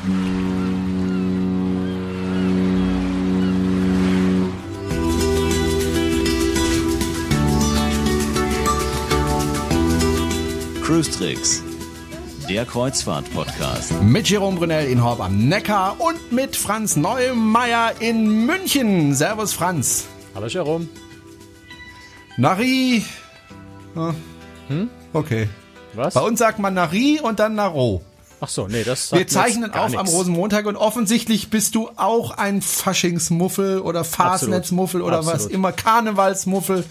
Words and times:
Cruise 0.00 0.14
Tricks, 11.10 11.62
der 12.48 12.64
Kreuzfahrt-Podcast. 12.64 14.00
Mit 14.02 14.30
Jerome 14.30 14.56
Brunel 14.58 14.86
in 14.88 15.04
Horb 15.04 15.20
am 15.20 15.48
Neckar 15.48 16.00
und 16.00 16.32
mit 16.32 16.56
Franz 16.56 16.96
Neumeier 16.96 17.92
in 18.00 18.46
München. 18.46 19.14
Servus, 19.14 19.52
Franz. 19.52 20.06
Hallo, 20.34 20.46
Jerome. 20.46 20.88
Nari. 22.38 23.04
Hm? 24.68 24.88
Okay. 25.12 25.46
Was? 25.92 26.14
Bei 26.14 26.22
uns 26.22 26.38
sagt 26.38 26.58
man 26.58 26.72
Nari 26.72 27.20
und 27.22 27.38
dann 27.38 27.54
Naro. 27.54 28.02
Ach 28.40 28.48
so, 28.48 28.66
nee, 28.68 28.84
das 28.84 29.12
Wir 29.12 29.26
zeichnen 29.26 29.72
auf 29.74 29.96
am 29.96 30.06
Rosenmontag 30.06 30.66
und 30.66 30.76
offensichtlich 30.76 31.50
bist 31.50 31.74
du 31.74 31.90
auch 31.96 32.30
ein 32.32 32.62
Faschingsmuffel 32.62 33.80
oder 33.80 34.02
Fastnetzmuffel 34.04 35.02
oder 35.02 35.18
Absolut. 35.18 35.40
was 35.40 35.46
immer, 35.46 35.72
Karnevalsmuffel. 35.72 36.84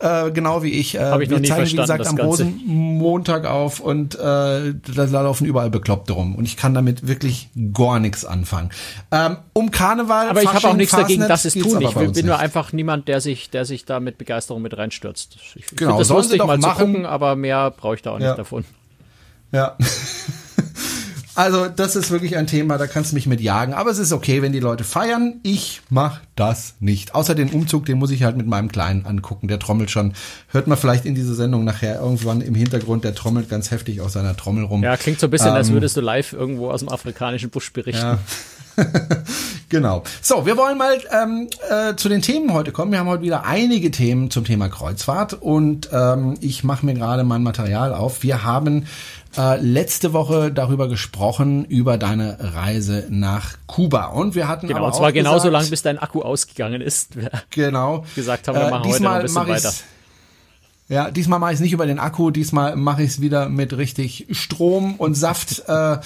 Äh, 0.00 0.32
genau 0.32 0.64
wie 0.64 0.70
ich. 0.72 0.96
Äh, 0.96 0.98
Hab 0.98 1.20
ich 1.20 1.30
noch 1.30 1.40
wir 1.40 1.48
zeichnen, 1.48 1.68
wie 1.74 1.76
gesagt, 1.82 2.08
am 2.08 2.16
Ganze. 2.16 2.26
Rosenmontag 2.42 3.46
auf 3.46 3.78
und 3.78 4.16
äh, 4.16 4.18
da, 4.18 4.74
laufen 5.04 5.46
überall 5.46 5.70
Bekloppte 5.70 6.14
rum. 6.14 6.34
Und 6.34 6.44
ich 6.44 6.56
kann 6.56 6.74
damit 6.74 7.06
wirklich 7.06 7.48
gar 7.72 8.00
nichts 8.00 8.24
anfangen. 8.24 8.70
Ähm, 9.12 9.36
um 9.52 9.70
Karneval, 9.70 10.28
Aber 10.30 10.42
ich 10.42 10.48
habe 10.48 10.56
auch 10.58 10.62
Fasching, 10.62 10.76
nichts 10.78 10.96
dagegen, 10.96 11.20
Fastnet 11.22 11.30
dass 11.30 11.44
es 11.44 11.52
tun. 11.54 11.80
Ich 11.82 11.94
bin 11.94 12.08
uns 12.08 12.16
nur 12.20 12.32
nicht. 12.34 12.42
einfach 12.42 12.72
niemand, 12.72 13.06
der 13.06 13.20
sich, 13.20 13.50
der 13.50 13.64
sich 13.64 13.84
da 13.84 14.00
mit 14.00 14.18
Begeisterung 14.18 14.60
mit 14.60 14.76
reinstürzt. 14.76 15.36
Ich 15.54 15.66
Genau, 15.76 15.98
das 15.98 16.08
lustig, 16.08 16.38
doch 16.38 16.48
mal 16.48 16.58
machen. 16.58 16.78
zu 16.78 16.84
gucken, 16.86 17.06
aber 17.06 17.36
mehr 17.36 17.70
brauche 17.70 17.94
ich 17.94 18.02
da 18.02 18.10
auch 18.10 18.18
Ja. 18.18 18.28
nicht 18.30 18.38
davon. 18.38 18.64
Ja. 19.52 19.76
Also, 21.34 21.66
das 21.68 21.96
ist 21.96 22.10
wirklich 22.10 22.36
ein 22.36 22.46
Thema, 22.46 22.76
da 22.76 22.86
kannst 22.86 23.12
du 23.12 23.14
mich 23.14 23.26
mit 23.26 23.40
jagen. 23.40 23.72
Aber 23.72 23.90
es 23.90 23.98
ist 23.98 24.12
okay, 24.12 24.42
wenn 24.42 24.52
die 24.52 24.60
Leute 24.60 24.84
feiern. 24.84 25.40
Ich 25.42 25.80
mach 25.88 26.20
das 26.36 26.74
nicht. 26.80 27.14
Außer 27.14 27.34
den 27.34 27.50
Umzug, 27.50 27.86
den 27.86 27.98
muss 27.98 28.10
ich 28.10 28.22
halt 28.22 28.36
mit 28.36 28.46
meinem 28.46 28.70
Kleinen 28.70 29.06
angucken. 29.06 29.48
Der 29.48 29.58
trommelt 29.58 29.90
schon. 29.90 30.12
Hört 30.48 30.66
man 30.66 30.76
vielleicht 30.76 31.06
in 31.06 31.14
dieser 31.14 31.34
Sendung 31.34 31.64
nachher 31.64 32.00
irgendwann 32.00 32.42
im 32.42 32.54
Hintergrund. 32.54 33.04
Der 33.04 33.14
trommelt 33.14 33.48
ganz 33.48 33.70
heftig 33.70 34.00
auf 34.02 34.10
seiner 34.10 34.36
Trommel 34.36 34.64
rum. 34.64 34.82
Ja, 34.82 34.96
klingt 34.96 35.20
so 35.20 35.26
ein 35.26 35.30
bisschen, 35.30 35.50
als 35.50 35.68
Ähm, 35.68 35.74
würdest 35.74 35.96
du 35.96 36.00
live 36.02 36.32
irgendwo 36.34 36.70
aus 36.70 36.80
dem 36.80 36.90
afrikanischen 36.90 37.48
Busch 37.50 37.72
berichten. 37.72 38.02
Ja. 38.02 38.18
genau. 39.68 40.02
So, 40.20 40.46
wir 40.46 40.56
wollen 40.56 40.78
mal 40.78 40.98
ähm, 41.10 41.48
äh, 41.68 41.94
zu 41.96 42.08
den 42.08 42.22
Themen 42.22 42.52
heute 42.52 42.72
kommen. 42.72 42.92
Wir 42.92 42.98
haben 42.98 43.08
heute 43.08 43.22
wieder 43.22 43.44
einige 43.44 43.90
Themen 43.90 44.30
zum 44.30 44.44
Thema 44.44 44.68
Kreuzfahrt 44.68 45.34
und 45.34 45.88
ähm, 45.92 46.34
ich 46.40 46.64
mache 46.64 46.86
mir 46.86 46.94
gerade 46.94 47.24
mein 47.24 47.42
Material 47.42 47.94
auf. 47.94 48.22
Wir 48.22 48.44
haben 48.44 48.86
äh, 49.36 49.56
letzte 49.60 50.12
Woche 50.12 50.52
darüber 50.52 50.88
gesprochen, 50.88 51.64
über 51.64 51.98
deine 51.98 52.36
Reise 52.54 53.06
nach 53.10 53.54
Kuba. 53.66 54.06
Und 54.06 54.34
wir 54.34 54.48
hatten 54.48 54.68
Genau, 54.68 54.80
aber 54.80 54.86
und 54.88 54.94
zwar 54.94 55.12
genauso 55.12 55.48
gesagt, 55.48 55.52
lang, 55.52 55.70
bis 55.70 55.82
dein 55.82 55.98
Akku 55.98 56.22
ausgegangen 56.22 56.80
ist. 56.80 57.16
Wir 57.16 57.30
genau, 57.50 58.04
gesagt 58.14 58.48
haben, 58.48 58.58
wir 58.58 58.70
machen 58.70 58.90
heute 58.90 59.02
noch 59.02 59.12
ein 59.12 59.22
bisschen 59.22 59.48
weiter. 59.48 59.72
Ja, 60.88 61.10
diesmal 61.10 61.38
mache 61.38 61.52
ich 61.52 61.56
es 61.56 61.60
nicht 61.60 61.72
über 61.72 61.86
den 61.86 61.98
Akku, 61.98 62.30
diesmal 62.30 62.76
mache 62.76 63.02
ich 63.02 63.10
es 63.10 63.20
wieder 63.20 63.48
mit 63.48 63.76
richtig 63.76 64.26
Strom 64.30 64.96
und 64.96 65.14
Saft 65.14 65.62
äh, 65.66 65.98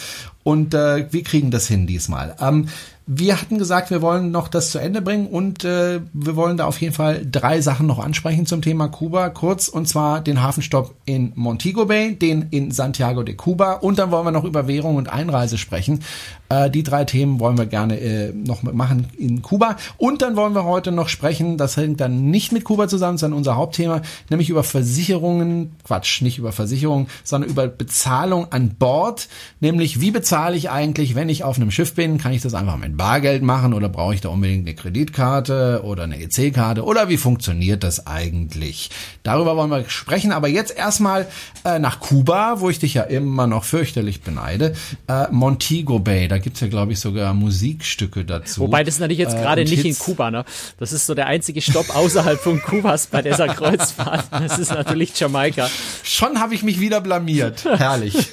und 0.43 0.75
äh, 0.75 1.13
wir 1.13 1.23
kriegen 1.23 1.51
das 1.51 1.67
hin 1.67 1.87
diesmal. 1.87 2.37
Ähm, 2.41 2.69
wir 3.09 3.41
hatten 3.41 3.57
gesagt, 3.57 3.91
wir 3.91 4.03
wollen 4.03 4.33
noch 4.33 4.49
das 4.49 4.73
zu 4.73 4.81
Ende 4.81 5.01
bringen 5.01 5.29
und 5.29 5.63
äh, 5.65 6.01
wir 6.13 6.35
wollen 6.35 6.57
da 6.57 6.67
auf 6.67 6.81
jeden 6.81 6.93
Fall 6.93 7.25
drei 7.25 7.61
Sachen 7.61 7.87
noch 7.87 8.01
ansprechen 8.01 8.47
zum 8.47 8.63
Thema 8.63 8.89
Kuba. 8.89 9.29
Kurz 9.29 9.69
und 9.69 9.87
zwar 9.87 10.21
den 10.21 10.43
Hafenstopp 10.43 10.93
in 11.05 11.31
Montego 11.37 11.87
Bay, 11.87 12.17
den 12.17 12.49
in 12.51 12.73
Santiago 12.73 13.23
de 13.23 13.37
Cuba. 13.37 13.75
Und 13.75 14.01
dann 14.01 14.11
wollen 14.11 14.25
wir 14.25 14.33
noch 14.33 14.43
über 14.43 14.67
Währung 14.67 14.97
und 14.97 15.09
Einreise 15.09 15.57
sprechen. 15.57 16.01
Äh, 16.49 16.69
die 16.69 16.83
drei 16.83 17.05
Themen 17.05 17.39
wollen 17.39 17.57
wir 17.57 17.67
gerne 17.67 18.01
äh, 18.01 18.33
noch 18.33 18.65
machen 18.65 19.07
in 19.17 19.41
Kuba. 19.41 19.77
Und 19.99 20.23
dann 20.23 20.35
wollen 20.35 20.57
wir 20.57 20.65
heute 20.65 20.91
noch 20.91 21.09
sprechen, 21.09 21.59
das 21.59 21.77
hängt 21.77 22.01
dann 22.01 22.31
nicht 22.31 22.51
mit 22.51 22.65
Kuba 22.65 22.89
zusammen, 22.89 23.19
sondern 23.19 23.39
unser 23.39 23.55
Hauptthema, 23.55 24.03
nämlich 24.31 24.51
über 24.51 24.65
Versicherungen, 24.65 25.77
Quatsch, 25.85 26.23
nicht 26.23 26.39
über 26.39 26.51
Versicherungen, 26.51 27.07
sondern 27.23 27.51
über 27.51 27.69
Bezahlung 27.69 28.51
an 28.51 28.71
Bord, 28.77 29.29
nämlich 29.61 30.01
wie 30.01 30.11
bezahle 30.11 30.57
ich 30.57 30.71
eigentlich, 30.71 31.15
wenn 31.15 31.29
ich 31.29 31.45
auf 31.45 31.57
einem 31.57 31.71
Schiff 31.71 31.95
bin, 31.95 32.19
kann 32.19 32.33
ich 32.33 32.43
das 32.43 32.55
einfach 32.55 32.77
mit 32.77 32.96
Bargeld 32.97 33.43
machen 33.43 33.75
oder 33.75 33.89
brauche 33.89 34.15
ich 34.15 34.21
da 34.21 34.29
unbedingt 34.31 34.67
eine 34.67 34.75
Kreditkarte 34.75 35.83
oder 35.85 36.05
eine 36.05 36.21
EC-Karte 36.21 36.85
oder 36.85 37.09
wie 37.09 37.17
funktioniert 37.17 37.83
das 37.85 38.07
eigentlich? 38.07 38.91
Darüber 39.23 39.57
wollen 39.57 39.71
wir 39.71 39.89
sprechen, 39.89 40.33
aber 40.33 40.49
jetzt 40.49 40.77
erstmal 40.77 41.27
äh, 41.65 41.79
nach 41.79 42.01
Kuba, 42.01 42.61
wo 42.61 42.71
ich 42.71 42.79
dich 42.79 42.95
ja 42.95 43.03
immer 43.03 43.47
noch 43.47 43.65
fürchterlich 43.65 44.23
beneide, 44.23 44.75
äh, 45.09 45.27
Montego 45.31 45.99
Bay, 45.99 46.29
da 46.29 46.39
gibt's 46.39 46.61
ja 46.61 46.69
glaube 46.69 46.93
ich 46.93 47.01
sogar 47.01 47.35
Musikstücke 47.35 48.25
dazu. 48.25 48.61
Wobei 48.63 48.85
das 48.85 48.99
natürlich 48.99 49.19
jetzt 49.19 49.35
Äh, 49.37 49.41
gerade 49.41 49.61
und 49.63 49.71
nicht 49.71 49.81
in 49.81 49.87
Hits. 49.87 49.99
Kuba, 50.01 50.31
ne? 50.31 50.45
Das 50.79 50.93
ist 50.93 51.07
so 51.07 51.15
der 51.15 51.27
einzige 51.27 51.61
Stopp 51.61 51.95
außerhalb 51.95 52.39
von 52.41 52.61
Kubas 52.63 53.07
bei 53.09 53.23
dieser 53.23 53.49
Kreuzfahrt. 53.49 54.25
Das 54.31 54.59
ist 54.59 54.71
natürlich 54.71 55.19
Jamaika. 55.19 55.69
Schon 56.03 56.41
habe 56.41 56.55
ich 56.55 56.63
mich 56.63 56.81
wieder 56.81 57.01
blamiert. 57.01 57.65
Herrlich. 57.65 58.29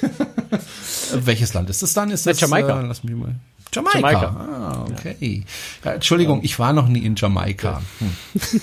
Welches 1.14 1.54
Land 1.54 1.70
ist 1.70 1.82
das 1.82 1.94
dann? 1.94 2.10
Ist 2.10 2.26
das 2.26 2.40
Jamaika. 2.40 2.80
Äh, 2.80 2.86
lass 2.86 3.04
mich 3.04 3.14
mal. 3.14 3.34
Jamaika. 3.74 3.98
Jamaika. 3.98 4.26
Ah, 4.28 4.84
okay. 4.90 5.44
Ja, 5.84 5.92
Entschuldigung, 5.94 6.40
ich 6.42 6.58
war 6.58 6.72
noch 6.72 6.88
nie 6.88 7.04
in 7.04 7.16
Jamaika. 7.16 7.82
Hm. 7.98 8.60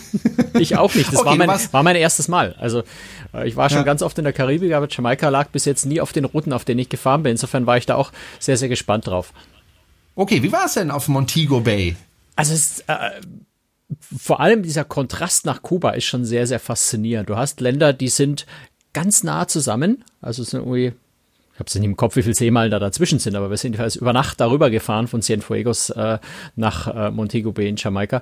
Ich 0.59 0.77
auch 0.77 0.93
nicht. 0.93 1.11
Das 1.11 1.19
Okay, 1.19 1.37
war, 1.39 1.47
mein, 1.47 1.59
war 1.71 1.83
mein 1.83 1.95
erstes 1.95 2.27
Mal. 2.27 2.55
Also 2.59 2.83
äh, 3.33 3.47
ich 3.47 3.55
war 3.55 3.69
schon 3.69 3.79
Ja. 3.79 3.83
ganz 3.83 4.01
oft 4.01 4.17
in 4.17 4.23
der 4.23 4.33
Karibik, 4.33 4.73
aber 4.73 4.87
Jamaika 4.89 5.29
lag 5.29 5.47
bis 5.49 5.65
jetzt 5.65 5.85
nie 5.85 6.01
auf 6.01 6.13
den 6.13 6.25
Routen, 6.25 6.53
auf 6.53 6.65
denen 6.65 6.79
ich 6.79 6.89
gefahren 6.89 7.23
bin. 7.23 7.31
Insofern 7.31 7.65
war 7.65 7.77
ich 7.77 7.85
da 7.85 7.95
auch 7.95 8.11
sehr, 8.39 8.57
sehr 8.57 8.69
gespannt 8.69 9.07
drauf. 9.07 9.33
Okay, 10.15 10.43
wie 10.43 10.51
war 10.51 10.65
es 10.65 10.73
denn 10.73 10.91
auf 10.91 11.07
Montego 11.07 11.61
Bay? 11.61 11.95
Also 12.35 12.53
es 12.53 12.71
ist, 12.79 12.83
äh, 12.87 13.21
vor 14.17 14.39
allem 14.39 14.63
dieser 14.63 14.83
Kontrast 14.85 15.45
nach 15.45 15.61
Kuba 15.61 15.91
ist 15.91 16.05
schon 16.05 16.25
sehr, 16.25 16.47
sehr 16.47 16.59
faszinierend. 16.59 17.29
Du 17.29 17.35
hast 17.37 17.59
Länder, 17.61 17.93
die 17.93 18.07
sind 18.09 18.45
ganz 18.93 19.23
nah 19.23 19.47
zusammen. 19.47 20.03
Also 20.21 20.43
es 20.43 20.51
sind 20.51 20.61
irgendwie, 20.61 20.93
habe 21.61 21.67
es 21.67 21.75
nicht 21.75 21.85
im 21.85 21.95
Kopf, 21.95 22.15
wie 22.15 22.23
viele 22.23 22.35
Seemeilen 22.35 22.71
da 22.71 22.79
dazwischen 22.79 23.19
sind, 23.19 23.35
aber 23.35 23.49
wir 23.49 23.57
sind 23.57 23.73
jedenfalls 23.73 23.95
über 23.95 24.13
Nacht 24.13 24.41
darüber 24.41 24.69
gefahren 24.69 25.07
von 25.07 25.21
Cienfuegos 25.21 25.91
äh, 25.91 26.17
nach 26.55 26.87
äh, 26.87 27.11
Montego 27.11 27.51
Bay 27.51 27.69
in 27.69 27.75
Jamaika. 27.77 28.21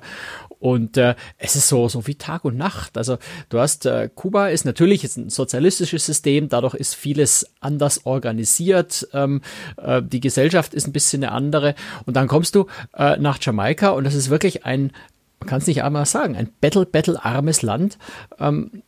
Und 0.58 0.98
äh, 0.98 1.14
es 1.38 1.56
ist 1.56 1.68
so, 1.68 1.88
so 1.88 2.06
wie 2.06 2.16
Tag 2.16 2.44
und 2.44 2.56
Nacht. 2.56 2.98
Also 2.98 3.16
du 3.48 3.58
hast, 3.58 3.86
äh, 3.86 4.10
Kuba 4.14 4.48
ist 4.48 4.66
natürlich 4.66 5.02
jetzt 5.02 5.16
ein 5.16 5.30
sozialistisches 5.30 6.04
System, 6.04 6.48
dadurch 6.50 6.74
ist 6.74 6.94
vieles 6.94 7.46
anders 7.60 8.04
organisiert. 8.04 9.08
Ähm, 9.14 9.40
äh, 9.78 10.02
die 10.02 10.20
Gesellschaft 10.20 10.74
ist 10.74 10.86
ein 10.86 10.92
bisschen 10.92 11.24
eine 11.24 11.32
andere. 11.32 11.74
Und 12.04 12.16
dann 12.16 12.28
kommst 12.28 12.54
du 12.54 12.66
äh, 12.94 13.16
nach 13.16 13.38
Jamaika 13.40 13.90
und 13.90 14.04
das 14.04 14.14
ist 14.14 14.28
wirklich 14.28 14.66
ein, 14.66 14.92
man 15.40 15.48
kann 15.48 15.58
es 15.58 15.66
nicht 15.66 15.82
einmal 15.82 16.04
sagen, 16.04 16.36
ein 16.36 16.50
battle-battle-armes 16.60 17.62
Land. 17.62 17.96
Ähm, 18.38 18.82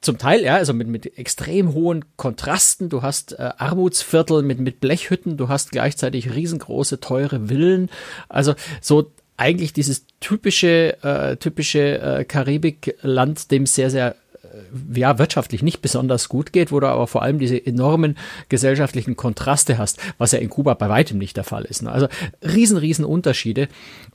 zum 0.00 0.16
Teil, 0.18 0.42
ja, 0.42 0.56
also 0.56 0.72
mit, 0.72 0.88
mit 0.88 1.18
extrem 1.18 1.74
hohen 1.74 2.04
Kontrasten. 2.16 2.88
Du 2.88 3.02
hast 3.02 3.32
äh, 3.32 3.50
Armutsviertel 3.58 4.42
mit, 4.42 4.58
mit 4.58 4.80
Blechhütten, 4.80 5.36
du 5.36 5.48
hast 5.48 5.72
gleichzeitig 5.72 6.34
riesengroße, 6.34 7.00
teure 7.00 7.48
Villen. 7.48 7.90
Also 8.28 8.54
so 8.80 9.12
eigentlich 9.36 9.72
dieses 9.72 10.06
typische, 10.20 11.02
äh, 11.02 11.36
typische 11.36 12.00
äh, 12.00 12.24
Karibikland, 12.24 13.50
dem 13.50 13.66
sehr, 13.66 13.90
sehr 13.90 14.16
ja, 14.94 15.18
wirtschaftlich 15.18 15.62
nicht 15.62 15.82
besonders 15.82 16.28
gut 16.28 16.52
geht, 16.52 16.72
wo 16.72 16.80
du 16.80 16.88
aber 16.88 17.06
vor 17.06 17.22
allem 17.22 17.38
diese 17.38 17.64
enormen 17.64 18.16
gesellschaftlichen 18.48 19.16
Kontraste 19.16 19.78
hast, 19.78 19.98
was 20.18 20.32
ja 20.32 20.38
in 20.38 20.50
Kuba 20.50 20.74
bei 20.74 20.88
weitem 20.88 21.18
nicht 21.18 21.36
der 21.36 21.44
Fall 21.44 21.64
ist. 21.64 21.82
Ne? 21.82 21.90
Also 21.90 22.08
riesen, 22.42 22.76
riesen 22.76 23.04
Unterschiede. 23.04 23.68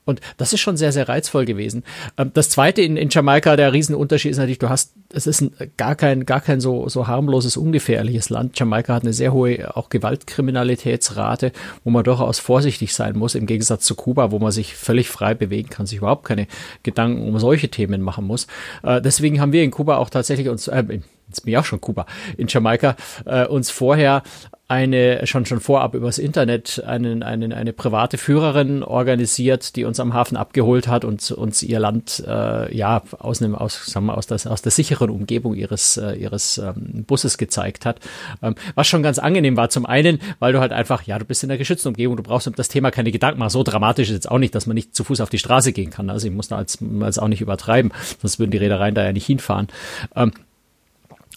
Und 0.06 0.22
das 0.38 0.54
ist 0.54 0.60
schon 0.60 0.78
sehr, 0.78 0.92
sehr 0.92 1.10
reizvoll 1.10 1.46
gewesen. 1.46 1.84
Ähm, 2.18 2.32
Das 2.34 2.50
zweite 2.50 2.82
in, 2.82 2.98
in 2.98 3.10
Jamaika, 3.10 3.56
der 3.56 3.74
Riesenunterschied 3.74 4.32
ist 4.32 4.38
natürlich, 4.38 4.60
du 4.60 4.70
hast, 4.70 4.94
es 5.12 5.26
ist 5.26 5.42
ein, 5.42 5.52
gar 5.78 5.96
kein, 5.96 6.26
gar 6.26 6.42
kein 6.42 6.62
so, 6.62 6.88
so 6.90 7.08
harmloses, 7.08 7.58
ungefährliches 7.58 8.30
Land. 8.30 8.60
Jamaika 8.60 8.94
hat 8.94 9.04
eine 9.04 9.14
sehr 9.14 9.34
hohe 9.34 9.76
auch 9.76 9.90
Gewaltkriminalitätsrate, 9.90 11.52
wo 11.84 11.90
man 11.90 12.04
durchaus 12.04 12.40
vorsichtig 12.40 12.94
sein 12.94 13.18
muss, 13.18 13.36
im 13.36 13.48
Gegensatz 13.48 13.86
zu 13.86 13.96
Kuba, 13.96 14.32
wo 14.32 14.40
man 14.40 14.52
sich 14.52 14.76
völlig 14.76 15.10
frei 15.10 15.34
bewegen 15.34 15.70
kann, 15.70 15.86
sich 15.86 16.00
überhaupt 16.00 16.26
keine 16.26 16.48
Gedanken 16.84 17.28
um 17.28 17.40
solche 17.40 17.70
Themen 17.70 18.02
machen 18.02 18.26
muss. 18.26 18.48
Äh, 18.84 19.02
Deswegen 19.02 19.42
haben 19.42 19.54
wir 19.54 19.64
in 19.64 19.72
Kuba 19.72 19.98
auch 19.98 20.10
tatsächlich 20.10 20.25
uns, 20.50 20.68
äh, 20.68 20.84
jetzt 21.28 21.44
bin 21.44 21.54
ich 21.54 21.58
auch 21.58 21.66
schon 21.66 21.82
Kuba, 21.82 22.06
in 22.38 22.48
Jamaika, 22.48 22.96
äh, 23.26 23.46
uns 23.46 23.70
vorher 23.70 24.24
eine 24.68 25.28
schon 25.28 25.46
schon 25.46 25.60
vorab 25.60 25.94
übers 25.94 26.18
Internet 26.18 26.84
einen, 26.86 27.22
einen, 27.22 27.54
eine 27.54 27.72
private 27.72 28.18
Führerin 28.18 28.82
organisiert, 28.82 29.76
die 29.76 29.86
uns 29.86 30.00
am 30.00 30.16
Hafen 30.16 30.38
abgeholt 30.38 30.88
hat 30.88 31.06
und 31.06 31.30
uns 31.32 31.62
ihr 31.62 31.78
Land 31.78 32.24
äh, 32.26 32.76
ja 32.76 33.04
aus 33.20 33.44
einem 33.44 33.54
aus 33.54 33.86
sagen 33.86 34.08
wir 34.08 34.18
aus 34.18 34.26
der 34.26 34.40
aus 34.52 34.64
der 34.64 34.72
sicheren 34.72 35.12
Umgebung 35.12 35.54
ihres 35.54 35.98
äh, 35.98 36.16
ihres 36.16 36.58
ähm, 36.58 37.06
Busses 37.06 37.38
gezeigt 37.38 37.86
hat, 37.86 38.00
ähm, 38.42 38.56
was 38.74 38.88
schon 38.88 39.04
ganz 39.04 39.20
angenehm 39.20 39.56
war. 39.56 39.70
Zum 39.70 39.86
einen, 39.86 40.20
weil 40.40 40.54
du 40.54 40.60
halt 40.60 40.72
einfach 40.72 41.04
ja 41.04 41.20
du 41.20 41.26
bist 41.26 41.44
in 41.44 41.52
einer 41.52 41.60
geschützten 41.60 41.90
Umgebung, 41.90 42.18
du 42.18 42.24
brauchst 42.24 42.48
um 42.48 42.56
das 42.56 42.68
Thema 42.68 42.90
keine 42.90 43.12
Gedanken 43.12 43.40
machen. 43.40 43.52
So 43.52 43.62
dramatisch 43.62 44.10
ist 44.10 44.16
jetzt 44.16 44.32
auch 44.32 44.40
nicht, 44.40 44.56
dass 44.56 44.66
man 44.66 44.74
nicht 44.74 44.96
zu 44.96 45.04
Fuß 45.04 45.22
auf 45.22 45.30
die 45.30 45.38
Straße 45.38 45.74
gehen 45.74 45.92
kann. 45.92 46.10
Also 46.10 46.26
ich 46.26 46.34
muss 46.34 46.48
da 46.48 46.58
als, 46.58 46.80
als 47.02 47.20
auch 47.20 47.28
nicht 47.28 47.42
übertreiben, 47.42 47.92
sonst 48.20 48.40
würden 48.40 48.52
die 48.52 48.58
Reedereien 48.58 48.96
da 48.96 49.06
ja 49.06 49.14
nicht 49.14 49.28
hinfahren. 49.28 49.68
Ähm, 50.16 50.32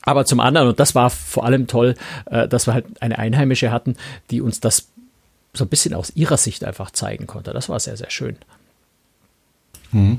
aber 0.08 0.25
zum 0.25 0.40
anderen, 0.40 0.69
und 0.69 0.81
das 0.81 0.94
war 0.94 1.10
vor 1.10 1.44
allem 1.44 1.66
toll, 1.66 1.94
äh, 2.31 2.49
dass 2.49 2.66
wir 2.66 2.72
halt 2.72 2.87
eine 3.00 3.19
Einheimische 3.19 3.70
hatten, 3.70 3.96
die 4.31 4.40
uns 4.40 4.58
das 4.58 4.88
so 5.52 5.64
ein 5.64 5.69
bisschen 5.69 5.93
aus 5.93 6.10
ihrer 6.14 6.38
Sicht 6.38 6.64
einfach 6.64 6.90
zeigen 6.90 7.26
konnte. 7.26 7.52
Das 7.52 7.69
war 7.69 7.78
sehr, 7.78 7.96
sehr 7.99 8.10
schön. 8.10 8.37
Mhm 9.93 10.19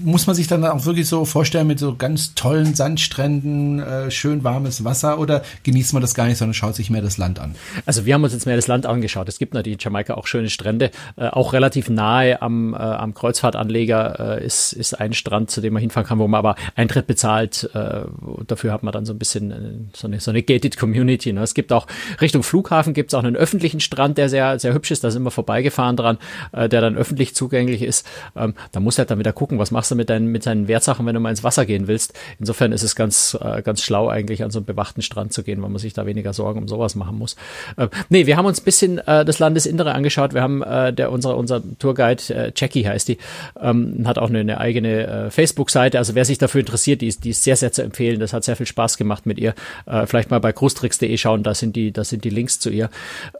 muss 0.00 0.26
man 0.26 0.36
sich 0.36 0.46
dann 0.46 0.64
auch 0.64 0.84
wirklich 0.86 1.08
so 1.08 1.24
vorstellen 1.24 1.66
mit 1.66 1.78
so 1.78 1.94
ganz 1.94 2.34
tollen 2.34 2.74
Sandstränden, 2.74 3.80
äh, 3.80 4.10
schön 4.10 4.44
warmes 4.44 4.84
Wasser 4.84 5.18
oder 5.18 5.42
genießt 5.62 5.92
man 5.92 6.02
das 6.02 6.14
gar 6.14 6.26
nicht, 6.26 6.38
sondern 6.38 6.54
schaut 6.54 6.74
sich 6.74 6.90
mehr 6.90 7.02
das 7.02 7.18
Land 7.18 7.38
an? 7.38 7.54
Also 7.86 8.06
wir 8.06 8.14
haben 8.14 8.22
uns 8.22 8.32
jetzt 8.32 8.46
mehr 8.46 8.56
das 8.56 8.66
Land 8.66 8.86
angeschaut. 8.86 9.28
Es 9.28 9.38
gibt 9.38 9.54
natürlich 9.54 9.78
in 9.78 9.80
Jamaika 9.80 10.14
auch 10.14 10.26
schöne 10.26 10.50
Strände. 10.50 10.90
Äh, 11.16 11.28
auch 11.28 11.52
relativ 11.52 11.88
nahe 11.88 12.40
am, 12.42 12.74
äh, 12.74 12.76
am 12.76 13.14
Kreuzfahrtanleger 13.14 14.38
äh, 14.38 14.46
ist, 14.46 14.72
ist 14.72 14.94
ein 14.94 15.12
Strand, 15.14 15.50
zu 15.50 15.60
dem 15.60 15.72
man 15.72 15.80
hinfahren 15.80 16.06
kann, 16.06 16.18
wo 16.18 16.28
man 16.28 16.38
aber 16.38 16.56
Eintritt 16.74 17.06
bezahlt. 17.06 17.68
Äh, 17.74 18.02
dafür 18.46 18.72
hat 18.72 18.82
man 18.82 18.92
dann 18.92 19.04
so 19.04 19.12
ein 19.12 19.18
bisschen 19.18 19.50
äh, 19.50 19.56
so 19.94 20.06
eine, 20.06 20.20
so 20.20 20.30
eine 20.30 20.42
gated 20.42 20.76
Community. 20.76 21.32
Ne? 21.32 21.42
Es 21.42 21.54
gibt 21.54 21.72
auch 21.72 21.86
Richtung 22.20 22.42
Flughafen 22.42 22.94
gibt 22.94 23.12
es 23.12 23.14
auch 23.14 23.24
einen 23.24 23.36
öffentlichen 23.36 23.80
Strand, 23.80 24.18
der 24.18 24.28
sehr, 24.28 24.58
sehr 24.58 24.74
hübsch 24.74 24.90
ist. 24.90 25.02
Da 25.02 25.10
sind 25.10 25.22
wir 25.22 25.30
vorbeigefahren 25.30 25.96
dran, 25.96 26.18
der 26.52 26.68
dann 26.68 26.96
öffentlich 26.96 27.34
zugänglich 27.34 27.82
ist. 27.82 28.06
Ähm, 28.36 28.54
da 28.78 28.80
muss 28.80 28.96
er 28.96 29.06
dann 29.06 29.18
wieder 29.18 29.32
gucken, 29.32 29.58
was 29.58 29.72
machst 29.72 29.90
du 29.90 29.96
mit, 29.96 30.08
deinen, 30.08 30.28
mit 30.28 30.46
deinen 30.46 30.68
Wertsachen, 30.68 31.04
wenn 31.04 31.12
du 31.12 31.18
mal 31.18 31.30
ins 31.30 31.42
Wasser 31.42 31.66
gehen 31.66 31.88
willst. 31.88 32.14
Insofern 32.38 32.70
ist 32.70 32.84
es 32.84 32.94
ganz, 32.94 33.36
äh, 33.40 33.60
ganz 33.60 33.82
schlau 33.82 34.06
eigentlich 34.08 34.44
an 34.44 34.52
so 34.52 34.60
einen 34.60 34.66
bewachten 34.66 35.02
Strand 35.02 35.32
zu 35.32 35.42
gehen, 35.42 35.60
weil 35.62 35.68
man 35.68 35.80
sich 35.80 35.94
da 35.94 36.06
weniger 36.06 36.32
Sorgen 36.32 36.60
um 36.60 36.68
sowas 36.68 36.94
machen 36.94 37.18
muss. 37.18 37.34
Äh, 37.76 37.88
nee, 38.08 38.26
wir 38.26 38.36
haben 38.36 38.46
uns 38.46 38.60
ein 38.60 38.64
bisschen 38.64 38.98
äh, 38.98 39.24
das 39.24 39.40
Landesinnere 39.40 39.94
angeschaut. 39.94 40.32
Wir 40.32 40.42
haben 40.42 40.62
äh, 40.62 40.92
der 40.92 41.10
unser, 41.10 41.36
unser 41.36 41.60
Tourguide, 41.80 42.22
äh, 42.32 42.52
Jackie 42.54 42.86
heißt 42.86 43.08
die, 43.08 43.18
ähm, 43.60 44.04
hat 44.06 44.16
auch 44.16 44.28
eine, 44.28 44.38
eine 44.38 44.60
eigene 44.60 45.08
äh, 45.08 45.30
Facebook-Seite. 45.32 45.98
Also 45.98 46.14
wer 46.14 46.24
sich 46.24 46.38
dafür 46.38 46.60
interessiert, 46.60 47.00
die 47.00 47.08
ist, 47.08 47.24
die 47.24 47.30
ist 47.30 47.42
sehr, 47.42 47.56
sehr 47.56 47.72
zu 47.72 47.82
empfehlen. 47.82 48.20
Das 48.20 48.32
hat 48.32 48.44
sehr 48.44 48.54
viel 48.54 48.66
Spaß 48.66 48.96
gemacht 48.96 49.26
mit 49.26 49.40
ihr. 49.40 49.56
Äh, 49.86 50.06
vielleicht 50.06 50.30
mal 50.30 50.38
bei 50.38 50.52
cruestricks.de 50.52 51.16
schauen, 51.16 51.42
da 51.42 51.52
sind 51.52 51.74
die, 51.74 51.90
da 51.92 52.04
sind 52.04 52.22
die 52.22 52.30
Links 52.30 52.60
zu 52.60 52.70
ihr. 52.70 52.90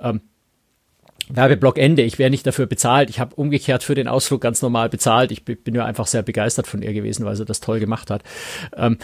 Ähm, 0.01 0.21
Werbeblock 1.31 1.79
Ende. 1.79 2.03
Ich 2.03 2.19
wäre 2.19 2.31
nicht 2.31 2.47
dafür 2.47 2.67
bezahlt. 2.67 3.11
Ich 3.11 3.21
habe 3.21 3.35
umgekehrt 3.35 3.83
für 3.83 3.95
den 3.95 4.09
Ausflug 4.09 4.41
ganz 4.41 4.63
normal 4.63 4.89
bezahlt. 4.89 5.31
Ich 5.33 5.45
bin 5.45 5.75
ja 5.75 5.85
einfach 5.85 6.07
sehr 6.07 6.23
begeistert 6.23 6.67
von 6.67 6.83
ihr 6.83 6.93
gewesen, 6.93 7.25
weil 7.25 7.37
sie 7.37 7.45
das 7.45 7.61
toll 7.61 7.81
gemacht 7.81 8.11
hat. 8.11 8.23
Ähm, 8.77 8.99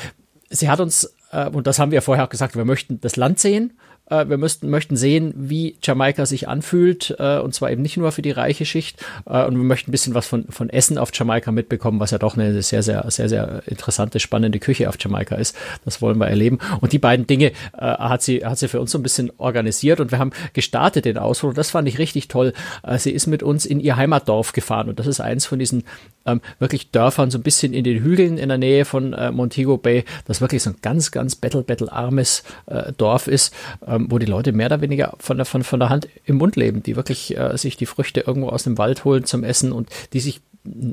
sie 0.51 0.69
hat 0.69 0.81
uns, 0.81 1.15
äh, 1.33 1.49
und 1.49 1.67
das 1.67 1.79
haben 1.79 1.93
wir 1.93 2.03
vorher 2.03 2.25
auch 2.25 2.31
gesagt, 2.31 2.57
wir 2.57 2.65
möchten 2.65 3.01
das 3.01 3.17
Land 3.17 3.39
sehen 3.39 3.75
wir 4.11 4.37
müssten, 4.37 4.69
möchten 4.69 4.97
sehen, 4.97 5.33
wie 5.35 5.77
Jamaika 5.83 6.27
sich 6.27 6.47
anfühlt, 6.47 7.17
äh, 7.19 7.39
und 7.39 7.55
zwar 7.55 7.71
eben 7.71 7.83
nicht 7.83 7.97
nur 7.97 8.13
für 8.13 8.23
die 8.23 8.31
reiche 8.31 8.67
Schicht. 8.67 9.05
Äh, 9.27 9.45
und 9.45 9.57
wir 9.57 9.65
möchten 9.65 9.91
ein 9.91 9.93
bisschen 9.93 10.15
was 10.15 10.27
von, 10.27 10.45
von 10.49 10.69
Essen 10.69 10.99
auf 10.99 11.11
Jamaika 11.15 11.53
mitbekommen, 11.53 12.01
was 12.01 12.11
ja 12.11 12.19
doch 12.19 12.37
eine 12.37 12.63
sehr, 12.63 12.83
sehr, 12.83 13.05
sehr, 13.11 13.29
sehr 13.29 13.63
interessante, 13.67 14.21
spannende 14.21 14.59
Küche 14.59 14.89
auf 14.89 14.97
Jamaika 15.01 15.37
ist. 15.37 15.57
Das 15.85 16.03
wollen 16.03 16.19
wir 16.19 16.29
erleben. 16.29 16.59
Und 16.81 16.93
die 16.93 16.99
beiden 16.99 17.27
Dinge 17.27 17.47
äh, 17.47 17.53
hat 17.81 18.23
sie, 18.23 18.45
hat 18.45 18.59
sie 18.59 18.69
für 18.69 18.81
uns 18.81 18.91
so 18.91 18.99
ein 18.99 19.03
bisschen 19.03 19.33
organisiert 19.39 20.01
und 20.01 20.11
wir 20.11 20.19
haben 20.19 20.33
gestartet 20.53 21.07
den 21.07 21.19
Ausflug. 21.19 21.51
Und 21.51 21.59
das 21.59 21.71
fand 21.71 21.89
ich 21.89 21.99
richtig 21.99 22.29
toll. 22.29 22.53
Äh, 22.83 22.99
sie 22.99 23.11
ist 23.11 23.27
mit 23.27 23.43
uns 23.43 23.65
in 23.65 23.81
ihr 23.81 23.97
Heimatdorf 23.97 24.53
gefahren 24.53 24.89
und 24.89 24.99
das 24.99 25.07
ist 25.07 25.21
eins 25.21 25.47
von 25.47 25.59
diesen 25.59 25.85
ähm, 26.27 26.41
wirklich 26.59 26.91
Dörfern 26.91 27.31
so 27.31 27.39
ein 27.39 27.43
bisschen 27.43 27.73
in 27.73 27.85
den 27.85 28.03
Hügeln 28.03 28.39
in 28.39 28.49
der 28.49 28.59
Nähe 28.59 28.85
von 28.85 29.13
äh, 29.13 29.31
Montego 29.31 29.77
Bay, 29.77 30.05
das 30.27 30.41
wirklich 30.41 30.63
so 30.63 30.71
ein 30.71 30.77
ganz, 30.83 31.11
ganz 31.11 31.37
battle-battle-armes 31.37 32.43
äh, 32.67 32.93
Dorf 32.97 33.27
ist, 33.29 33.55
ähm, 33.95 34.07
wo 34.11 34.19
die 34.19 34.27
Leute 34.27 34.53
mehr 34.53 34.67
oder 34.67 34.81
weniger 34.81 35.15
von 35.19 35.37
der, 35.37 35.47
von, 35.47 35.63
von 35.63 35.81
der 35.81 35.89
Hand 35.89 36.09
im 36.25 36.37
Mund 36.37 36.57
leben, 36.57 36.83
die 36.83 36.97
wirklich 36.97 37.37
äh, 37.37 37.57
sich 37.57 37.77
die 37.77 37.87
Früchte 37.87 38.21
irgendwo 38.21 38.49
aus 38.49 38.65
dem 38.65 38.79
Wald 38.79 39.05
holen 39.05 39.25
zum 39.25 39.45
Essen 39.45 39.73
und 39.73 39.89
die 40.13 40.21
sich 40.21 40.41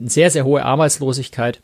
sehr, 0.06 0.30
sehr 0.30 0.46
hohe 0.46 0.64
Arbeitslosigkeit 0.64 1.62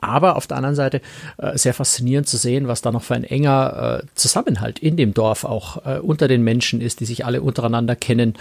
aber 0.00 0.36
auf 0.36 0.46
der 0.46 0.58
anderen 0.58 0.76
Seite 0.76 1.00
äh, 1.38 1.56
sehr 1.56 1.74
faszinierend 1.74 2.28
zu 2.28 2.36
sehen, 2.36 2.68
was 2.68 2.82
da 2.82 2.92
noch 2.92 3.02
für 3.02 3.14
ein 3.14 3.24
enger 3.24 4.02
äh, 4.02 4.06
Zusammenhalt 4.14 4.78
in 4.78 4.96
dem 4.96 5.14
Dorf 5.14 5.44
auch 5.44 5.84
äh, 5.86 5.98
unter 5.98 6.28
den 6.28 6.42
Menschen 6.42 6.80
ist, 6.80 7.00
die 7.00 7.06
sich 7.06 7.24
alle 7.24 7.40
untereinander 7.42 7.96
kennen. 7.96 8.34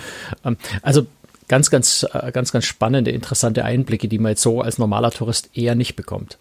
Ähm, 0.44 0.58
also 0.82 1.06
ganz, 1.48 1.70
ganz, 1.70 2.06
äh, 2.14 2.32
ganz, 2.32 2.52
ganz 2.52 2.66
spannende, 2.66 3.12
interessante 3.12 3.64
Einblicke, 3.64 4.08
die 4.08 4.20
man 4.20 4.32
jetzt 4.32 4.42
so 4.42 4.62
als 4.62 4.78
normaler 4.78 5.12
Tourist 5.12 5.50
eher 5.54 5.76
nicht 5.76 5.96
bekommt. 5.96 6.38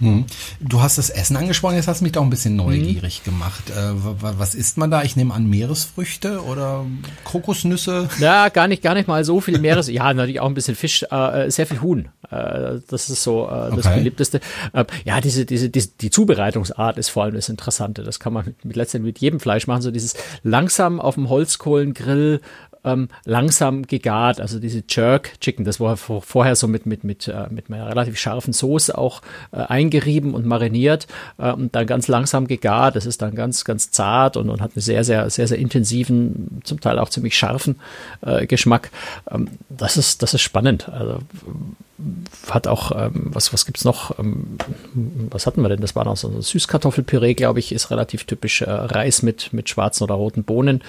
Hm. 0.00 0.26
Du 0.60 0.80
hast 0.80 0.98
das 0.98 1.10
Essen 1.10 1.36
angesprochen, 1.36 1.74
jetzt 1.74 1.88
hast 1.88 2.00
du 2.00 2.04
mich 2.04 2.12
da 2.12 2.20
auch 2.20 2.24
ein 2.24 2.30
bisschen 2.30 2.56
neugierig 2.56 3.22
mhm. 3.24 3.30
gemacht. 3.30 3.70
Äh, 3.70 3.92
was 3.94 4.54
isst 4.54 4.78
man 4.78 4.90
da? 4.90 5.02
Ich 5.02 5.16
nehme 5.16 5.34
an 5.34 5.48
Meeresfrüchte 5.48 6.42
oder 6.44 6.86
Kokosnüsse? 7.24 8.08
Ja, 8.20 8.48
gar 8.48 8.68
nicht, 8.68 8.82
gar 8.82 8.94
nicht 8.94 9.08
mal 9.08 9.24
so 9.24 9.40
viel 9.40 9.58
Meeres. 9.58 9.88
ja, 9.88 10.12
natürlich 10.14 10.40
auch 10.40 10.46
ein 10.46 10.54
bisschen 10.54 10.76
Fisch, 10.76 11.04
äh, 11.10 11.50
sehr 11.50 11.66
viel 11.66 11.80
Huhn. 11.80 12.08
Äh, 12.30 12.80
das 12.88 13.10
ist 13.10 13.22
so 13.22 13.46
äh, 13.46 13.74
das 13.74 13.86
okay. 13.86 13.96
beliebteste. 13.96 14.40
Äh, 14.72 14.84
ja, 15.04 15.20
diese, 15.20 15.44
diese, 15.44 15.68
diese, 15.68 15.88
die 16.00 16.10
Zubereitungsart 16.10 16.98
ist 16.98 17.08
vor 17.08 17.24
allem 17.24 17.34
das 17.34 17.48
Interessante. 17.48 18.02
Das 18.02 18.20
kann 18.20 18.32
man 18.32 18.46
mit, 18.46 18.64
mit 18.64 18.76
letztendlich 18.76 19.14
mit 19.14 19.18
jedem 19.20 19.40
Fleisch 19.40 19.66
machen. 19.66 19.82
So 19.82 19.90
dieses 19.90 20.14
langsam 20.42 21.00
auf 21.00 21.14
dem 21.14 21.28
Holzkohlengrill 21.28 22.40
ähm, 22.84 23.08
langsam 23.24 23.86
gegart, 23.86 24.40
also 24.40 24.58
diese 24.58 24.82
Jerk 24.88 25.40
Chicken, 25.40 25.64
das 25.64 25.80
war 25.80 25.96
vorher 25.96 26.56
so 26.56 26.68
mit, 26.68 26.86
mit, 26.86 27.04
mit, 27.04 27.28
äh, 27.28 27.46
mit 27.50 27.70
einer 27.70 27.88
relativ 27.88 28.18
scharfen 28.18 28.52
Soße 28.52 28.96
auch 28.96 29.22
äh, 29.52 29.56
eingerieben 29.56 30.34
und 30.34 30.46
mariniert 30.46 31.06
äh, 31.38 31.52
und 31.52 31.74
dann 31.74 31.86
ganz 31.86 32.08
langsam 32.08 32.46
gegart. 32.46 32.96
Das 32.96 33.06
ist 33.06 33.22
dann 33.22 33.34
ganz, 33.34 33.64
ganz 33.64 33.90
zart 33.90 34.36
und, 34.36 34.50
und 34.50 34.60
hat 34.60 34.72
einen 34.74 34.82
sehr, 34.82 35.04
sehr, 35.04 35.28
sehr, 35.30 35.48
sehr 35.48 35.58
intensiven, 35.58 36.60
zum 36.64 36.80
Teil 36.80 36.98
auch 36.98 37.08
ziemlich 37.08 37.36
scharfen 37.36 37.76
äh, 38.22 38.46
Geschmack. 38.46 38.90
Ähm, 39.30 39.48
das 39.68 39.96
ist, 39.96 40.22
das 40.22 40.34
ist 40.34 40.42
spannend. 40.42 40.88
Also 40.88 41.18
hat 42.48 42.68
auch, 42.68 42.92
ähm, 42.94 43.30
was, 43.32 43.52
was 43.52 43.66
gibt's 43.66 43.84
noch? 43.84 44.18
Ähm, 44.18 44.58
was 45.30 45.46
hatten 45.46 45.62
wir 45.62 45.68
denn? 45.68 45.80
Das 45.80 45.96
war 45.96 46.04
noch 46.04 46.16
so 46.16 46.28
ein 46.28 46.40
Süßkartoffelpüree, 46.40 47.34
glaube 47.34 47.58
ich, 47.58 47.72
ist 47.72 47.90
relativ 47.90 48.24
typisch 48.24 48.62
äh, 48.62 48.70
Reis 48.70 49.22
mit, 49.22 49.52
mit 49.52 49.68
schwarzen 49.68 50.04
oder 50.04 50.14
roten 50.14 50.44
Bohnen, 50.44 50.82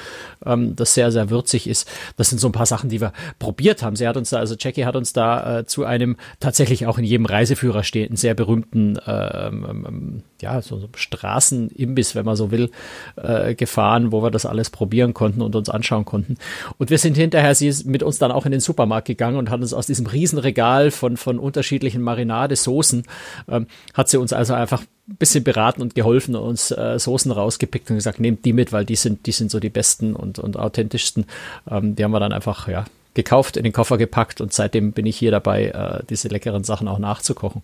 ähm, 0.46 0.76
das 0.76 0.94
sehr, 0.94 1.12
sehr 1.12 1.30
würzig 1.30 1.68
ist. 1.68 1.90
Das 2.18 2.30
sind 2.30 2.40
so 2.40 2.48
ein 2.48 2.52
paar 2.52 2.68
Sachen, 2.68 2.90
die 2.90 3.02
wir 3.02 3.14
probiert 3.40 3.82
haben. 3.82 3.96
Sie 3.96 4.08
hat 4.08 4.18
uns 4.18 4.30
da, 4.30 4.38
also 4.38 4.56
Jackie 4.60 4.86
hat 4.86 4.96
uns 4.96 5.12
da 5.14 5.60
äh, 5.60 5.66
zu 5.66 5.84
einem 5.84 6.18
tatsächlich 6.40 6.86
auch 6.86 7.00
in 7.00 7.06
jedem 7.06 7.26
Reiseführer 7.26 7.84
stehenden, 7.84 8.16
sehr 8.16 8.36
berühmten, 8.36 9.00
ähm, 9.08 9.66
ähm, 9.88 10.24
ja, 10.41 10.62
so, 10.62 10.89
Straßenimbiss, 10.95 12.15
wenn 12.15 12.25
man 12.25 12.36
so 12.36 12.51
will, 12.51 12.71
äh, 13.15 13.56
gefahren, 13.56 14.12
wo 14.12 14.24
wir 14.24 14.31
das 14.31 14.45
alles 14.45 14.69
probieren 14.69 15.13
konnten 15.13 15.41
und 15.41 15.56
uns 15.56 15.69
anschauen 15.69 16.06
konnten. 16.06 16.38
Und 16.77 16.89
wir 16.89 16.97
sind 16.97 17.18
hinterher, 17.18 17.56
sie 17.56 17.68
ist 17.68 17.86
mit 17.86 18.03
uns 18.03 18.19
dann 18.19 18.31
auch 18.31 18.45
in 18.45 18.51
den 18.51 18.62
Supermarkt 18.62 19.07
gegangen 19.07 19.38
und 19.38 19.50
hat 19.50 19.62
uns 19.62 19.74
aus 19.74 19.88
diesem 19.88 20.06
Riesenregal 20.06 20.91
von, 20.91 21.18
von 21.18 21.39
unterschiedlichen 21.39 22.01
Marinadesoßen, 22.01 23.03
ähm, 23.50 23.68
hat 23.94 24.09
sie 24.09 24.18
uns 24.18 24.33
also 24.33 24.53
einfach 24.53 24.81
ein 25.09 25.15
bisschen 25.15 25.44
beraten 25.44 25.81
und 25.81 25.95
geholfen 25.95 26.36
und 26.36 26.44
uns 26.44 26.71
äh, 26.71 26.97
Soßen 27.00 27.31
rausgepickt 27.31 27.89
und 27.89 27.97
gesagt, 27.97 28.19
nehmt 28.19 28.45
die 28.45 28.53
mit, 28.53 28.71
weil 28.71 28.86
die 28.86 28.95
sind, 28.95 29.25
die 29.25 29.31
sind 29.31 29.51
so 29.51 29.59
die 29.59 29.69
besten 29.69 30.15
und, 30.15 30.39
und 30.39 30.57
authentischsten. 30.57 31.25
Ähm, 31.69 31.96
die 31.96 32.03
haben 32.03 32.12
wir 32.12 32.19
dann 32.19 32.34
einfach, 32.34 32.67
ja, 32.67 32.86
gekauft, 33.15 33.58
in 33.58 33.63
den 33.63 33.74
Koffer 33.74 33.98
gepackt 33.98 34.39
und 34.39 34.53
seitdem 34.53 34.91
bin 34.91 35.05
ich 35.05 35.17
hier 35.17 35.31
dabei, 35.31 35.65
äh, 35.65 36.03
diese 36.10 36.27
leckeren 36.27 36.63
Sachen 36.63 36.88
auch 36.88 37.00
nachzukochen. 37.00 37.63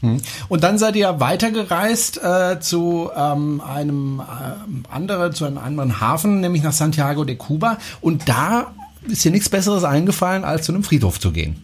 Hm. 0.00 0.20
Und 0.48 0.64
dann 0.64 0.78
seid 0.78 0.96
ihr 0.96 1.20
weitergereist 1.20 2.22
äh, 2.22 2.60
zu 2.60 3.10
ähm, 3.14 3.60
einem 3.60 4.20
äh, 4.20 4.92
anderen, 4.92 5.32
zu 5.32 5.44
einem 5.44 5.58
anderen 5.58 6.00
Hafen, 6.00 6.40
nämlich 6.40 6.62
nach 6.62 6.72
Santiago 6.72 7.24
de 7.24 7.36
Cuba. 7.36 7.78
Und 8.00 8.28
da 8.28 8.72
ist 9.08 9.24
dir 9.24 9.30
nichts 9.30 9.48
Besseres 9.48 9.84
eingefallen, 9.84 10.44
als 10.44 10.66
zu 10.66 10.72
einem 10.72 10.84
Friedhof 10.84 11.20
zu 11.20 11.32
gehen. 11.32 11.62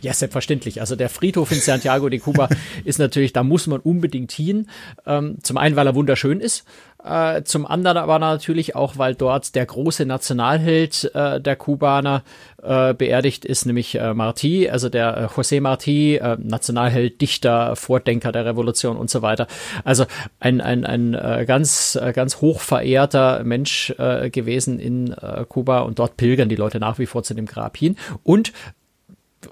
Ja, 0.00 0.14
selbstverständlich. 0.14 0.80
Also 0.80 0.96
der 0.96 1.08
Friedhof 1.08 1.52
in 1.52 1.60
Santiago 1.60 2.08
de 2.08 2.18
Cuba 2.18 2.48
ist 2.84 2.98
natürlich, 2.98 3.32
da 3.32 3.42
muss 3.42 3.66
man 3.66 3.80
unbedingt 3.80 4.32
hin. 4.32 4.68
Ähm, 5.06 5.38
zum 5.42 5.58
einen, 5.58 5.76
weil 5.76 5.86
er 5.86 5.94
wunderschön 5.94 6.40
ist. 6.40 6.64
Äh, 7.04 7.42
zum 7.42 7.66
anderen 7.66 7.96
aber 7.96 8.18
natürlich 8.18 8.76
auch, 8.76 8.96
weil 8.96 9.14
dort 9.14 9.54
der 9.54 9.66
große 9.66 10.06
Nationalheld 10.06 11.10
äh, 11.14 11.40
der 11.40 11.56
Kubaner 11.56 12.22
äh, 12.62 12.94
beerdigt 12.94 13.44
ist, 13.44 13.66
nämlich 13.66 13.96
äh, 13.96 14.12
Martí, 14.12 14.70
also 14.70 14.88
der 14.88 15.16
äh, 15.16 15.24
José 15.26 15.60
Martí, 15.60 16.18
äh, 16.18 16.36
Nationalheld, 16.40 17.20
Dichter, 17.20 17.74
Vordenker 17.74 18.30
der 18.30 18.46
Revolution 18.46 18.96
und 18.96 19.10
so 19.10 19.20
weiter. 19.20 19.48
Also 19.84 20.06
ein, 20.38 20.60
ein, 20.60 20.84
ein 20.84 21.46
ganz, 21.46 21.98
ganz 22.14 22.40
hoch 22.40 22.60
verehrter 22.60 23.42
Mensch 23.44 23.94
gewesen 23.96 24.78
in 24.78 25.14
Kuba 25.48 25.80
und 25.80 25.98
dort 25.98 26.16
pilgern 26.16 26.48
die 26.48 26.56
Leute 26.56 26.78
nach 26.78 26.98
wie 26.98 27.06
vor 27.06 27.22
zu 27.22 27.34
dem 27.34 27.46
Grab 27.46 27.76
hin. 27.76 27.96
Und 28.22 28.52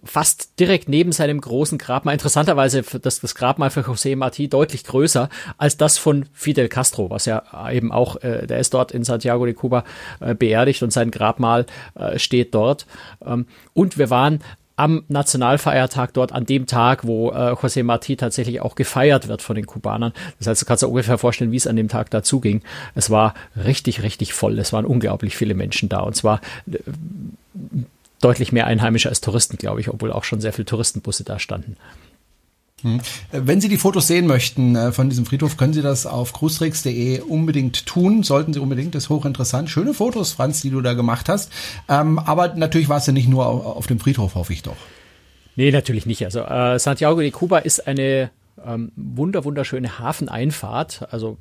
fast 0.05 0.59
direkt 0.59 0.89
neben 0.89 1.13
seinem 1.13 1.41
großen 1.41 1.79
Grabmal. 1.79 2.15
Interessanterweise 2.15 2.83
das, 2.83 3.21
das 3.21 3.35
Grabmal 3.35 3.71
für 3.71 3.81
José 3.81 4.17
Martí 4.17 4.49
deutlich 4.49 4.85
größer 4.85 5.29
als 5.59 5.77
das 5.77 5.99
von 5.99 6.27
Fidel 6.33 6.69
Castro, 6.69 7.11
was 7.11 7.27
ja 7.27 7.43
eben 7.71 7.93
auch, 7.93 8.17
äh, 8.23 8.47
der 8.47 8.59
ist 8.59 8.75
dort 8.75 8.93
in 8.93 9.05
Santiago 9.05 9.45
de 9.45 9.55
Cuba 9.55 9.85
äh, 10.21 10.35
beerdigt 10.35 10.83
und 10.83 10.93
sein 10.93 11.11
Grabmal 11.11 11.67
äh, 11.95 12.19
steht 12.19 12.55
dort. 12.55 12.87
Ähm, 13.25 13.47
und 13.75 13.99
wir 13.99 14.11
waren 14.11 14.41
am 14.81 15.05
Nationalfeiertag 15.09 16.15
dort 16.15 16.33
an 16.33 16.47
dem 16.47 16.67
Tag, 16.67 17.07
wo 17.07 17.31
äh, 17.33 17.53
José 17.53 17.85
Martí 17.85 18.17
tatsächlich 18.17 18.63
auch 18.63 18.77
gefeiert 18.77 19.29
wird 19.29 19.43
von 19.43 19.55
den 19.55 19.67
Kubanern. 19.67 20.15
Das 20.39 20.47
heißt, 20.47 20.63
du 20.63 20.65
kannst 20.65 20.83
dir 20.83 20.89
ungefähr 20.89 21.19
vorstellen, 21.19 21.53
wie 21.53 21.59
es 21.59 21.67
an 21.67 21.77
dem 21.77 21.89
Tag 21.89 22.09
dazu 22.09 22.41
ging. 22.41 22.63
Es 22.95 23.11
war 23.11 23.35
richtig, 23.63 24.03
richtig 24.03 24.33
voll. 24.33 24.59
Es 24.59 24.73
waren 24.73 24.87
unglaublich 24.87 25.37
viele 25.37 25.53
Menschen 25.53 25.91
da. 25.91 26.01
Und 26.01 26.17
zwar 26.17 26.41
äh, 26.67 26.79
deutlich 28.21 28.53
mehr 28.53 28.67
Einheimische 28.67 29.09
als 29.09 29.21
Touristen, 29.21 29.57
glaube 29.57 29.81
ich, 29.81 29.89
obwohl 29.89 30.13
auch 30.13 30.25
schon 30.25 30.41
sehr 30.41 30.53
viele 30.53 30.67
Touristenbusse 30.67 31.25
da 31.25 31.39
standen. 31.39 31.77
Hm. 32.83 33.01
Wenn 33.31 33.61
Sie 33.61 33.69
die 33.69 33.77
Fotos 33.77 34.07
sehen 34.07 34.27
möchten 34.27 34.75
äh, 34.75 34.93
von 34.93 35.11
diesem 35.11 35.27
Friedhof, 35.27 35.57
können 35.57 35.75
Sie 35.75 35.83
das 35.83 36.07
auf 36.07 36.33
cruistricks.de 36.33 37.21
unbedingt 37.21 37.87
tun. 37.87 38.23
Sollten 38.23 38.53
Sie 38.53 38.61
unbedingt, 38.61 38.95
das 38.95 39.05
ist 39.05 39.09
hochinteressant. 39.11 39.69
Schöne 39.69 39.93
Fotos, 39.93 40.33
Franz, 40.33 40.63
die 40.63 40.71
du 40.71 40.81
da 40.81 40.95
gemacht 40.95 41.29
hast. 41.29 41.53
Ähm, 41.89 42.19
aber 42.19 42.55
natürlich 42.55 42.89
war 42.89 42.99
es 42.99 43.07
ja 43.07 43.13
nicht 43.13 43.29
nur 43.29 43.47
auf 43.47 43.87
dem 43.87 43.99
Friedhof, 43.99 44.35
hoffe 44.35 44.53
ich 44.53 44.63
doch. 44.63 44.77
Nee, 45.57 45.71
natürlich 45.73 46.07
nicht. 46.07 46.25
Also 46.25 46.41
äh, 46.41 46.79
Santiago 46.79 47.21
de 47.21 47.31
Cuba 47.31 47.59
ist 47.59 47.87
eine 47.87 48.31
ähm, 48.67 48.93
wunder 48.97 49.45
wunderschöne 49.45 49.99
Hafeneinfahrt. 49.99 51.09
Also 51.11 51.39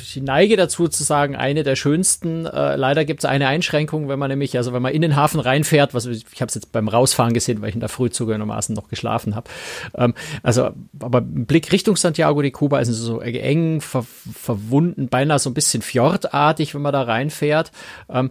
ich 0.00 0.16
neige 0.16 0.56
dazu 0.56 0.88
zu 0.88 1.04
sagen, 1.04 1.36
eine 1.36 1.62
der 1.62 1.76
schönsten. 1.76 2.46
Äh, 2.46 2.76
leider 2.76 3.04
gibt 3.04 3.20
es 3.20 3.24
eine 3.24 3.48
Einschränkung, 3.48 4.08
wenn 4.08 4.18
man 4.18 4.30
nämlich, 4.30 4.56
also 4.56 4.72
wenn 4.72 4.82
man 4.82 4.92
in 4.92 5.02
den 5.02 5.16
Hafen 5.16 5.40
reinfährt, 5.40 5.94
was 5.94 6.06
ich 6.06 6.24
habe 6.40 6.48
es 6.48 6.54
jetzt 6.54 6.72
beim 6.72 6.88
Rausfahren 6.88 7.32
gesehen, 7.32 7.60
weil 7.60 7.70
ich 7.70 7.74
in 7.74 7.80
der 7.80 7.88
Früh 7.88 8.10
zugegebenermaßen 8.10 8.74
noch 8.74 8.88
geschlafen 8.88 9.34
habe. 9.34 9.50
Ähm, 9.94 10.14
also, 10.42 10.70
aber 10.98 11.20
Blick 11.20 11.72
Richtung 11.72 11.96
Santiago 11.96 12.42
de 12.42 12.50
Cuba 12.50 12.80
ist 12.80 12.88
so 12.88 13.20
eng, 13.20 13.80
ver 13.80 14.04
verwunden, 14.32 15.08
beinahe 15.08 15.38
so 15.38 15.50
ein 15.50 15.54
bisschen 15.54 15.82
fjordartig, 15.82 16.74
wenn 16.74 16.82
man 16.82 16.92
da 16.92 17.02
reinfährt. 17.02 17.72
Ähm, 18.08 18.30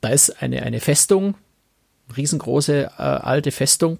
da 0.00 0.08
ist 0.10 0.42
eine, 0.42 0.62
eine 0.62 0.80
Festung, 0.80 1.34
riesengroße 2.16 2.90
äh, 2.98 3.02
alte 3.02 3.50
Festung 3.50 3.98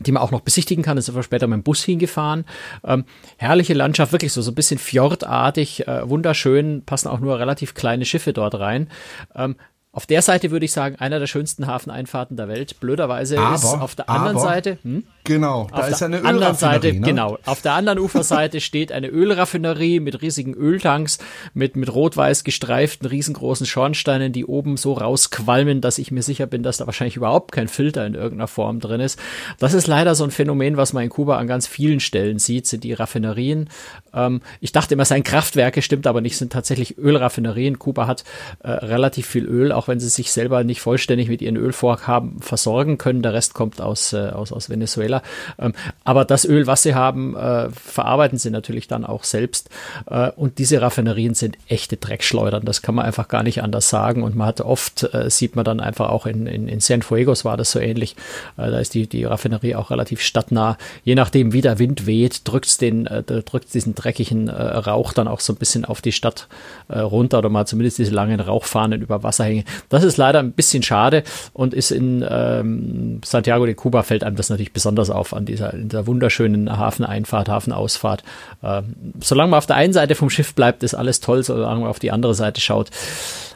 die 0.00 0.12
man 0.12 0.22
auch 0.22 0.30
noch 0.30 0.40
besichtigen 0.40 0.84
kann. 0.84 0.96
Da 0.96 1.02
sind 1.02 1.14
wir 1.14 1.22
später 1.22 1.46
mit 1.46 1.56
dem 1.56 1.62
Bus 1.62 1.82
hingefahren. 1.82 2.44
Ähm, 2.84 3.04
herrliche 3.36 3.74
Landschaft, 3.74 4.12
wirklich 4.12 4.32
so, 4.32 4.42
so 4.42 4.50
ein 4.50 4.54
bisschen 4.54 4.78
fjordartig, 4.78 5.86
äh, 5.86 6.08
wunderschön, 6.08 6.82
passen 6.84 7.08
auch 7.08 7.20
nur 7.20 7.38
relativ 7.38 7.74
kleine 7.74 8.04
Schiffe 8.04 8.32
dort 8.32 8.54
rein. 8.54 8.88
Ähm, 9.34 9.56
auf 9.90 10.06
der 10.06 10.22
Seite 10.22 10.50
würde 10.50 10.64
ich 10.64 10.72
sagen, 10.72 10.96
einer 10.96 11.18
der 11.18 11.26
schönsten 11.26 11.66
Hafeneinfahrten 11.66 12.36
der 12.36 12.46
Welt. 12.46 12.78
Blöderweise 12.78 13.38
aber, 13.38 13.54
ist 13.54 13.64
auf 13.64 13.94
der 13.94 14.08
anderen 14.08 14.36
aber, 14.36 14.46
Seite. 14.46 14.78
Hm? 14.82 15.04
Genau, 15.28 15.68
da 15.70 15.82
auf 15.82 15.90
ist 15.90 16.02
eine 16.02 16.24
anderen 16.24 16.56
Seite, 16.56 16.90
ne? 16.90 17.00
genau. 17.00 17.36
Auf 17.44 17.60
der 17.60 17.74
anderen 17.74 17.98
Uferseite 17.98 18.62
steht 18.62 18.92
eine 18.92 19.08
Ölraffinerie 19.08 20.00
mit 20.00 20.22
riesigen 20.22 20.54
Öltanks, 20.54 21.18
mit, 21.52 21.76
mit 21.76 21.94
rot-weiß 21.94 22.44
gestreiften 22.44 23.06
riesengroßen 23.06 23.66
Schornsteinen, 23.66 24.32
die 24.32 24.46
oben 24.46 24.78
so 24.78 24.94
rausqualmen, 24.94 25.82
dass 25.82 25.98
ich 25.98 26.10
mir 26.10 26.22
sicher 26.22 26.46
bin, 26.46 26.62
dass 26.62 26.78
da 26.78 26.86
wahrscheinlich 26.86 27.16
überhaupt 27.16 27.52
kein 27.52 27.68
Filter 27.68 28.06
in 28.06 28.14
irgendeiner 28.14 28.48
Form 28.48 28.80
drin 28.80 29.02
ist. 29.02 29.20
Das 29.58 29.74
ist 29.74 29.86
leider 29.86 30.14
so 30.14 30.24
ein 30.24 30.30
Phänomen, 30.30 30.78
was 30.78 30.94
man 30.94 31.04
in 31.04 31.10
Kuba 31.10 31.36
an 31.36 31.46
ganz 31.46 31.66
vielen 31.66 32.00
Stellen 32.00 32.38
sieht, 32.38 32.66
sind 32.66 32.82
die 32.82 32.94
Raffinerien. 32.94 33.68
Ähm, 34.14 34.40
ich 34.60 34.72
dachte 34.72 34.94
immer, 34.94 35.02
es 35.02 35.10
seien 35.10 35.24
Kraftwerke, 35.24 35.82
stimmt 35.82 36.06
aber 36.06 36.22
nicht, 36.22 36.38
sind 36.38 36.54
tatsächlich 36.54 36.96
Ölraffinerien. 36.96 37.78
Kuba 37.78 38.06
hat 38.06 38.24
äh, 38.60 38.70
relativ 38.70 39.26
viel 39.26 39.44
Öl, 39.44 39.72
auch 39.72 39.88
wenn 39.88 40.00
sie 40.00 40.08
sich 40.08 40.32
selber 40.32 40.64
nicht 40.64 40.80
vollständig 40.80 41.28
mit 41.28 41.42
ihren 41.42 41.56
Ölvorhaben 41.56 42.40
versorgen 42.40 42.96
können. 42.96 43.20
Der 43.20 43.34
Rest 43.34 43.52
kommt 43.52 43.82
aus, 43.82 44.14
äh, 44.14 44.30
aus, 44.30 44.52
aus 44.52 44.70
Venezuela. 44.70 45.17
Ähm, 45.58 45.72
aber 46.04 46.24
das 46.24 46.44
Öl, 46.44 46.66
was 46.66 46.82
sie 46.82 46.94
haben, 46.94 47.36
äh, 47.36 47.70
verarbeiten 47.70 48.38
sie 48.38 48.50
natürlich 48.50 48.88
dann 48.88 49.04
auch 49.04 49.24
selbst. 49.24 49.70
Äh, 50.10 50.30
und 50.32 50.58
diese 50.58 50.80
Raffinerien 50.80 51.34
sind 51.34 51.56
echte 51.68 51.96
Dreckschleudern. 51.96 52.64
Das 52.64 52.82
kann 52.82 52.94
man 52.94 53.06
einfach 53.06 53.28
gar 53.28 53.42
nicht 53.42 53.62
anders 53.62 53.88
sagen. 53.88 54.22
Und 54.22 54.36
man 54.36 54.46
hat 54.46 54.60
oft, 54.60 55.12
äh, 55.14 55.30
sieht 55.30 55.56
man 55.56 55.64
dann 55.64 55.80
einfach 55.80 56.08
auch 56.08 56.26
in, 56.26 56.46
in, 56.46 56.68
in 56.68 56.80
Cienfuegos 56.80 57.44
war 57.44 57.56
das 57.56 57.70
so 57.70 57.78
ähnlich. 57.78 58.16
Äh, 58.56 58.70
da 58.70 58.78
ist 58.78 58.94
die, 58.94 59.06
die 59.06 59.24
Raffinerie 59.24 59.74
auch 59.74 59.90
relativ 59.90 60.20
stadtnah. 60.20 60.76
Je 61.04 61.14
nachdem, 61.14 61.52
wie 61.52 61.60
der 61.60 61.78
Wind 61.78 62.06
weht, 62.06 62.42
drückt 62.44 62.80
den, 62.80 63.06
äh, 63.06 63.22
drückt 63.22 63.74
diesen 63.74 63.94
dreckigen 63.94 64.48
äh, 64.48 64.52
Rauch 64.52 65.12
dann 65.12 65.28
auch 65.28 65.40
so 65.40 65.52
ein 65.52 65.56
bisschen 65.56 65.84
auf 65.84 66.00
die 66.00 66.12
Stadt 66.12 66.48
runter 66.90 67.38
oder 67.38 67.48
mal 67.48 67.66
zumindest 67.66 67.98
diese 67.98 68.12
langen 68.12 68.40
Rauchfahnen 68.40 69.02
über 69.02 69.22
Wasser 69.22 69.44
hängen. 69.44 69.64
Das 69.88 70.02
ist 70.02 70.16
leider 70.16 70.38
ein 70.38 70.52
bisschen 70.52 70.82
schade 70.82 71.22
und 71.52 71.74
ist 71.74 71.90
in 71.90 72.24
ähm, 72.28 73.20
Santiago 73.24 73.66
de 73.66 73.74
Cuba 73.74 74.02
fällt 74.02 74.24
einem 74.24 74.36
das 74.36 74.50
natürlich 74.50 74.72
besonders 74.72 74.97
auf 75.10 75.34
an 75.34 75.44
dieser, 75.44 75.72
dieser 75.72 76.06
wunderschönen 76.06 76.76
Hafeneinfahrt, 76.76 77.48
Hafenausfahrt. 77.48 78.22
Ähm, 78.62 78.94
solange 79.20 79.50
man 79.50 79.58
auf 79.58 79.66
der 79.66 79.76
einen 79.76 79.92
Seite 79.92 80.14
vom 80.14 80.30
Schiff 80.30 80.54
bleibt, 80.54 80.82
ist 80.82 80.94
alles 80.94 81.20
toll, 81.20 81.42
solange 81.42 81.80
man 81.80 81.90
auf 81.90 81.98
die 81.98 82.10
andere 82.10 82.34
Seite 82.34 82.60
schaut, 82.60 82.90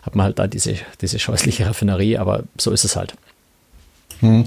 hat 0.02 0.14
man 0.14 0.25
halt 0.25 0.38
da 0.38 0.46
diese, 0.46 0.76
diese 1.00 1.18
scheußliche 1.18 1.66
Raffinerie, 1.66 2.18
aber 2.18 2.44
so 2.56 2.70
ist 2.70 2.84
es 2.84 2.96
halt. 2.96 3.14
Hm. 4.20 4.44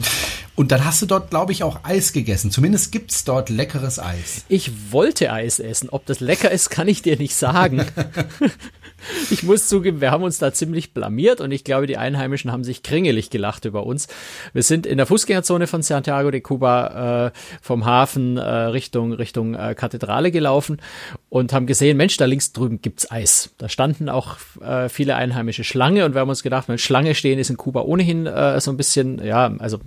Und 0.55 0.71
dann 0.71 0.85
hast 0.85 1.01
du 1.01 1.05
dort, 1.05 1.29
glaube 1.29 1.51
ich, 1.51 1.63
auch 1.63 1.79
Eis 1.83 2.13
gegessen. 2.13 2.49
Zumindest 2.49 2.91
gibt 2.91 3.11
es 3.11 3.25
dort 3.25 3.49
leckeres 3.49 3.99
Eis. 3.99 4.45
Ich 4.47 4.91
wollte 4.91 5.31
Eis 5.31 5.59
essen. 5.59 5.89
Ob 5.89 6.05
das 6.05 6.21
lecker 6.21 6.49
ist, 6.49 6.69
kann 6.69 6.87
ich 6.87 7.01
dir 7.01 7.17
nicht 7.17 7.35
sagen. 7.35 7.85
ich 9.31 9.43
muss 9.43 9.67
zugeben, 9.67 10.01
wir 10.01 10.11
haben 10.11 10.23
uns 10.23 10.37
da 10.37 10.53
ziemlich 10.53 10.93
blamiert 10.93 11.41
und 11.41 11.51
ich 11.51 11.63
glaube, 11.63 11.87
die 11.87 11.97
Einheimischen 11.97 12.51
haben 12.51 12.63
sich 12.63 12.83
kringelig 12.83 13.29
gelacht 13.29 13.65
über 13.65 13.85
uns. 13.85 14.07
Wir 14.53 14.63
sind 14.63 14.85
in 14.85 14.97
der 14.97 15.05
Fußgängerzone 15.05 15.67
von 15.67 15.81
Santiago 15.81 16.31
de 16.31 16.41
Cuba 16.41 17.27
äh, 17.27 17.31
vom 17.61 17.85
Hafen 17.85 18.37
äh, 18.37 18.41
Richtung 18.41 19.13
Richtung 19.13 19.55
äh, 19.55 19.75
Kathedrale 19.75 20.31
gelaufen 20.31 20.81
und 21.29 21.53
haben 21.53 21.65
gesehen, 21.65 21.97
Mensch, 21.97 22.17
da 22.17 22.25
links 22.25 22.53
drüben 22.53 22.81
gibt's 22.81 23.09
Eis. 23.11 23.51
Da 23.57 23.69
standen 23.69 24.09
auch 24.09 24.37
äh, 24.61 24.89
viele 24.89 25.15
einheimische 25.15 25.63
Schlange 25.63 26.05
und 26.05 26.13
wir 26.13 26.21
haben 26.21 26.29
uns 26.29 26.43
gedacht, 26.43 26.67
wenn 26.67 26.77
Schlange 26.77 27.15
stehen 27.15 27.39
ist 27.39 27.49
in 27.49 27.57
Kuba 27.57 27.81
ohnehin 27.81 28.25
äh, 28.25 28.59
so 28.59 28.71
ein 28.71 28.77
bisschen, 28.77 29.23
ja, 29.23 29.53
also 29.59 29.79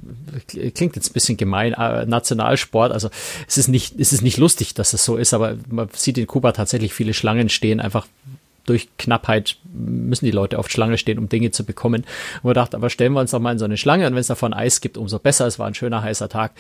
klingt 0.75 0.97
jetzt 0.97 1.11
ein 1.11 1.13
bisschen 1.13 1.37
gemein, 1.37 1.73
äh, 1.73 2.07
Nationalsport. 2.07 2.93
Also 2.93 3.11
es 3.47 3.59
ist 3.59 3.69
nicht, 3.69 3.99
es 3.99 4.13
ist 4.13 4.23
nicht 4.23 4.39
lustig, 4.39 4.75
dass 4.75 4.93
es 4.93 5.05
so 5.05 5.17
ist, 5.17 5.35
aber 5.35 5.57
man 5.69 5.89
sieht 5.93 6.19
in 6.19 6.27
Kuba 6.27 6.53
tatsächlich 6.53 6.93
viele 6.95 7.15
Schlangen 7.15 7.49
stehen, 7.49 7.81
einfach 7.81 8.07
durch 8.69 8.89
Knappheit 8.99 9.57
müssen 9.73 10.27
die 10.27 10.31
Leute 10.31 10.59
oft 10.59 10.71
Schlange 10.71 10.99
stehen, 10.99 11.19
um 11.19 11.29
Dinge 11.29 11.51
zu 11.51 11.65
bekommen. 11.65 12.05
Und 12.43 12.51
wir 12.51 12.55
dachten, 12.55 12.77
aber 12.77 12.91
stellen 12.91 13.13
wir 13.15 13.21
uns 13.21 13.31
doch 13.31 13.41
mal 13.41 13.53
in 13.53 13.59
so 13.59 13.65
eine 13.65 13.79
Schlange 13.79 14.07
und 14.07 14.13
wenn 14.13 14.21
es 14.21 14.27
davon 14.27 14.53
Eis 14.53 14.81
gibt, 14.81 14.99
umso 14.99 15.19
besser. 15.19 15.47
Es 15.47 15.59
war 15.59 15.67
ein 15.67 15.75
schöner 15.75 16.03
heißer 16.03 16.29
Tag. 16.29 16.53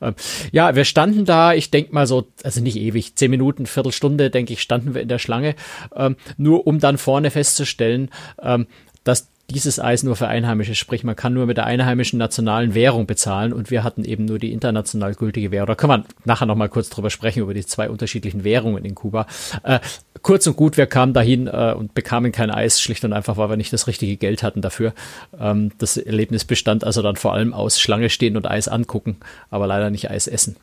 Ähm, 0.00 0.14
ja, 0.52 0.74
wir 0.74 0.84
standen 0.84 1.26
da, 1.26 1.52
ich 1.52 1.70
denke 1.70 1.92
mal 1.92 2.06
so, 2.06 2.26
also 2.42 2.62
nicht 2.62 2.76
ewig, 2.76 3.14
zehn 3.16 3.30
Minuten, 3.30 3.66
Viertelstunde, 3.66 4.30
denke 4.30 4.54
ich, 4.54 4.62
standen 4.62 4.94
wir 4.94 5.02
in 5.02 5.08
der 5.08 5.18
Schlange, 5.18 5.54
ähm, 5.94 6.16
nur 6.38 6.66
um 6.66 6.80
dann 6.80 6.96
vorne 6.96 7.30
festzustellen, 7.30 8.10
ähm, 8.42 8.66
dass 9.04 9.28
dieses 9.50 9.78
Eis 9.80 10.02
nur 10.02 10.16
für 10.16 10.28
Einheimische, 10.28 10.74
sprich 10.74 11.04
man 11.04 11.16
kann 11.16 11.34
nur 11.34 11.46
mit 11.46 11.56
der 11.56 11.66
einheimischen 11.66 12.18
nationalen 12.18 12.74
Währung 12.74 13.06
bezahlen 13.06 13.52
und 13.52 13.70
wir 13.70 13.84
hatten 13.84 14.04
eben 14.04 14.24
nur 14.24 14.38
die 14.38 14.52
international 14.52 15.14
gültige 15.14 15.50
Währung. 15.50 15.66
Da 15.66 15.74
können 15.74 15.92
wir 15.92 16.04
nachher 16.24 16.46
nochmal 16.46 16.68
kurz 16.68 16.88
drüber 16.90 17.10
sprechen, 17.10 17.40
über 17.40 17.54
die 17.54 17.64
zwei 17.64 17.90
unterschiedlichen 17.90 18.44
Währungen 18.44 18.84
in 18.84 18.94
Kuba. 18.94 19.26
Äh, 19.62 19.80
kurz 20.22 20.46
und 20.46 20.56
gut, 20.56 20.76
wir 20.76 20.86
kamen 20.86 21.12
dahin 21.12 21.46
äh, 21.46 21.74
und 21.76 21.94
bekamen 21.94 22.32
kein 22.32 22.50
Eis, 22.50 22.80
schlicht 22.80 23.04
und 23.04 23.12
einfach, 23.12 23.36
weil 23.36 23.50
wir 23.50 23.56
nicht 23.56 23.72
das 23.72 23.86
richtige 23.86 24.16
Geld 24.16 24.42
hatten 24.42 24.62
dafür. 24.62 24.94
Ähm, 25.38 25.72
das 25.78 25.96
Erlebnis 25.96 26.44
bestand 26.44 26.84
also 26.84 27.02
dann 27.02 27.16
vor 27.16 27.34
allem 27.34 27.52
aus 27.52 27.80
Schlange 27.80 28.10
stehen 28.10 28.36
und 28.36 28.50
Eis 28.50 28.68
angucken, 28.68 29.16
aber 29.50 29.66
leider 29.66 29.90
nicht 29.90 30.10
Eis 30.10 30.26
essen. 30.26 30.56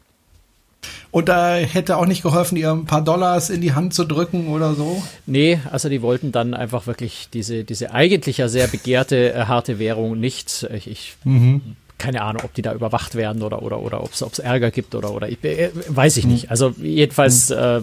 Und 1.11 1.29
da 1.29 1.55
hätte 1.55 1.97
auch 1.97 2.05
nicht 2.05 2.21
geholfen, 2.21 2.57
ihr 2.57 2.71
ein 2.71 2.85
paar 2.85 3.03
Dollars 3.03 3.49
in 3.49 3.61
die 3.61 3.73
Hand 3.73 3.93
zu 3.93 4.05
drücken 4.05 4.47
oder 4.49 4.73
so? 4.75 5.01
Nee, 5.25 5.59
also 5.71 5.89
die 5.89 6.01
wollten 6.01 6.31
dann 6.31 6.53
einfach 6.53 6.87
wirklich 6.87 7.29
diese, 7.33 7.63
diese 7.63 7.93
eigentlich 7.93 8.37
ja 8.37 8.47
sehr 8.47 8.67
begehrte 8.67 9.33
äh, 9.33 9.45
harte 9.45 9.79
Währung 9.79 10.19
nicht. 10.19 10.67
Ich, 10.73 10.87
ich 10.87 11.15
mhm. 11.23 11.75
keine 11.97 12.21
Ahnung, 12.21 12.43
ob 12.45 12.53
die 12.53 12.61
da 12.61 12.73
überwacht 12.73 13.15
werden 13.15 13.41
oder, 13.41 13.61
oder, 13.61 13.79
oder 13.79 14.03
ob 14.03 14.11
es 14.13 14.39
Ärger 14.39 14.71
gibt 14.71 14.95
oder, 14.95 15.11
oder 15.11 15.29
ich, 15.29 15.43
äh, 15.43 15.71
weiß 15.87 16.17
ich 16.17 16.25
mhm. 16.25 16.31
nicht. 16.33 16.51
Also 16.51 16.73
jedenfalls 16.77 17.49
mhm. 17.49 17.55
äh, 17.55 17.81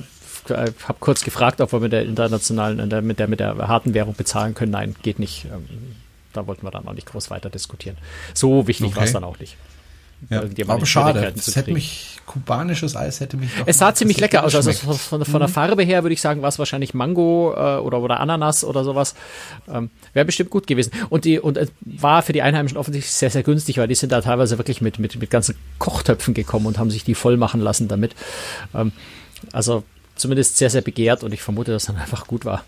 habe 0.49 0.99
kurz 1.01 1.25
gefragt, 1.25 1.61
ob 1.61 1.73
wir 1.73 1.81
mit 1.81 1.93
der 1.93 2.05
internationalen, 2.05 2.91
äh, 2.91 3.03
mit 3.03 3.19
der, 3.19 3.29
mit 3.29 3.41
der 3.41 3.57
harten 3.69 3.95
Währung 3.95 4.15
bezahlen 4.15 4.55
können. 4.55 4.73
Nein, 4.73 4.95
geht 5.03 5.19
nicht. 5.19 5.47
Ähm, 5.47 5.97
da 6.35 6.47
wollten 6.47 6.67
wir 6.67 6.71
dann 6.71 6.87
auch 6.87 6.93
nicht 6.93 7.07
groß 7.07 7.31
weiter 7.31 7.49
diskutieren. 7.49 7.97
So 8.35 8.67
wichtig 8.67 8.89
okay. 8.89 8.97
war 8.97 9.05
es 9.05 9.13
dann 9.13 9.25
auch 9.25 9.39
nicht. 9.39 9.57
Ja, 10.31 10.43
aber 10.69 10.87
schade. 10.87 11.33
Das 11.35 11.55
hätte 11.57 11.73
mich, 11.73 12.19
kubanisches 12.27 12.97
Eis 12.97 13.21
hätte 13.21 13.37
mich 13.37 13.51
doch 13.59 13.67
Es 13.67 13.79
sah 13.79 13.95
ziemlich 13.95 14.19
lecker 14.21 14.45
aus. 14.45 14.55
Also 14.55 14.73
von, 14.73 15.25
von, 15.25 15.41
der 15.41 15.49
mhm. 15.49 15.53
Farbe 15.53 15.83
her 15.83 16.03
würde 16.03 16.15
ich 16.15 16.21
sagen, 16.21 16.43
war 16.43 16.49
es 16.49 16.59
wahrscheinlich 16.59 16.95
Mango 16.95 17.53
äh, 17.57 17.79
oder, 17.79 18.01
oder 18.01 18.21
Ananas 18.21 18.65
oder 18.65 18.85
sowas. 18.85 19.15
Ähm, 19.69 19.91
Wäre 20.13 20.25
bestimmt 20.25 20.51
gut 20.51 20.67
gewesen. 20.67 20.93
Und 21.11 21.25
die, 21.25 21.39
und 21.39 21.57
es 21.57 21.71
war 21.81 22.23
für 22.23 22.33
die 22.33 22.43
Einheimischen 22.43 22.79
offensichtlich 22.79 23.13
sehr, 23.13 23.31
sehr 23.31 23.43
günstig, 23.43 23.79
weil 23.79 23.89
die 23.89 23.95
sind 23.95 24.13
da 24.13 24.21
teilweise 24.21 24.59
wirklich 24.59 24.81
mit, 24.81 24.99
mit, 24.99 25.19
mit 25.21 25.31
ganzen 25.31 25.57
Kochtöpfen 25.79 26.35
gekommen 26.35 26.67
und 26.67 26.79
haben 26.79 26.91
sich 26.91 27.05
die 27.05 27.15
voll 27.15 27.37
machen 27.37 27.61
lassen 27.61 27.89
damit. 27.89 28.15
Ähm, 28.75 28.93
also 29.53 29.85
zumindest 30.15 30.57
sehr, 30.57 30.71
sehr 30.71 30.83
begehrt 30.83 31.25
und 31.25 31.33
ich 31.33 31.43
vermute, 31.43 31.73
dass 31.73 31.87
dann 31.87 31.97
einfach 31.97 32.27
gut 32.27 32.45
war. 32.45 32.65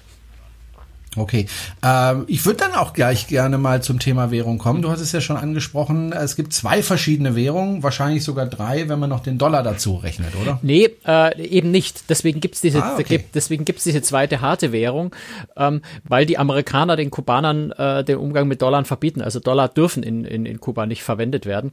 Okay, 1.16 1.46
ähm, 1.82 2.24
ich 2.28 2.44
würde 2.44 2.58
dann 2.58 2.74
auch 2.74 2.92
gleich 2.92 3.26
gerne 3.26 3.58
mal 3.58 3.82
zum 3.82 3.98
Thema 3.98 4.30
Währung 4.30 4.58
kommen. 4.58 4.82
Du 4.82 4.90
hast 4.90 5.00
es 5.00 5.12
ja 5.12 5.20
schon 5.20 5.36
angesprochen, 5.36 6.12
es 6.12 6.36
gibt 6.36 6.52
zwei 6.52 6.82
verschiedene 6.82 7.34
Währungen, 7.34 7.82
wahrscheinlich 7.82 8.24
sogar 8.24 8.46
drei, 8.46 8.88
wenn 8.88 8.98
man 8.98 9.10
noch 9.10 9.20
den 9.20 9.38
Dollar 9.38 9.62
dazu 9.62 9.96
rechnet, 9.96 10.34
oder? 10.40 10.58
Nee, 10.62 10.90
äh, 11.06 11.42
eben 11.42 11.70
nicht. 11.70 12.10
Deswegen 12.10 12.40
gibt's 12.40 12.60
diese, 12.60 12.82
ah, 12.82 12.96
okay. 12.98 13.24
deswegen 13.34 13.64
gibt's 13.64 13.84
diese 13.84 14.02
zweite 14.02 14.40
harte 14.40 14.72
Währung, 14.72 15.14
ähm, 15.56 15.82
weil 16.04 16.26
die 16.26 16.38
Amerikaner 16.38 16.96
den 16.96 17.10
Kubanern 17.10 17.72
äh, 17.72 18.04
den 18.04 18.18
Umgang 18.18 18.48
mit 18.48 18.62
Dollar 18.62 18.84
verbieten. 18.84 19.22
Also 19.22 19.40
Dollar 19.40 19.68
dürfen 19.68 20.02
in, 20.02 20.24
in, 20.24 20.44
in 20.46 20.60
Kuba 20.60 20.86
nicht 20.86 21.02
verwendet 21.02 21.46
werden. 21.46 21.72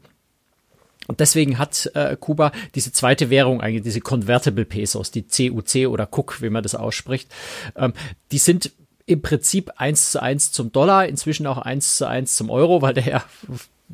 Und 1.08 1.20
deswegen 1.20 1.58
hat 1.58 1.92
äh, 1.96 2.16
Kuba 2.18 2.52
diese 2.76 2.94
zweite 2.94 3.30
Währung 3.30 3.62
eigentlich, 3.62 3.84
diese 3.84 4.00
Convertible 4.00 4.66
Pesos, 4.66 5.12
die 5.12 5.24
CUC 5.24 5.88
oder 5.90 6.06
CUC, 6.06 6.42
wie 6.42 6.50
man 6.50 6.64
das 6.64 6.76
ausspricht. 6.76 7.30
Ähm, 7.76 7.94
die 8.32 8.38
sind 8.38 8.72
im 9.06 9.22
Prinzip 9.22 9.72
eins 9.78 10.12
zu 10.12 10.22
eins 10.22 10.52
zum 10.52 10.72
Dollar, 10.72 11.08
inzwischen 11.08 11.48
auch 11.48 11.58
eins 11.58 11.98
zu 11.98 12.08
eins 12.08 12.36
zum 12.36 12.50
Euro, 12.50 12.82
weil 12.82 12.94
der 12.94 13.06
ja 13.06 13.24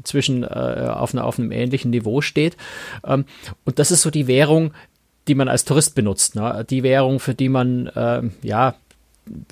zwischen 0.04 0.44
äh, 0.44 0.48
auf, 0.94 1.14
einer, 1.14 1.26
auf 1.26 1.40
einem 1.40 1.52
ähnlichen 1.52 1.92
Niveau 1.92 2.22
steht. 2.22 2.58
Ähm, 3.06 3.26
und 3.66 3.80
das 3.80 3.92
ist 3.92 4.02
so 4.02 4.12
die 4.12 4.28
Währung, 4.28 4.74
die 5.28 5.36
man 5.36 5.48
als 5.48 5.66
Tourist 5.66 5.96
benutzt. 5.96 6.36
Ne? 6.36 6.66
Die 6.70 6.84
Währung, 6.84 7.20
für 7.20 7.34
die 7.34 7.50
man 7.50 7.88
äh, 7.88 8.22
ja 8.42 8.76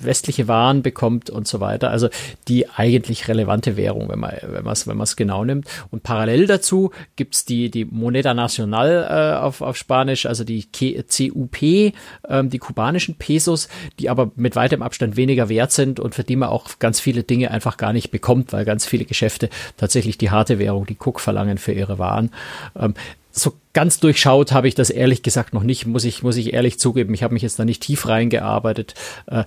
westliche 0.00 0.48
Waren 0.48 0.82
bekommt 0.82 1.30
und 1.30 1.46
so 1.48 1.60
weiter. 1.60 1.90
Also 1.90 2.08
die 2.48 2.68
eigentlich 2.68 3.28
relevante 3.28 3.76
Währung, 3.76 4.08
wenn 4.08 4.18
man 4.18 4.32
wenn 4.42 4.64
man 4.64 4.72
es 4.72 4.86
wenn 4.86 4.96
man 4.96 5.06
genau 5.16 5.44
nimmt. 5.44 5.66
Und 5.90 6.02
parallel 6.02 6.46
dazu 6.46 6.90
gibt's 7.16 7.44
die 7.44 7.70
die 7.70 7.84
Moneda 7.84 8.34
Nacional 8.34 9.06
äh, 9.08 9.38
auf 9.38 9.60
auf 9.60 9.76
Spanisch, 9.76 10.26
also 10.26 10.44
die 10.44 10.66
CUP, 10.66 11.62
ähm, 11.62 12.50
die 12.50 12.58
kubanischen 12.58 13.16
Pesos, 13.16 13.68
die 13.98 14.10
aber 14.10 14.30
mit 14.36 14.56
weitem 14.56 14.82
Abstand 14.82 15.16
weniger 15.16 15.48
wert 15.48 15.72
sind 15.72 16.00
und 16.00 16.14
für 16.14 16.24
die 16.24 16.36
man 16.36 16.48
auch 16.48 16.78
ganz 16.78 17.00
viele 17.00 17.22
Dinge 17.22 17.50
einfach 17.50 17.76
gar 17.76 17.92
nicht 17.92 18.10
bekommt, 18.10 18.52
weil 18.52 18.64
ganz 18.64 18.86
viele 18.86 19.04
Geschäfte 19.04 19.48
tatsächlich 19.76 20.18
die 20.18 20.30
harte 20.30 20.58
Währung, 20.58 20.86
die 20.86 20.96
Cook 20.98 21.20
verlangen 21.20 21.58
für 21.58 21.72
ihre 21.72 21.98
Waren. 21.98 22.30
Ähm, 22.78 22.94
so 23.38 23.54
ganz 23.72 24.00
durchschaut 24.00 24.52
habe 24.52 24.68
ich 24.68 24.74
das 24.74 24.90
ehrlich 24.90 25.22
gesagt 25.22 25.54
noch 25.54 25.62
nicht, 25.62 25.86
muss 25.86 26.04
ich, 26.04 26.22
muss 26.22 26.36
ich 26.36 26.52
ehrlich 26.52 26.78
zugeben. 26.78 27.14
Ich 27.14 27.22
habe 27.22 27.34
mich 27.34 27.42
jetzt 27.42 27.58
da 27.58 27.64
nicht 27.64 27.82
tief 27.82 28.08
reingearbeitet. 28.08 28.94
Äh, 29.26 29.44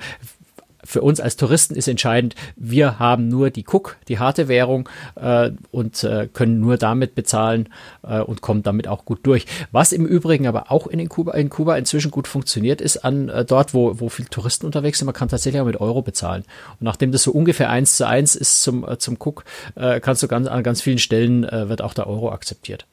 für 0.84 1.02
uns 1.02 1.20
als 1.20 1.36
Touristen 1.36 1.76
ist 1.76 1.88
entscheidend, 1.88 2.34
wir 2.56 2.98
haben 2.98 3.28
nur 3.28 3.52
die 3.52 3.64
Cook, 3.72 3.98
die 4.08 4.18
harte 4.18 4.48
Währung 4.48 4.90
äh, 5.14 5.52
und 5.70 6.04
äh, 6.04 6.28
können 6.34 6.60
nur 6.60 6.78
damit 6.78 7.14
bezahlen 7.14 7.70
und 8.02 8.42
kommen 8.42 8.64
damit 8.64 8.88
auch 8.88 9.06
gut 9.06 9.20
durch. 9.22 9.46
Was 9.72 9.92
im 9.92 10.08
Übrigen 10.08 10.48
aber 10.48 10.72
auch 10.72 10.88
in, 10.88 11.08
Kuba, 11.08 11.34
in 11.34 11.52
Kuba 11.52 11.78
inzwischen 11.78 12.10
gut 12.10 12.28
funktioniert, 12.28 12.82
ist 12.82 13.06
an 13.06 13.32
dort, 13.48 13.76
wo, 13.76 14.00
wo 14.00 14.10
viele 14.10 14.30
Touristen 14.30 14.66
unterwegs 14.66 14.98
sind, 14.98 15.06
man 15.06 15.14
kann 15.14 15.30
tatsächlich 15.30 15.62
auch 15.62 15.68
mit 15.68 15.80
Euro 15.80 16.02
bezahlen. 16.02 16.44
Und 16.72 16.82
nachdem 16.82 17.12
das 17.12 17.22
so 17.22 17.32
ungefähr 17.32 17.70
eins 17.70 17.96
zu 17.96 18.08
eins 18.08 18.36
ist 18.36 18.64
zum, 18.64 18.88
zum 18.98 19.18
Cook, 19.20 19.46
kannst 19.76 20.24
du 20.24 20.28
ganz, 20.28 20.48
an 20.48 20.64
ganz 20.64 20.82
vielen 20.82 20.98
Stellen 20.98 21.44
wird 21.44 21.84
auch 21.84 21.94
der 21.94 22.08
Euro 22.08 22.32
akzeptiert. 22.32 22.88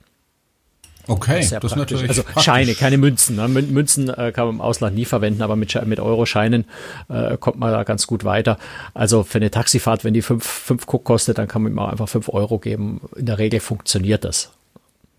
Okay, 1.09 1.41
das, 1.41 1.51
das 1.51 1.73
ist 1.73 1.77
natürlich. 1.77 2.09
Also 2.09 2.23
praktisch. 2.23 2.45
Scheine, 2.45 2.75
keine 2.75 2.99
Münzen. 2.99 3.37
Ne? 3.37 3.49
Münzen 3.49 4.11
äh, 4.11 4.31
kann 4.33 4.47
man 4.47 4.57
im 4.57 4.61
Ausland 4.61 4.95
nie 4.95 5.07
verwenden, 5.07 5.43
aber 5.43 5.57
mit, 5.57 5.75
mit 5.87 6.01
Euro-Scheinen 6.01 6.67
äh, 7.09 7.37
kommt 7.39 7.59
man 7.59 7.73
da 7.73 7.83
ganz 7.83 8.07
gut 8.07 8.25
weiter. 8.25 8.59
Also 8.93 9.25
für 9.25 9.39
eine 9.39 9.51
Taxifahrt, 9.51 10.05
wenn 10.05 10.15
die 10.15 10.23
fünf, 10.23 10.45
fünf 10.45 10.87
Cook 10.87 11.05
kostet, 11.05 11.39
dann 11.39 11.49
kann 11.49 11.63
man 11.63 11.73
ihm 11.73 11.79
auch 11.79 11.89
einfach 11.89 12.09
fünf 12.09 12.29
Euro 12.29 12.59
geben. 12.59 13.01
In 13.17 13.27
der 13.27 13.39
Regel 13.39 13.61
funktioniert 13.61 14.25
das. 14.25 14.51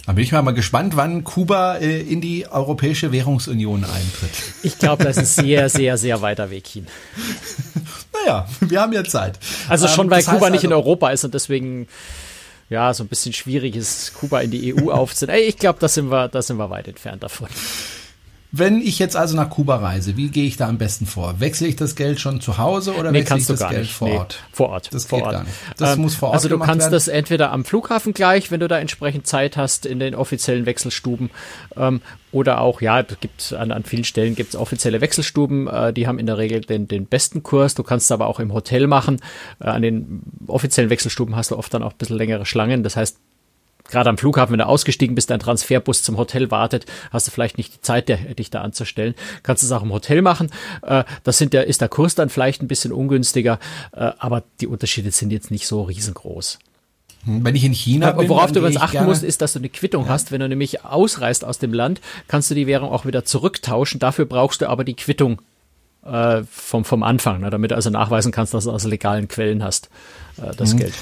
Da 0.05 0.13
bin 0.13 0.24
ich 0.24 0.31
mal 0.31 0.41
gespannt, 0.51 0.96
wann 0.96 1.24
Kuba 1.24 1.77
äh, 1.77 2.01
in 2.01 2.22
die 2.22 2.48
Europäische 2.48 3.12
Währungsunion 3.12 3.84
eintritt. 3.84 4.31
Ich 4.63 4.79
glaube, 4.79 5.03
das 5.03 5.17
ist 5.17 5.36
sehr, 5.36 5.69
sehr, 5.69 5.98
sehr 5.98 6.22
weiter 6.22 6.50
Weg 6.50 6.65
hin. 6.67 6.88
naja, 8.25 8.48
wir 8.62 8.81
haben 8.81 8.93
ja 8.93 9.03
Zeit. 9.03 9.38
Also 9.67 9.88
schon, 9.88 10.08
ähm, 10.08 10.12
weil 10.12 10.24
Kuba 10.24 10.38
also, 10.38 10.50
nicht 10.50 10.63
in 10.63 10.74
Europa 10.74 11.10
ist 11.10 11.25
und 11.25 11.34
deswegen 11.34 11.88
ja, 12.69 12.93
so 12.93 13.03
ein 13.03 13.07
bisschen 13.07 13.33
schwierig 13.33 13.75
ist, 13.75 14.13
Kuba 14.13 14.41
in 14.41 14.51
die 14.51 14.73
EU 14.73 14.91
aufzunehmen. 14.91 15.43
Ich 15.47 15.57
glaube, 15.57 15.79
da 15.79 15.88
sind 15.88 16.09
wir, 16.09 16.27
da 16.27 16.41
sind 16.41 16.57
wir 16.57 16.69
weit 16.69 16.88
entfernt 16.88 17.23
davon. 17.23 17.47
Wenn 18.51 18.82
ich 18.82 18.98
jetzt 18.98 19.15
also 19.15 19.36
nach 19.36 19.51
Kuba 19.51 19.75
reise, 19.75 20.18
wie 20.18 20.29
gehe 20.29 20.46
ich 20.46 20.58
da 20.58 20.68
am 20.68 20.79
besten 20.79 21.06
vor? 21.06 21.39
Wechsle 21.39 21.68
ich 21.68 21.75
das 21.75 21.96
Geld 21.96 22.20
schon 22.20 22.41
zu 22.41 22.58
Hause 22.58 22.96
oder 22.96 23.12
nee, 23.12 23.20
wechsle 23.20 23.38
ich 23.38 23.46
das 23.46 23.60
Geld 23.60 23.82
nicht. 23.82 23.94
vor 23.94 24.10
Ort? 24.10 24.39
Nee, 24.41 24.56
vor 24.56 24.70
Ort. 24.70 24.89
Das 24.91 25.06
vor 25.06 25.20
geht 25.20 25.25
Ort. 25.27 25.34
gar 25.36 25.44
nicht. 25.44 25.56
Das 25.77 25.96
ähm, 25.96 26.01
muss 26.01 26.15
vor 26.15 26.29
Ort 26.29 26.36
Also 26.36 26.50
du 26.50 26.58
kannst 26.58 26.86
werden. 26.86 26.91
das 26.91 27.08
entweder 27.08 27.51
am 27.51 27.63
Flughafen 27.63 28.13
gleich, 28.13 28.50
wenn 28.50 28.60
du 28.60 28.68
da 28.68 28.79
entsprechend 28.79 29.27
Zeit 29.27 29.56
hast, 29.56 29.86
in 29.86 30.00
den 30.00 30.15
offiziellen 30.15 30.65
Wechselstuben, 30.65 31.29
ähm, 31.77 32.01
oder 32.32 32.62
auch, 32.62 32.82
ja, 32.82 33.01
gibt 33.01 33.53
an, 33.53 33.72
an 33.72 33.84
vielen 33.84 34.03
Stellen 34.03 34.36
gibt 34.36 34.50
es 34.50 34.60
offizielle 34.60 35.01
Wechselstuben, 35.01 35.68
äh, 35.68 35.94
die 35.94 36.08
haben 36.08 36.20
in 36.20 36.25
der 36.25 36.38
Regel 36.38 36.62
den, 36.62 36.88
den 36.88 37.06
besten 37.06 37.44
Kurs. 37.44 37.75
Du 37.75 37.84
kannst 37.84 38.06
es 38.06 38.12
aber 38.12 38.27
auch 38.27 38.39
im 38.39 38.53
Hotel 38.53 38.88
machen. 38.88 39.20
Äh, 39.60 39.65
an 39.65 39.82
den 39.82 40.22
offiziellen 40.48 40.89
Wechselstuben 40.89 41.36
hast 41.36 41.51
du 41.51 41.58
oft 41.58 41.74
dann 41.74 41.84
auch 41.84 41.91
ein 41.91 41.98
bisschen 41.98 42.18
längere 42.18 42.46
Schlangen. 42.46 42.84
Das 42.84 42.96
heißt, 42.96 43.20
gerade 43.89 44.10
am 44.10 44.17
Flughafen, 44.17 44.53
wenn 44.53 44.60
du 44.60 44.67
ausgestiegen 44.67 45.15
bist, 45.15 45.29
dein 45.29 45.39
Transferbus 45.39 46.03
zum 46.03 46.17
Hotel 46.17 46.51
wartet, 46.51 46.86
hast 47.12 47.27
du 47.27 47.31
vielleicht 47.31 47.58
nicht 47.58 47.75
die 47.75 47.81
Zeit, 47.81 48.10
dich 48.10 48.50
da 48.50 48.62
anzustellen. 48.62 49.15
Kannst 49.43 49.63
du 49.63 49.67
es 49.67 49.72
auch 49.72 49.84
im 49.84 49.91
Hotel 49.91 50.22
machen. 50.22 50.50
Äh, 50.81 51.03
das 51.24 51.38
sind 51.38 51.53
der, 51.53 51.67
ist 51.67 51.81
der 51.81 51.89
Kurs 51.89 52.15
dann 52.15 52.29
vielleicht 52.29 52.62
ein 52.62 52.67
bisschen 52.67 52.91
ungünstiger, 52.91 53.60
äh, 53.91 54.12
aber 54.17 54.43
die 54.62 54.67
Unterschiede 54.67 55.12
sind 55.12 55.31
jetzt 55.31 55.51
nicht 55.51 55.67
so 55.67 55.84
riesengroß. 55.84 56.60
Hm, 57.25 57.44
wenn 57.44 57.55
ich 57.55 57.63
in 57.63 57.74
China 57.74 58.11
bin, 58.11 58.29
Worauf 58.29 58.51
du 58.51 58.59
übrigens 58.59 58.81
achten 58.81 59.05
musst, 59.05 59.24
ist, 59.24 59.42
dass 59.42 59.53
du 59.53 59.59
eine 59.59 59.70
Quittung 59.70 60.05
ja. 60.05 60.11
hast. 60.11 60.31
Wenn 60.31 60.40
du 60.40 60.48
nämlich 60.48 60.85
ausreist 60.85 61.44
aus 61.44 61.59
dem 61.59 61.74
Land, 61.74 62.01
kannst 62.27 62.50
du 62.50 62.55
die 62.55 62.68
Währung 62.68 62.92
auch 62.92 63.05
wieder 63.05 63.25
zurücktauschen. 63.25 64.00
Dafür 64.00 64.25
brauchst 64.25 64.61
du 64.61 64.70
aber 64.70 64.83
die 64.83 64.96
Quittung 64.96 65.42
äh, 66.05 66.44
vom, 66.50 66.85
vom 66.85 67.03
Anfang, 67.03 67.42
ne, 67.42 67.50
damit 67.50 67.72
du 67.72 67.75
also 67.75 67.90
nachweisen 67.90 68.31
kannst, 68.31 68.53
dass 68.53 68.63
du 68.63 68.72
aus 68.72 68.85
legalen 68.85 69.27
Quellen 69.27 69.63
hast, 69.63 69.90
äh, 70.37 70.55
das 70.55 70.74
mhm. 70.74 70.79
Geld. 70.79 70.94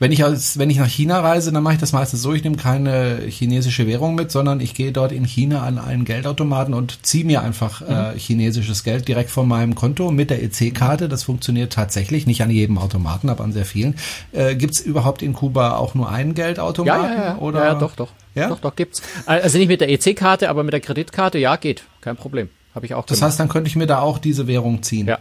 Wenn 0.00 0.12
ich 0.12 0.22
als, 0.22 0.58
wenn 0.58 0.70
ich 0.70 0.78
nach 0.78 0.86
China 0.86 1.20
reise, 1.20 1.50
dann 1.50 1.62
mache 1.64 1.74
ich 1.74 1.80
das 1.80 1.92
meistens 1.92 2.22
so, 2.22 2.32
ich 2.32 2.44
nehme 2.44 2.56
keine 2.56 3.20
chinesische 3.26 3.86
Währung 3.88 4.14
mit, 4.14 4.30
sondern 4.30 4.60
ich 4.60 4.74
gehe 4.74 4.92
dort 4.92 5.10
in 5.10 5.24
China 5.24 5.64
an 5.64 5.78
einen 5.78 6.04
Geldautomaten 6.04 6.72
und 6.72 7.04
ziehe 7.04 7.24
mir 7.24 7.42
einfach 7.42 7.82
äh, 7.82 8.12
mhm. 8.12 8.18
chinesisches 8.18 8.84
Geld 8.84 9.08
direkt 9.08 9.30
von 9.30 9.48
meinem 9.48 9.74
Konto 9.74 10.12
mit 10.12 10.30
der 10.30 10.42
EC-Karte. 10.42 11.08
Das 11.08 11.24
funktioniert 11.24 11.72
tatsächlich, 11.72 12.26
nicht 12.28 12.42
an 12.42 12.50
jedem 12.50 12.78
Automaten, 12.78 13.28
aber 13.28 13.42
an 13.42 13.52
sehr 13.52 13.64
vielen. 13.64 13.96
Äh, 14.32 14.54
Gibt 14.54 14.74
es 14.74 14.80
überhaupt 14.80 15.20
in 15.22 15.32
Kuba 15.32 15.76
auch 15.76 15.94
nur 15.94 16.08
einen 16.08 16.34
Geldautomaten? 16.34 17.04
Ja, 17.04 17.14
ja, 17.14 17.24
ja. 17.24 17.38
Oder? 17.38 17.64
ja 17.64 17.74
doch, 17.74 17.96
doch. 17.96 18.10
Ja? 18.36 18.48
Doch, 18.50 18.60
doch, 18.60 18.76
gibt's. 18.76 19.02
Also 19.26 19.58
nicht 19.58 19.68
mit 19.68 19.80
der 19.80 19.90
EC-Karte, 19.90 20.48
aber 20.48 20.62
mit 20.62 20.72
der 20.72 20.80
Kreditkarte, 20.80 21.38
ja, 21.38 21.56
geht. 21.56 21.82
Kein 22.02 22.16
Problem. 22.16 22.50
Habe 22.72 22.86
ich 22.86 22.94
auch 22.94 23.04
Das 23.06 23.20
heißt, 23.20 23.40
dann 23.40 23.48
könnte 23.48 23.68
ich 23.68 23.74
mir 23.74 23.86
da 23.86 23.98
auch 23.98 24.18
diese 24.18 24.46
Währung 24.46 24.84
ziehen? 24.84 25.08
Ja. 25.08 25.18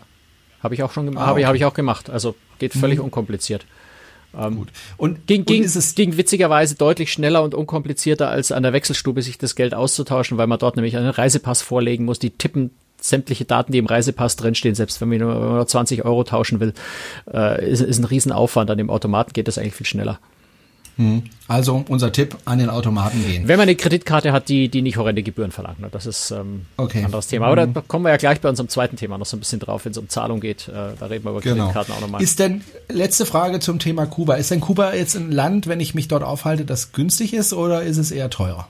Habe 0.62 0.76
ich 0.76 0.84
auch 0.84 0.92
schon 0.92 1.06
gemacht. 1.06 1.24
Ah, 1.24 1.32
okay. 1.32 1.32
Habe 1.32 1.40
ich, 1.40 1.46
hab 1.48 1.56
ich 1.56 1.66
auch 1.66 1.74
gemacht. 1.74 2.10
Also 2.12 2.36
geht 2.60 2.74
völlig 2.74 3.00
mhm. 3.00 3.06
unkompliziert. 3.06 3.66
Ähm, 4.36 4.58
Gut. 4.58 4.70
Und 4.98 5.28
ging, 5.28 5.46
ging, 5.46 5.64
und 5.64 5.76
es 5.76 5.96
ging 5.96 6.18
witzigerweise 6.18 6.76
deutlich 6.76 7.12
schneller 7.12 7.44
und 7.44 7.56
unkomplizierter 7.56 8.30
als 8.30 8.52
an 8.52 8.64
der 8.64 8.74
Wechselstube 8.74 9.22
sich 9.22 9.38
das 9.38 9.56
Geld 9.56 9.74
auszutauschen, 9.74 10.38
weil 10.38 10.48
man 10.48 10.60
dort 10.60 10.76
nämlich 10.76 10.98
einen 10.98 11.10
Reisepass 11.10 11.62
vorlegen 11.62 12.06
muss. 12.06 12.20
Die 12.20 12.32
tippen 12.32 12.72
sämtliche 13.00 13.46
Daten, 13.46 13.72
die 13.72 13.78
im 13.78 13.86
Reisepass 13.86 14.36
drinstehen, 14.36 14.76
selbst 14.76 15.00
wenn 15.02 15.10
man 15.10 15.20
nur 15.20 15.68
20 15.68 16.04
Euro 16.06 16.24
tauschen 16.24 16.60
will, 16.60 16.74
äh, 17.32 17.70
ist, 17.70 17.82
ist 17.82 18.00
ein 18.00 18.06
Riesenaufwand. 18.06 18.70
An 18.70 18.78
dem 18.78 18.90
Automaten 18.90 19.34
geht 19.34 19.48
das 19.48 19.58
eigentlich 19.58 19.76
viel 19.76 19.86
schneller. 19.86 20.20
Hm. 20.98 21.24
Also 21.48 21.86
unser 21.88 22.12
Tipp, 22.12 22.36
an 22.46 22.58
den 22.60 22.70
Automaten 22.70 23.24
gehen. 23.24 23.48
Wenn 23.48 23.58
man 23.58 23.64
eine 23.70 23.76
Kreditkarte 23.76 24.34
hat, 24.34 24.50
die, 24.50 24.68
die 24.68 24.82
nicht 24.82 24.98
horrende 24.98 25.24
Gebühren 25.24 25.52
verlangt. 25.52 25.80
Ne? 25.80 25.88
Das 25.92 26.06
ist 26.06 26.32
ähm, 26.32 26.66
okay. 26.76 27.00
ein 27.00 27.06
anderes 27.06 27.28
Thema. 27.28 27.48
Aber 27.48 27.68
mhm. 27.68 27.74
da 27.74 27.82
kommen 27.82 28.04
wir 28.04 28.10
ja 28.10 28.18
gleich 28.18 28.42
bei 28.42 28.50
unserem 28.50 28.68
zweiten 28.68 28.98
Thema 28.98 29.18
noch 29.18 29.26
so 29.26 29.38
ein 29.38 29.40
bisschen 29.40 29.60
drauf, 29.60 29.86
wenn 29.86 29.92
es 29.92 29.98
um 29.98 30.10
Zahlung 30.10 30.40
geht. 30.40 30.68
Äh, 30.68 30.74
da 31.00 31.06
reden 31.06 31.24
wir 31.24 31.32
über 31.32 31.42
genau. 31.42 31.66
Kreditkarten 31.66 31.94
auch 31.94 32.02
nochmal. 32.02 32.22
Ist 32.22 32.40
denn, 32.40 32.62
letzte 32.90 33.26
Frage 33.26 33.60
zum 33.60 33.80
Thema 33.80 34.08
Kuba. 34.08 34.36
Ist 34.36 34.52
denn 34.52 34.60
Kuba 34.60 34.94
jetzt 34.94 35.16
ein 35.16 35.32
Land, 35.32 35.68
wenn 35.68 35.80
ich 35.80 35.94
mich 35.94 36.08
dort 36.08 36.24
aufhalte, 36.24 36.66
das 36.66 36.92
günstig 36.92 37.34
ist 37.34 37.54
oder 37.54 37.84
ist 37.84 37.98
es 37.98 38.12
eher 38.12 38.30
teurer? 38.32 38.68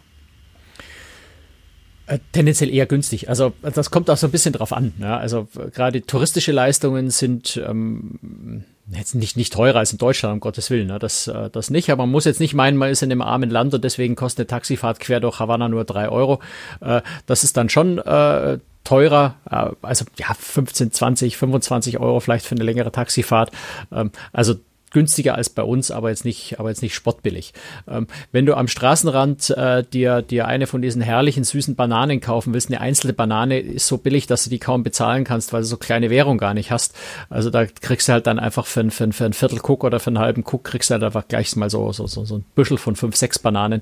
Äh, 2.07 2.19
tendenziell 2.33 2.69
eher 2.69 2.85
günstig. 2.85 3.29
Also 3.29 3.53
das 3.61 3.89
kommt 3.89 4.09
auch 4.09 4.17
so 4.17 4.27
ein 4.27 4.31
bisschen 4.31 4.53
drauf 4.53 4.73
an. 4.73 4.93
Ja? 4.99 5.17
Also 5.17 5.47
gerade 5.73 6.01
touristische 6.05 6.51
Leistungen 6.51 7.09
sind 7.09 7.61
ähm, 7.65 8.65
jetzt 8.91 9.15
nicht, 9.15 9.35
nicht 9.37 9.53
teurer 9.53 9.79
als 9.79 9.91
in 9.91 9.97
Deutschland, 9.97 10.33
um 10.33 10.39
Gottes 10.39 10.69
Willen, 10.69 10.87
ne? 10.87 10.99
das, 10.99 11.27
äh, 11.27 11.49
das 11.49 11.69
nicht. 11.69 11.91
Aber 11.91 12.03
man 12.03 12.11
muss 12.11 12.25
jetzt 12.25 12.39
nicht 12.39 12.53
meinen, 12.53 12.77
man 12.77 12.89
ist 12.89 13.01
in 13.01 13.11
einem 13.11 13.21
armen 13.21 13.49
Land 13.49 13.73
und 13.73 13.83
deswegen 13.83 14.15
kostet 14.15 14.39
eine 14.39 14.47
Taxifahrt 14.47 14.99
quer 14.99 15.19
durch 15.19 15.39
Havanna 15.39 15.67
nur 15.67 15.83
drei 15.83 16.09
Euro. 16.09 16.39
Äh, 16.79 17.01
das 17.25 17.43
ist 17.43 17.57
dann 17.57 17.69
schon 17.69 17.97
äh, 17.97 18.59
teurer, 18.83 19.35
äh, 19.49 19.69
also 19.81 20.05
ja 20.17 20.33
15, 20.33 20.91
20, 20.91 21.37
25 21.37 21.99
Euro 21.99 22.19
vielleicht 22.19 22.45
für 22.45 22.55
eine 22.55 22.63
längere 22.63 22.91
Taxifahrt. 22.91 23.51
Ähm, 23.91 24.11
also 24.31 24.55
günstiger 24.91 25.35
als 25.35 25.49
bei 25.49 25.63
uns, 25.63 25.91
aber 25.91 26.09
jetzt 26.09 26.25
nicht, 26.25 26.59
aber 26.59 26.69
jetzt 26.69 26.81
nicht 26.81 26.95
spottbillig. 26.95 27.53
Ähm, 27.87 28.07
wenn 28.31 28.45
du 28.45 28.55
am 28.55 28.67
Straßenrand 28.67 29.49
äh, 29.51 29.83
dir, 29.83 30.21
dir 30.21 30.47
eine 30.47 30.67
von 30.67 30.81
diesen 30.81 31.01
herrlichen 31.01 31.43
süßen 31.43 31.75
Bananen 31.75 32.21
kaufen 32.21 32.53
willst, 32.53 32.69
eine 32.69 32.81
einzelne 32.81 33.13
Banane 33.13 33.59
ist 33.59 33.87
so 33.87 33.97
billig, 33.97 34.27
dass 34.27 34.43
du 34.43 34.49
die 34.49 34.59
kaum 34.59 34.83
bezahlen 34.83 35.23
kannst, 35.23 35.53
weil 35.53 35.61
du 35.61 35.67
so 35.67 35.77
kleine 35.77 36.09
Währung 36.09 36.37
gar 36.37 36.53
nicht 36.53 36.71
hast. 36.71 36.95
Also 37.29 37.49
da 37.49 37.65
kriegst 37.65 38.07
du 38.07 38.13
halt 38.13 38.27
dann 38.27 38.39
einfach 38.39 38.65
für, 38.65 38.89
für, 38.89 39.11
für 39.11 39.25
ein 39.25 39.33
Viertel 39.33 39.59
Cook 39.59 39.83
oder 39.83 39.99
für 39.99 40.07
einen 40.07 40.19
halben 40.19 40.43
Cook 40.43 40.63
kriegst 40.63 40.89
du 40.89 40.93
halt 40.93 41.03
einfach 41.03 41.27
gleich 41.27 41.55
mal 41.55 41.69
so, 41.69 41.91
so, 41.91 42.07
so, 42.07 42.25
so 42.25 42.37
ein 42.37 42.45
Büschel 42.55 42.77
von 42.77 42.95
fünf, 42.95 43.15
sechs 43.15 43.39
Bananen. 43.39 43.81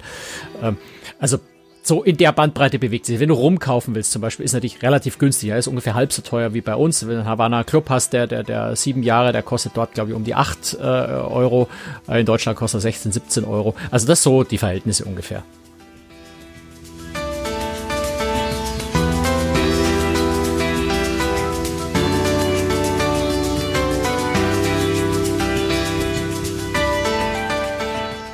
Ähm, 0.61 0.77
also 1.19 1.39
so 1.87 2.03
in 2.03 2.17
der 2.17 2.31
Bandbreite 2.31 2.79
bewegt 2.79 3.05
sich. 3.05 3.19
Wenn 3.19 3.29
du 3.29 3.35
rumkaufen 3.35 3.93
willst 3.95 4.11
zum 4.11 4.21
Beispiel, 4.21 4.45
ist 4.45 4.53
natürlich 4.53 4.81
relativ 4.81 5.17
günstig. 5.19 5.49
Er 5.49 5.57
ist 5.57 5.67
ungefähr 5.67 5.93
halb 5.93 6.11
so 6.11 6.21
teuer 6.21 6.53
wie 6.53 6.61
bei 6.61 6.75
uns. 6.75 7.03
Wenn 7.03 7.09
du 7.09 7.19
einen 7.19 7.29
Havana 7.29 7.63
Club 7.63 7.89
hast, 7.89 8.13
der, 8.13 8.27
der, 8.27 8.43
der 8.43 8.75
sieben 8.75 9.03
Jahre, 9.03 9.31
der 9.31 9.43
kostet 9.43 9.75
dort, 9.75 9.93
glaube 9.93 10.11
ich, 10.11 10.15
um 10.15 10.23
die 10.23 10.35
acht 10.35 10.75
äh, 10.79 10.83
Euro. 10.83 11.67
In 12.07 12.25
Deutschland 12.25 12.57
kostet 12.57 12.79
er 12.79 12.81
16, 12.81 13.11
17 13.11 13.45
Euro. 13.45 13.75
Also 13.91 14.07
das 14.07 14.23
so 14.23 14.43
die 14.43 14.57
Verhältnisse 14.57 15.05
ungefähr. 15.05 15.43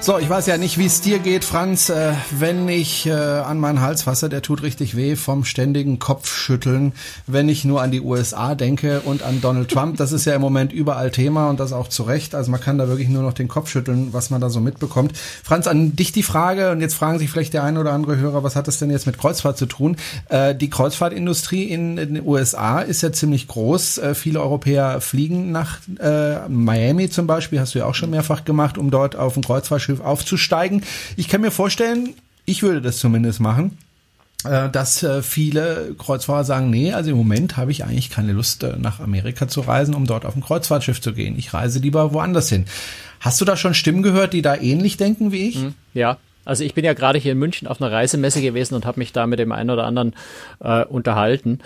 So, 0.03 0.17
ich 0.17 0.27
weiß 0.27 0.47
ja 0.47 0.57
nicht, 0.57 0.79
wie 0.79 0.87
es 0.87 1.01
dir 1.01 1.19
geht, 1.19 1.45
Franz, 1.45 1.89
äh, 1.89 2.13
wenn 2.31 2.67
ich 2.67 3.05
äh, 3.05 3.11
an 3.11 3.59
meinen 3.59 3.81
Hals 3.81 4.01
fasse, 4.01 4.29
der 4.29 4.41
tut 4.41 4.63
richtig 4.63 4.97
weh 4.97 5.15
vom 5.15 5.45
ständigen 5.45 5.99
Kopfschütteln, 5.99 6.93
wenn 7.27 7.47
ich 7.47 7.65
nur 7.65 7.83
an 7.83 7.91
die 7.91 8.01
USA 8.01 8.55
denke 8.55 9.01
und 9.01 9.21
an 9.21 9.41
Donald 9.41 9.69
Trump. 9.69 9.97
Das 9.97 10.11
ist 10.11 10.25
ja 10.25 10.33
im 10.33 10.41
Moment 10.41 10.73
überall 10.73 11.11
Thema 11.11 11.51
und 11.51 11.59
das 11.59 11.71
auch 11.71 11.87
zu 11.87 12.01
Recht. 12.01 12.33
Also 12.33 12.49
man 12.49 12.59
kann 12.59 12.79
da 12.79 12.87
wirklich 12.87 13.09
nur 13.09 13.21
noch 13.21 13.33
den 13.33 13.47
Kopf 13.47 13.69
schütteln, 13.69 14.11
was 14.11 14.31
man 14.31 14.41
da 14.41 14.49
so 14.49 14.59
mitbekommt. 14.59 15.15
Franz, 15.43 15.67
an 15.67 15.95
dich 15.95 16.11
die 16.11 16.23
Frage, 16.23 16.71
und 16.71 16.81
jetzt 16.81 16.95
fragen 16.95 17.19
sich 17.19 17.29
vielleicht 17.29 17.53
der 17.53 17.63
eine 17.63 17.79
oder 17.79 17.93
andere 17.93 18.17
Hörer, 18.17 18.43
was 18.43 18.55
hat 18.55 18.67
das 18.67 18.79
denn 18.79 18.89
jetzt 18.89 19.05
mit 19.05 19.19
Kreuzfahrt 19.19 19.59
zu 19.59 19.67
tun? 19.67 19.97
Äh, 20.29 20.55
die 20.55 20.71
Kreuzfahrtindustrie 20.71 21.65
in, 21.65 21.99
in, 21.99 22.15
den 22.15 22.25
USA 22.25 22.79
ist 22.79 23.03
ja 23.03 23.11
ziemlich 23.11 23.47
groß. 23.47 23.99
Äh, 23.99 24.15
viele 24.15 24.41
Europäer 24.41 24.99
fliegen 24.99 25.51
nach 25.51 25.77
äh, 25.99 26.49
Miami 26.49 27.11
zum 27.11 27.27
Beispiel, 27.27 27.59
hast 27.59 27.75
du 27.75 27.79
ja 27.79 27.85
auch 27.85 27.93
schon 27.93 28.09
mehrfach 28.09 28.45
gemacht, 28.45 28.79
um 28.79 28.89
dort 28.89 29.15
auf 29.15 29.35
dem 29.35 29.43
Kreuzfahrtschiff 29.43 29.90
Kreuzfahrtschiff 29.91 30.01
aufzusteigen. 30.01 30.83
Ich 31.17 31.27
kann 31.27 31.41
mir 31.41 31.51
vorstellen, 31.51 32.15
ich 32.45 32.63
würde 32.63 32.81
das 32.81 32.97
zumindest 32.97 33.39
machen 33.39 33.77
äh, 34.43 34.69
dass 34.69 35.03
äh, 35.03 35.21
viele 35.21 35.93
Kreuzfahrer 35.99 36.43
sagen, 36.43 36.71
nee, 36.71 36.93
also 36.93 37.11
im 37.11 37.17
Moment 37.17 37.57
habe 37.57 37.69
ich 37.69 37.83
eigentlich 37.83 38.09
keine 38.09 38.33
Lust, 38.33 38.63
äh, 38.63 38.75
nach 38.77 38.99
Amerika 38.99 39.47
zu 39.47 39.61
reisen, 39.61 39.93
um 39.93 40.07
dort 40.07 40.25
auf 40.25 40.35
ein 40.35 40.41
Kreuzfahrtschiff 40.41 40.99
zu 40.99 41.13
gehen. 41.13 41.37
Ich 41.37 41.53
reise 41.53 41.77
lieber 41.77 42.11
woanders 42.11 42.49
hin. 42.49 42.65
Hast 43.19 43.39
du 43.39 43.45
da 43.45 43.55
schon 43.55 43.75
Stimmen 43.75 44.01
gehört, 44.01 44.33
die 44.33 44.41
da 44.41 44.55
ähnlich 44.55 44.97
denken 44.97 45.31
wie 45.31 45.47
ich? 45.47 45.57
Hm, 45.57 45.75
ja, 45.93 46.17
also 46.45 46.63
ich 46.63 46.73
bin 46.73 46.85
ja 46.85 46.93
gerade 46.93 47.19
hier 47.19 47.33
in 47.33 47.39
München 47.39 47.67
auf 47.67 47.81
einer 47.81 47.91
Reisemesse 47.91 48.41
gewesen 48.41 48.75
und 48.75 48.85
habe 48.85 48.99
mich 48.99 49.13
da 49.13 49.27
mit 49.27 49.39
dem 49.39 49.51
einen 49.51 49.69
oder 49.69 49.85
anderen 49.85 50.13
äh, 50.59 50.83
unterhalten. 50.85 51.59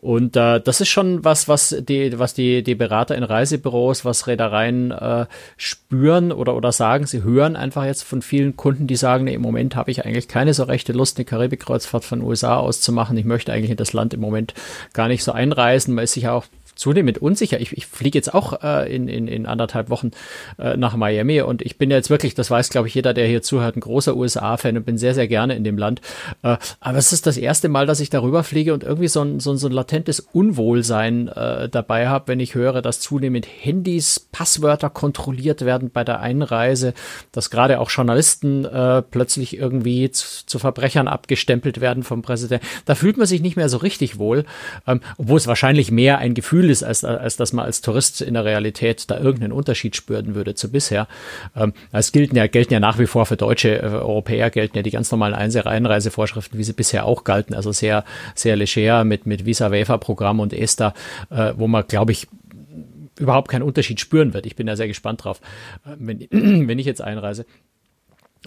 Und 0.00 0.34
äh, 0.34 0.60
das 0.60 0.80
ist 0.80 0.88
schon 0.88 1.24
was, 1.24 1.46
was 1.46 1.76
die, 1.78 2.18
was 2.18 2.32
die, 2.32 2.62
die 2.62 2.74
Berater 2.74 3.14
in 3.16 3.22
Reisebüros, 3.22 4.04
was 4.04 4.26
Reedereien 4.26 4.92
äh, 4.92 5.26
spüren 5.58 6.32
oder, 6.32 6.56
oder 6.56 6.72
sagen. 6.72 7.06
Sie 7.06 7.22
hören 7.22 7.54
einfach 7.54 7.84
jetzt 7.84 8.04
von 8.04 8.22
vielen 8.22 8.56
Kunden, 8.56 8.86
die 8.86 8.96
sagen, 8.96 9.24
nee, 9.24 9.34
im 9.34 9.42
Moment 9.42 9.76
habe 9.76 9.90
ich 9.90 10.06
eigentlich 10.06 10.26
keine 10.26 10.54
so 10.54 10.62
rechte 10.62 10.94
Lust, 10.94 11.18
eine 11.18 11.26
Karibikkreuzfahrt 11.26 12.04
von 12.04 12.20
den 12.20 12.28
USA 12.28 12.56
aus 12.56 12.80
zu 12.80 12.92
machen. 12.92 13.16
Ich 13.18 13.26
möchte 13.26 13.52
eigentlich 13.52 13.70
in 13.70 13.76
das 13.76 13.92
Land 13.92 14.14
im 14.14 14.20
Moment 14.20 14.54
gar 14.94 15.08
nicht 15.08 15.22
so 15.22 15.32
einreisen. 15.32 15.94
Man 15.94 16.04
ist 16.04 16.14
sich 16.14 16.28
auch 16.28 16.46
zunehmend 16.80 17.18
unsicher. 17.18 17.60
Ich, 17.60 17.76
ich 17.76 17.86
fliege 17.86 18.16
jetzt 18.16 18.32
auch 18.32 18.62
äh, 18.62 18.94
in, 18.94 19.06
in, 19.06 19.28
in 19.28 19.44
anderthalb 19.44 19.90
Wochen 19.90 20.12
äh, 20.58 20.78
nach 20.78 20.96
Miami 20.96 21.42
und 21.42 21.60
ich 21.60 21.76
bin 21.76 21.90
jetzt 21.90 22.08
wirklich, 22.08 22.34
das 22.34 22.50
weiß 22.50 22.70
glaube 22.70 22.88
ich 22.88 22.94
jeder, 22.94 23.12
der 23.12 23.26
hier 23.26 23.42
zuhört, 23.42 23.76
ein 23.76 23.80
großer 23.80 24.16
USA-Fan 24.16 24.78
und 24.78 24.86
bin 24.86 24.96
sehr, 24.96 25.14
sehr 25.14 25.28
gerne 25.28 25.54
in 25.54 25.62
dem 25.62 25.76
Land. 25.76 26.00
Äh, 26.42 26.56
aber 26.80 26.96
es 26.98 27.12
ist 27.12 27.26
das 27.26 27.36
erste 27.36 27.68
Mal, 27.68 27.86
dass 27.86 28.00
ich 28.00 28.08
darüber 28.08 28.42
fliege 28.44 28.72
und 28.72 28.82
irgendwie 28.82 29.08
so 29.08 29.20
ein, 29.20 29.40
so 29.40 29.50
ein, 29.50 29.58
so 29.58 29.68
ein 29.68 29.72
latentes 29.72 30.20
Unwohlsein 30.20 31.28
äh, 31.28 31.68
dabei 31.68 32.08
habe, 32.08 32.28
wenn 32.28 32.40
ich 32.40 32.54
höre, 32.54 32.80
dass 32.80 33.00
zunehmend 33.00 33.46
Handys, 33.46 34.18
Passwörter 34.32 34.88
kontrolliert 34.88 35.66
werden 35.66 35.90
bei 35.92 36.02
der 36.02 36.20
Einreise, 36.20 36.94
dass 37.30 37.50
gerade 37.50 37.78
auch 37.78 37.90
Journalisten 37.90 38.64
äh, 38.64 39.02
plötzlich 39.02 39.58
irgendwie 39.58 40.10
zu, 40.10 40.46
zu 40.46 40.58
Verbrechern 40.58 41.08
abgestempelt 41.08 41.82
werden 41.82 42.04
vom 42.04 42.22
Präsidenten. 42.22 42.66
Da 42.86 42.94
fühlt 42.94 43.18
man 43.18 43.26
sich 43.26 43.42
nicht 43.42 43.56
mehr 43.56 43.68
so 43.68 43.76
richtig 43.76 44.18
wohl, 44.18 44.46
ähm, 44.86 45.02
obwohl 45.18 45.36
es 45.36 45.46
wahrscheinlich 45.46 45.90
mehr 45.90 46.18
ein 46.18 46.32
Gefühl 46.32 46.69
ist, 46.70 46.82
als, 46.82 47.04
als 47.04 47.36
dass 47.36 47.52
man 47.52 47.66
als 47.66 47.80
Tourist 47.80 48.20
in 48.20 48.34
der 48.34 48.44
Realität 48.44 49.10
da 49.10 49.18
irgendeinen 49.18 49.52
Unterschied 49.52 49.96
spüren 49.96 50.34
würde 50.34 50.54
zu 50.54 50.70
bisher. 50.70 51.08
Ähm, 51.56 51.72
es 51.92 52.12
gelten 52.12 52.36
ja, 52.36 52.46
gelten 52.46 52.72
ja 52.72 52.80
nach 52.80 52.98
wie 52.98 53.06
vor 53.06 53.26
für 53.26 53.36
deutsche 53.36 53.80
äh, 53.80 53.86
Europäer 53.86 54.50
gelten 54.50 54.76
ja 54.76 54.82
die 54.82 54.90
ganz 54.90 55.10
normalen 55.10 55.34
Einreisevorschriften, 55.34 56.58
wie 56.58 56.64
sie 56.64 56.72
bisher 56.72 57.04
auch 57.04 57.24
galten, 57.24 57.54
also 57.54 57.72
sehr, 57.72 58.04
sehr 58.34 58.56
leger 58.56 59.04
mit, 59.04 59.26
mit 59.26 59.44
Visa-Waiver-Programm 59.44 60.40
und 60.40 60.52
ESTA, 60.52 60.94
äh, 61.30 61.52
wo 61.56 61.66
man, 61.66 61.86
glaube 61.86 62.12
ich, 62.12 62.26
überhaupt 63.18 63.48
keinen 63.50 63.62
Unterschied 63.62 64.00
spüren 64.00 64.34
wird. 64.34 64.46
Ich 64.46 64.56
bin 64.56 64.66
da 64.66 64.76
sehr 64.76 64.88
gespannt 64.88 65.24
drauf, 65.24 65.40
äh, 65.84 65.90
wenn, 65.98 66.20
wenn 66.68 66.78
ich 66.78 66.86
jetzt 66.86 67.02
einreise. 67.02 67.46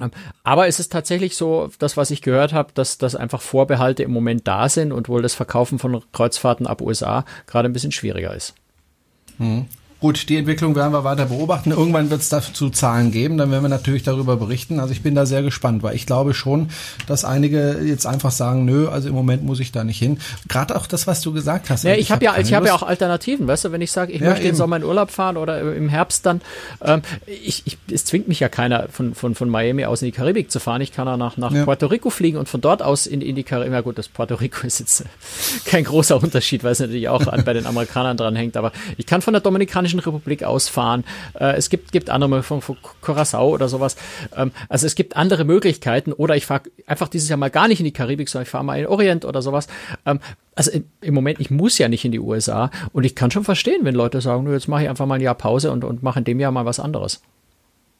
Ähm, 0.01 0.11
aber 0.43 0.67
es 0.67 0.79
ist 0.79 0.91
tatsächlich 0.91 1.35
so, 1.35 1.69
das, 1.79 1.97
was 1.97 2.11
ich 2.11 2.21
gehört 2.21 2.53
habe, 2.53 2.71
dass, 2.73 2.97
dass 2.97 3.15
einfach 3.15 3.41
Vorbehalte 3.41 4.03
im 4.03 4.11
Moment 4.11 4.47
da 4.47 4.69
sind 4.69 4.91
und 4.91 5.09
wohl 5.09 5.21
das 5.21 5.35
Verkaufen 5.35 5.79
von 5.79 6.03
Kreuzfahrten 6.11 6.67
ab 6.67 6.81
USA 6.81 7.25
gerade 7.47 7.69
ein 7.69 7.73
bisschen 7.73 7.91
schwieriger 7.91 8.33
ist. 8.33 8.53
Mhm. 9.37 9.67
Gut, 10.03 10.27
die 10.27 10.35
Entwicklung 10.35 10.75
werden 10.75 10.91
wir 10.91 11.05
weiter 11.05 11.27
beobachten. 11.27 11.71
Irgendwann 11.71 12.09
wird 12.09 12.19
es 12.19 12.27
dazu 12.27 12.69
Zahlen 12.69 13.13
geben, 13.13 13.37
dann 13.37 13.51
werden 13.51 13.63
wir 13.63 13.69
natürlich 13.69 14.03
darüber 14.03 14.35
berichten. 14.35 14.81
Also 14.81 14.91
ich 14.91 15.01
bin 15.01 15.15
da 15.15 15.25
sehr 15.25 15.43
gespannt, 15.43 15.81
weil 15.81 15.95
ich 15.95 16.05
glaube 16.05 16.33
schon, 16.33 16.67
dass 17.07 17.23
einige 17.23 17.79
jetzt 17.81 18.05
einfach 18.05 18.31
sagen, 18.31 18.65
nö, 18.65 18.89
also 18.89 19.07
im 19.07 19.15
Moment 19.15 19.45
muss 19.45 19.61
ich 19.61 19.71
da 19.71 19.85
nicht 19.85 19.99
hin. 19.99 20.19
Gerade 20.49 20.75
auch 20.75 20.87
das, 20.87 21.07
was 21.07 21.21
du 21.21 21.31
gesagt 21.31 21.69
hast. 21.69 21.85
Ja, 21.85 21.93
ich, 21.93 21.99
ich 22.01 22.11
habe 22.11 22.27
hab 22.27 22.35
ja, 22.35 22.41
ich 22.41 22.53
habe 22.53 22.67
ja 22.67 22.73
auch 22.73 22.83
Alternativen, 22.83 23.47
weißt 23.47 23.63
du, 23.63 23.71
wenn 23.71 23.79
ich 23.79 23.93
sage, 23.93 24.11
ich 24.11 24.19
ja, 24.19 24.31
möchte 24.31 24.45
im 24.45 24.55
Sommer 24.55 24.75
in 24.75 24.83
Urlaub 24.83 25.09
fahren 25.09 25.37
oder 25.37 25.73
im 25.73 25.87
Herbst 25.87 26.25
dann, 26.25 26.41
ähm, 26.81 27.01
ich, 27.25 27.61
ich, 27.63 27.77
es 27.89 28.03
zwingt 28.03 28.27
mich 28.27 28.41
ja 28.41 28.49
keiner 28.49 28.89
von, 28.89 29.15
von, 29.15 29.35
von 29.35 29.47
Miami 29.47 29.85
aus 29.85 30.01
in 30.01 30.07
die 30.07 30.11
Karibik 30.11 30.51
zu 30.51 30.59
fahren. 30.59 30.81
Ich 30.81 30.91
kann 30.91 31.07
auch 31.07 31.15
nach, 31.15 31.37
nach 31.37 31.53
ja. 31.53 31.63
Puerto 31.63 31.85
Rico 31.85 32.09
fliegen 32.09 32.37
und 32.37 32.49
von 32.49 32.59
dort 32.59 32.81
aus 32.81 33.07
in, 33.07 33.21
in 33.21 33.37
die 33.37 33.43
Karibik. 33.43 33.71
Ja 33.71 33.79
gut, 33.79 33.97
das 33.97 34.09
Puerto 34.09 34.35
Rico 34.35 34.57
ist 34.67 34.81
jetzt 34.81 35.05
kein 35.63 35.85
großer 35.85 36.21
Unterschied, 36.21 36.65
weil 36.65 36.73
es 36.73 36.81
natürlich 36.81 37.07
auch 37.07 37.25
an, 37.27 37.45
bei 37.45 37.53
den 37.53 37.65
Amerikanern 37.65 38.17
dran 38.17 38.35
hängt, 38.35 38.57
aber 38.57 38.73
ich 38.97 39.05
kann 39.05 39.21
von 39.21 39.31
der 39.31 39.39
Dominikanischen 39.39 39.92
Republik 39.99 40.43
aus 40.43 40.69
fahren. 40.69 41.03
Äh, 41.39 41.55
es 41.55 41.69
gibt, 41.69 41.91
gibt 41.91 42.09
andere 42.09 42.43
von, 42.43 42.61
von 42.61 42.77
Curacao 43.01 43.49
oder 43.49 43.69
sowas. 43.69 43.95
Ähm, 44.35 44.51
also 44.69 44.85
es 44.85 44.95
gibt 44.95 45.15
andere 45.15 45.45
Möglichkeiten 45.45 46.13
oder 46.13 46.35
ich 46.35 46.45
fahre 46.45 46.63
einfach 46.87 47.07
dieses 47.07 47.29
Jahr 47.29 47.37
mal 47.37 47.49
gar 47.49 47.67
nicht 47.67 47.79
in 47.79 47.85
die 47.85 47.93
Karibik, 47.93 48.29
sondern 48.29 48.43
ich 48.43 48.49
fahre 48.49 48.63
mal 48.63 48.75
in 48.75 48.83
den 48.83 48.91
Orient 48.91 49.25
oder 49.25 49.41
sowas. 49.41 49.67
Ähm, 50.05 50.19
also 50.55 50.71
im 51.01 51.13
Moment, 51.13 51.39
ich 51.39 51.49
muss 51.49 51.77
ja 51.77 51.87
nicht 51.87 52.05
in 52.05 52.11
die 52.11 52.19
USA 52.19 52.69
und 52.91 53.05
ich 53.05 53.15
kann 53.15 53.31
schon 53.31 53.43
verstehen, 53.43 53.85
wenn 53.85 53.95
Leute 53.95 54.21
sagen, 54.21 54.51
jetzt 54.51 54.67
mache 54.67 54.83
ich 54.83 54.89
einfach 54.89 55.05
mal 55.05 55.15
ein 55.15 55.21
Jahr 55.21 55.35
Pause 55.35 55.71
und, 55.71 55.83
und 55.83 56.03
mache 56.03 56.19
in 56.19 56.25
dem 56.25 56.39
Jahr 56.39 56.51
mal 56.51 56.65
was 56.65 56.79
anderes. 56.79 57.21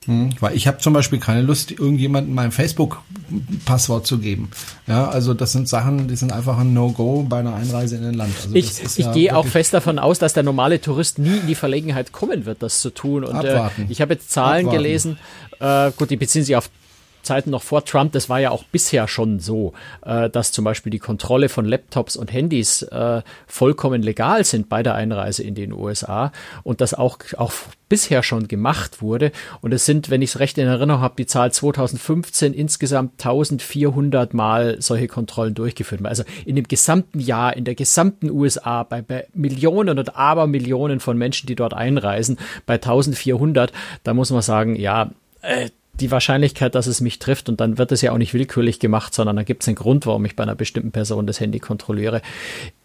Hm, 0.05 0.31
weil 0.39 0.55
ich 0.55 0.67
habe 0.67 0.79
zum 0.79 0.93
Beispiel 0.93 1.19
keine 1.19 1.41
Lust, 1.41 1.71
irgendjemandem 1.71 2.33
mein 2.35 2.51
Facebook-Passwort 2.51 4.05
zu 4.05 4.19
geben. 4.19 4.49
Ja, 4.87 5.07
also 5.07 5.33
das 5.33 5.51
sind 5.51 5.67
Sachen, 5.67 6.07
die 6.07 6.15
sind 6.15 6.31
einfach 6.31 6.57
ein 6.57 6.73
No-Go 6.73 7.25
bei 7.27 7.39
einer 7.39 7.55
Einreise 7.55 7.97
in 7.97 8.05
ein 8.05 8.13
Land. 8.13 8.33
Also 8.43 8.55
ich 8.55 8.83
ich 8.83 8.97
ja 8.97 9.11
gehe 9.11 9.35
auch 9.35 9.45
fest 9.45 9.73
davon 9.73 9.99
aus, 9.99 10.19
dass 10.19 10.33
der 10.33 10.43
normale 10.43 10.81
Tourist 10.81 11.19
nie 11.19 11.37
in 11.37 11.47
die 11.47 11.55
Verlegenheit 11.55 12.11
kommen 12.11 12.45
wird, 12.45 12.61
das 12.61 12.81
zu 12.81 12.89
tun. 12.89 13.23
Und 13.23 13.43
äh, 13.43 13.69
ich 13.89 14.01
habe 14.01 14.13
jetzt 14.13 14.31
Zahlen 14.31 14.65
Abwarten. 14.67 14.83
gelesen, 14.83 15.17
äh, 15.59 15.91
gut, 15.97 16.09
die 16.09 16.17
beziehen 16.17 16.43
sich 16.43 16.55
auf 16.55 16.69
Zeiten 17.23 17.49
noch 17.49 17.63
vor 17.63 17.85
Trump, 17.85 18.11
das 18.11 18.29
war 18.29 18.39
ja 18.39 18.51
auch 18.51 18.63
bisher 18.63 19.07
schon 19.07 19.39
so, 19.39 19.73
äh, 20.05 20.29
dass 20.29 20.51
zum 20.51 20.65
Beispiel 20.65 20.91
die 20.91 20.99
Kontrolle 20.99 21.49
von 21.49 21.65
Laptops 21.65 22.15
und 22.15 22.31
Handys 22.31 22.83
äh, 22.83 23.21
vollkommen 23.47 24.03
legal 24.03 24.43
sind 24.43 24.69
bei 24.69 24.83
der 24.83 24.95
Einreise 24.95 25.43
in 25.43 25.55
den 25.55 25.73
USA 25.73 26.31
und 26.63 26.81
das 26.81 26.93
auch, 26.93 27.17
auch 27.37 27.51
bisher 27.93 28.23
schon 28.23 28.47
gemacht 28.47 29.03
wurde. 29.03 29.31
Und 29.61 29.71
es 29.71 29.85
sind, 29.85 30.09
wenn 30.09 30.23
ich 30.23 30.31
es 30.31 30.39
recht 30.39 30.57
in 30.57 30.67
Erinnerung 30.67 31.01
habe, 31.01 31.13
die 31.15 31.27
Zahl 31.27 31.51
2015 31.51 32.53
insgesamt 32.53 33.23
1400 33.23 34.33
Mal 34.33 34.77
solche 34.81 35.07
Kontrollen 35.07 35.53
durchgeführt. 35.53 36.03
Also 36.05 36.23
in 36.43 36.55
dem 36.55 36.67
gesamten 36.67 37.19
Jahr, 37.19 37.55
in 37.55 37.65
der 37.65 37.75
gesamten 37.75 38.31
USA, 38.31 38.81
bei, 38.81 39.03
bei 39.03 39.27
Millionen 39.33 39.99
und 39.99 40.15
Abermillionen 40.15 40.99
von 41.01 41.17
Menschen, 41.17 41.45
die 41.45 41.55
dort 41.55 41.75
einreisen, 41.75 42.39
bei 42.65 42.75
1400, 42.75 43.71
da 44.03 44.13
muss 44.15 44.31
man 44.31 44.41
sagen, 44.41 44.75
ja, 44.75 45.11
äh, 45.43 45.69
die 45.99 46.11
Wahrscheinlichkeit, 46.11 46.75
dass 46.75 46.87
es 46.87 47.01
mich 47.01 47.19
trifft 47.19 47.49
und 47.49 47.61
dann 47.61 47.77
wird 47.77 47.91
es 47.91 48.01
ja 48.01 48.11
auch 48.11 48.17
nicht 48.17 48.33
willkürlich 48.33 48.79
gemacht, 48.79 49.13
sondern 49.13 49.35
da 49.35 49.43
gibt 49.43 49.61
es 49.61 49.67
einen 49.67 49.75
Grund, 49.75 50.05
warum 50.05 50.25
ich 50.25 50.35
bei 50.35 50.43
einer 50.43 50.55
bestimmten 50.55 50.91
Person 50.91 51.27
das 51.27 51.39
Handy 51.39 51.59
kontrolliere. 51.59 52.21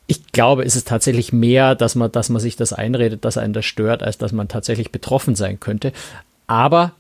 Ich 0.07 0.33
glaube, 0.33 0.65
es 0.65 0.77
ist 0.77 0.89
tatsächlich 0.89 1.33
mehr, 1.33 1.75
dass 1.75 1.95
man, 1.95 2.13
dass 2.13 2.29
man 2.29 2.41
sich 2.41 2.57
das 2.57 2.73
einredet, 2.73 3.25
dass 3.25 3.39
einen 3.39 3.53
das 3.53 3.65
stört, 3.65 4.03
als 4.03 4.19
dass 4.19 4.33
man 4.33 4.49
tatsächlich 4.49 4.93
betroffen 4.93 5.35
sein 5.35 5.59
könnte. 5.61 5.93
Aber 6.47 6.93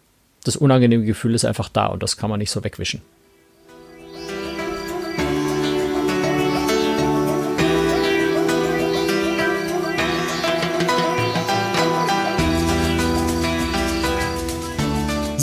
das 0.45 0.57
unangenehme 0.57 1.05
Gefühl 1.05 1.35
ist 1.35 1.45
einfach 1.45 1.69
da 1.69 1.87
und 1.87 2.03
das 2.03 2.17
kann 2.17 2.31
man 2.31 2.39
nicht 2.39 2.51
so 2.51 2.65
wegwischen. 2.65 3.03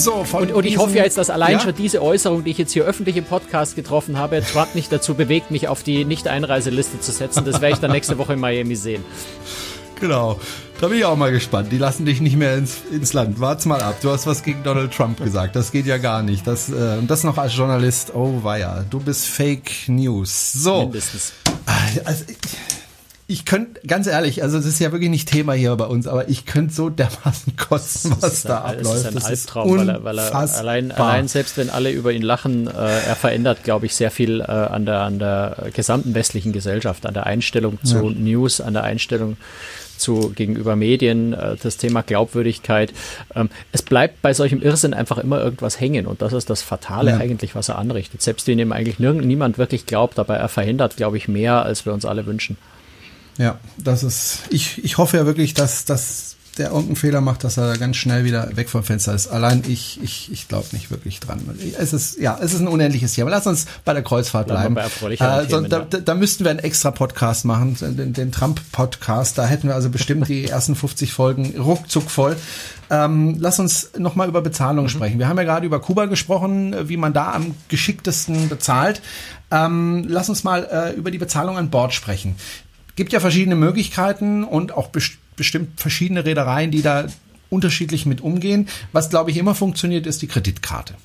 So, 0.05 0.23
und, 0.37 0.51
und 0.51 0.65
ich 0.65 0.77
hoffe 0.77 0.95
ja 0.95 1.03
jetzt, 1.03 1.17
dass 1.17 1.31
allein 1.31 1.53
ja? 1.53 1.59
schon 1.59 1.73
diese 1.73 1.99
Äußerung, 1.99 2.43
die 2.43 2.51
ich 2.51 2.59
jetzt 2.59 2.71
hier 2.73 2.85
öffentlich 2.85 3.17
im 3.17 3.25
Podcast 3.25 3.75
getroffen 3.75 4.19
habe, 4.19 4.43
Trump 4.43 4.75
nicht 4.75 4.91
dazu 4.91 5.15
bewegt, 5.15 5.49
mich 5.49 5.67
auf 5.67 5.81
die 5.81 6.05
Nicht-Einreiseliste 6.05 6.99
zu 6.99 7.11
setzen. 7.11 7.43
Das 7.43 7.59
werde 7.59 7.73
ich 7.73 7.79
dann 7.79 7.91
nächste 7.91 8.19
Woche 8.19 8.33
in 8.33 8.39
Miami 8.39 8.75
sehen. 8.75 9.03
Genau. 9.99 10.39
Da 10.79 10.89
bin 10.89 10.99
ich 10.99 11.05
auch 11.05 11.15
mal 11.15 11.31
gespannt. 11.31 11.71
Die 11.71 11.79
lassen 11.79 12.05
dich 12.05 12.21
nicht 12.21 12.35
mehr 12.35 12.55
ins, 12.55 12.81
ins 12.91 13.13
Land. 13.13 13.39
Wart's 13.39 13.65
mal 13.65 13.81
ab. 13.81 13.95
Du 14.01 14.11
hast 14.11 14.27
was 14.27 14.43
gegen 14.43 14.61
Donald 14.61 14.93
Trump 14.93 15.23
gesagt. 15.23 15.55
Das 15.55 15.71
geht 15.71 15.87
ja 15.87 15.97
gar 15.97 16.21
nicht. 16.21 16.45
Das, 16.45 16.69
äh, 16.69 16.97
und 16.99 17.09
das 17.09 17.23
noch 17.23 17.39
als 17.39 17.55
Journalist. 17.55 18.13
Oh 18.13 18.43
weia. 18.43 18.85
Du 18.89 18.99
bist 18.99 19.25
Fake 19.25 19.71
News. 19.87 20.51
So. 20.53 20.81
Mindestens. 20.81 21.33
Also, 22.03 22.25
ich 22.27 22.37
könnte, 23.43 23.81
ganz 23.87 24.05
ehrlich, 24.05 24.43
also 24.43 24.59
es 24.59 24.67
ist 24.67 24.77
ja 24.79 24.91
wirklich 24.91 25.09
nicht 25.09 25.27
Thema 25.27 25.53
hier 25.53 25.75
bei 25.75 25.85
uns, 25.85 26.05
aber 26.05 26.29
ich 26.29 26.45
könnte 26.45 26.73
so 26.73 26.89
dermaßen 26.89 27.55
kosten, 27.57 28.15
was 28.19 28.43
da 28.43 28.63
ein, 28.63 28.77
abläuft. 28.77 29.05
Das 29.05 29.15
ist 29.15 29.25
ein 29.25 29.31
Albtraum, 29.31 29.77
weil 29.77 29.89
er, 29.89 30.03
weil 30.03 30.17
er 30.19 30.35
allein, 30.35 30.91
allein 30.91 31.27
selbst 31.27 31.57
wenn 31.57 31.71
alle 31.71 31.89
über 31.89 32.11
ihn 32.11 32.21
lachen, 32.21 32.67
äh, 32.67 32.71
er 32.71 33.15
verändert, 33.15 33.63
glaube 33.63 33.87
ich, 33.87 33.95
sehr 33.95 34.11
viel 34.11 34.41
äh, 34.41 34.43
an, 34.43 34.85
der, 34.85 35.01
an 35.01 35.17
der 35.17 35.69
gesamten 35.73 36.13
westlichen 36.13 36.53
Gesellschaft, 36.53 37.07
an 37.07 37.15
der 37.15 37.25
Einstellung 37.25 37.79
zu 37.83 38.09
ja. 38.09 38.11
News, 38.11 38.61
an 38.61 38.73
der 38.73 38.83
Einstellung 38.83 39.37
zu 39.97 40.31
gegenüber 40.35 40.75
Medien, 40.75 41.33
äh, 41.33 41.55
das 41.55 41.77
Thema 41.77 42.03
Glaubwürdigkeit. 42.03 42.93
Ähm, 43.33 43.49
es 43.71 43.81
bleibt 43.81 44.21
bei 44.21 44.35
solchem 44.35 44.61
Irrsinn 44.61 44.93
einfach 44.93 45.17
immer 45.17 45.41
irgendwas 45.41 45.79
hängen 45.79 46.05
und 46.05 46.21
das 46.21 46.33
ist 46.33 46.51
das 46.51 46.61
Fatale 46.61 47.11
ja. 47.11 47.17
eigentlich, 47.17 47.55
was 47.55 47.69
er 47.69 47.79
anrichtet. 47.79 48.21
Selbst 48.21 48.47
wenn 48.47 48.59
ihm 48.59 48.71
eigentlich 48.71 48.99
niemand 48.99 49.57
wirklich 49.57 49.87
glaubt, 49.87 50.19
aber 50.19 50.37
er 50.37 50.49
verhindert, 50.49 50.95
glaube 50.95 51.17
ich, 51.17 51.27
mehr, 51.27 51.63
als 51.63 51.87
wir 51.87 51.93
uns 51.93 52.05
alle 52.05 52.27
wünschen. 52.27 52.57
Ja, 53.37 53.59
das 53.77 54.03
ist, 54.03 54.39
ich, 54.49 54.83
ich 54.83 54.97
hoffe 54.97 55.17
ja 55.17 55.25
wirklich, 55.25 55.53
dass, 55.53 55.85
dass 55.85 56.35
der 56.57 56.67
irgendeinen 56.67 56.95
Fehler 56.95 57.21
macht, 57.21 57.43
dass 57.43 57.57
er 57.57 57.77
ganz 57.77 57.97
schnell 57.97 58.23
wieder 58.23 58.55
weg 58.55 58.69
vom 58.69 58.83
Fenster 58.83 59.13
ist. 59.13 59.27
Allein 59.27 59.63
ich, 59.67 60.01
ich, 60.01 60.31
ich 60.31 60.47
glaube 60.47 60.67
nicht 60.71 60.89
wirklich 60.89 61.19
dran. 61.19 61.41
Es 61.77 61.91
ist, 61.91 62.17
ja, 62.17 62.37
es 62.41 62.53
ist 62.53 62.61
ein 62.61 62.67
unendliches 62.67 63.13
Thema. 63.13 63.29
Lass 63.29 63.45
uns 63.45 63.65
bei 63.83 63.93
der 63.93 64.03
Kreuzfahrt 64.03 64.47
bleiben. 64.47 64.77
Äh, 64.77 65.49
so, 65.49 65.61
da, 65.61 65.79
da, 65.79 66.15
müssten 66.15 66.45
wir 66.45 66.51
einen 66.51 66.59
extra 66.59 66.91
Podcast 66.91 67.45
machen, 67.45 67.75
den, 67.79 68.13
den 68.13 68.31
Trump-Podcast. 68.31 69.37
Da 69.37 69.45
hätten 69.45 69.67
wir 69.67 69.75
also 69.75 69.89
bestimmt 69.89 70.27
die 70.29 70.45
ersten 70.49 70.75
50 70.75 71.11
Folgen 71.11 71.59
ruckzuck 71.59 72.09
voll. 72.09 72.37
Ähm, 72.89 73.35
lass 73.39 73.59
uns 73.59 73.91
nochmal 73.97 74.29
über 74.29 74.41
Bezahlung 74.41 74.85
mhm. 74.85 74.89
sprechen. 74.89 75.19
Wir 75.19 75.27
haben 75.27 75.37
ja 75.37 75.43
gerade 75.43 75.65
über 75.65 75.81
Kuba 75.81 76.05
gesprochen, 76.05 76.87
wie 76.87 76.97
man 76.97 77.13
da 77.13 77.33
am 77.33 77.55
geschicktesten 77.67 78.47
bezahlt. 78.47 79.01
Ähm, 79.51 80.05
lass 80.07 80.29
uns 80.29 80.43
mal 80.43 80.63
äh, 80.71 80.93
über 80.93 81.11
die 81.11 81.17
Bezahlung 81.17 81.57
an 81.57 81.69
Bord 81.69 81.93
sprechen. 81.93 82.35
Gibt 82.95 83.13
ja 83.13 83.19
verschiedene 83.19 83.55
Möglichkeiten 83.55 84.43
und 84.43 84.73
auch 84.73 84.87
best 84.87 85.17
bestimmt 85.35 85.79
verschiedene 85.79 86.25
Reedereien, 86.25 86.71
die 86.71 86.81
da 86.81 87.07
unterschiedlich 87.49 88.05
mit 88.05 88.21
umgehen. 88.21 88.69
Was, 88.93 89.09
glaube 89.09 89.31
ich, 89.31 89.37
immer 89.37 89.53
funktioniert, 89.53 90.07
ist 90.07 90.21
die 90.21 90.27
Kreditkarte. 90.27 90.95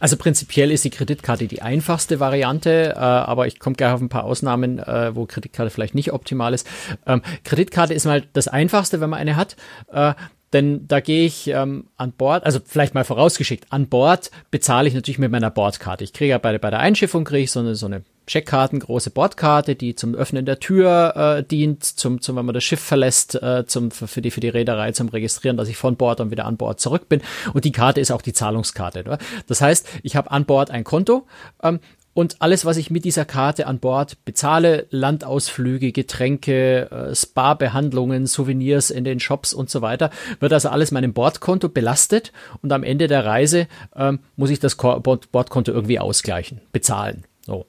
Also 0.00 0.16
prinzipiell 0.16 0.70
ist 0.70 0.84
die 0.84 0.90
Kreditkarte 0.90 1.46
die 1.46 1.62
einfachste 1.62 2.20
Variante, 2.20 2.92
äh, 2.94 2.98
aber 2.98 3.46
ich 3.46 3.58
komme 3.58 3.74
gleich 3.74 3.92
auf 3.92 4.00
ein 4.00 4.08
paar 4.08 4.24
Ausnahmen, 4.24 4.78
äh, 4.78 5.14
wo 5.14 5.26
Kreditkarte 5.26 5.70
vielleicht 5.70 5.94
nicht 5.94 6.12
optimal 6.12 6.52
ist. 6.54 6.66
Ähm, 7.06 7.22
Kreditkarte 7.44 7.94
ist 7.94 8.04
mal 8.04 8.22
das 8.32 8.48
einfachste, 8.48 9.00
wenn 9.00 9.10
man 9.10 9.20
eine 9.20 9.36
hat. 9.36 9.56
Äh, 9.90 10.14
denn 10.52 10.86
da 10.86 11.00
gehe 11.00 11.24
ich 11.24 11.48
ähm, 11.48 11.86
an 11.96 12.12
Bord, 12.12 12.44
also 12.44 12.60
vielleicht 12.62 12.94
mal 12.94 13.04
vorausgeschickt, 13.04 13.72
an 13.72 13.88
Bord 13.88 14.30
bezahle 14.50 14.86
ich 14.86 14.94
natürlich 14.94 15.18
mit 15.18 15.32
meiner 15.32 15.50
Bordkarte. 15.50 16.04
Ich 16.04 16.12
kriege 16.12 16.30
ja 16.30 16.38
bei, 16.38 16.58
bei 16.58 16.68
der 16.68 16.80
Einschiffung 16.80 17.24
kriege 17.24 17.44
ich 17.44 17.50
so 17.50 17.60
eine, 17.60 17.74
so 17.74 17.86
eine 17.86 18.02
Checkkarten, 18.26 18.80
große 18.80 19.10
Bordkarte, 19.10 19.74
die 19.74 19.94
zum 19.94 20.14
Öffnen 20.14 20.46
der 20.46 20.60
Tür 20.60 21.14
äh, 21.38 21.42
dient, 21.42 21.84
zum, 21.84 22.20
zum, 22.20 22.36
wenn 22.36 22.46
man 22.46 22.54
das 22.54 22.64
Schiff 22.64 22.80
verlässt, 22.80 23.34
äh, 23.42 23.66
zum, 23.66 23.90
für 23.90 24.22
die, 24.22 24.30
für 24.30 24.40
die 24.40 24.48
Reederei 24.48 24.92
zum 24.92 25.08
Registrieren, 25.08 25.56
dass 25.56 25.68
ich 25.68 25.76
von 25.76 25.96
Bord 25.96 26.20
und 26.20 26.30
wieder 26.30 26.44
an 26.44 26.56
Bord 26.56 26.80
zurück 26.80 27.08
bin. 27.08 27.20
Und 27.52 27.64
die 27.64 27.72
Karte 27.72 28.00
ist 28.00 28.10
auch 28.10 28.22
die 28.22 28.32
Zahlungskarte. 28.32 29.04
Ne? 29.04 29.18
Das 29.46 29.60
heißt, 29.60 29.88
ich 30.02 30.16
habe 30.16 30.30
an 30.30 30.44
Bord 30.44 30.70
ein 30.70 30.84
Konto 30.84 31.26
ähm, 31.62 31.80
und 32.14 32.36
alles, 32.40 32.66
was 32.66 32.76
ich 32.76 32.90
mit 32.90 33.04
dieser 33.04 33.24
Karte 33.24 33.66
an 33.66 33.78
Bord 33.78 34.22
bezahle, 34.24 34.86
Landausflüge, 34.90 35.92
Getränke, 35.92 36.90
äh, 36.90 37.14
Spa-Behandlungen, 37.14 38.26
Souvenirs 38.26 38.90
in 38.90 39.04
den 39.04 39.18
Shops 39.18 39.54
und 39.54 39.70
so 39.70 39.80
weiter, 39.80 40.10
wird 40.38 40.52
also 40.52 40.68
alles 40.68 40.90
meinem 40.90 41.14
Bordkonto 41.14 41.70
belastet 41.70 42.32
und 42.60 42.72
am 42.72 42.82
Ende 42.82 43.06
der 43.06 43.24
Reise 43.24 43.66
ähm, 43.96 44.20
muss 44.36 44.50
ich 44.50 44.60
das 44.60 44.76
Bordkonto 44.76 45.72
irgendwie 45.72 45.98
ausgleichen, 45.98 46.60
bezahlen. 46.70 47.24
So. 47.46 47.66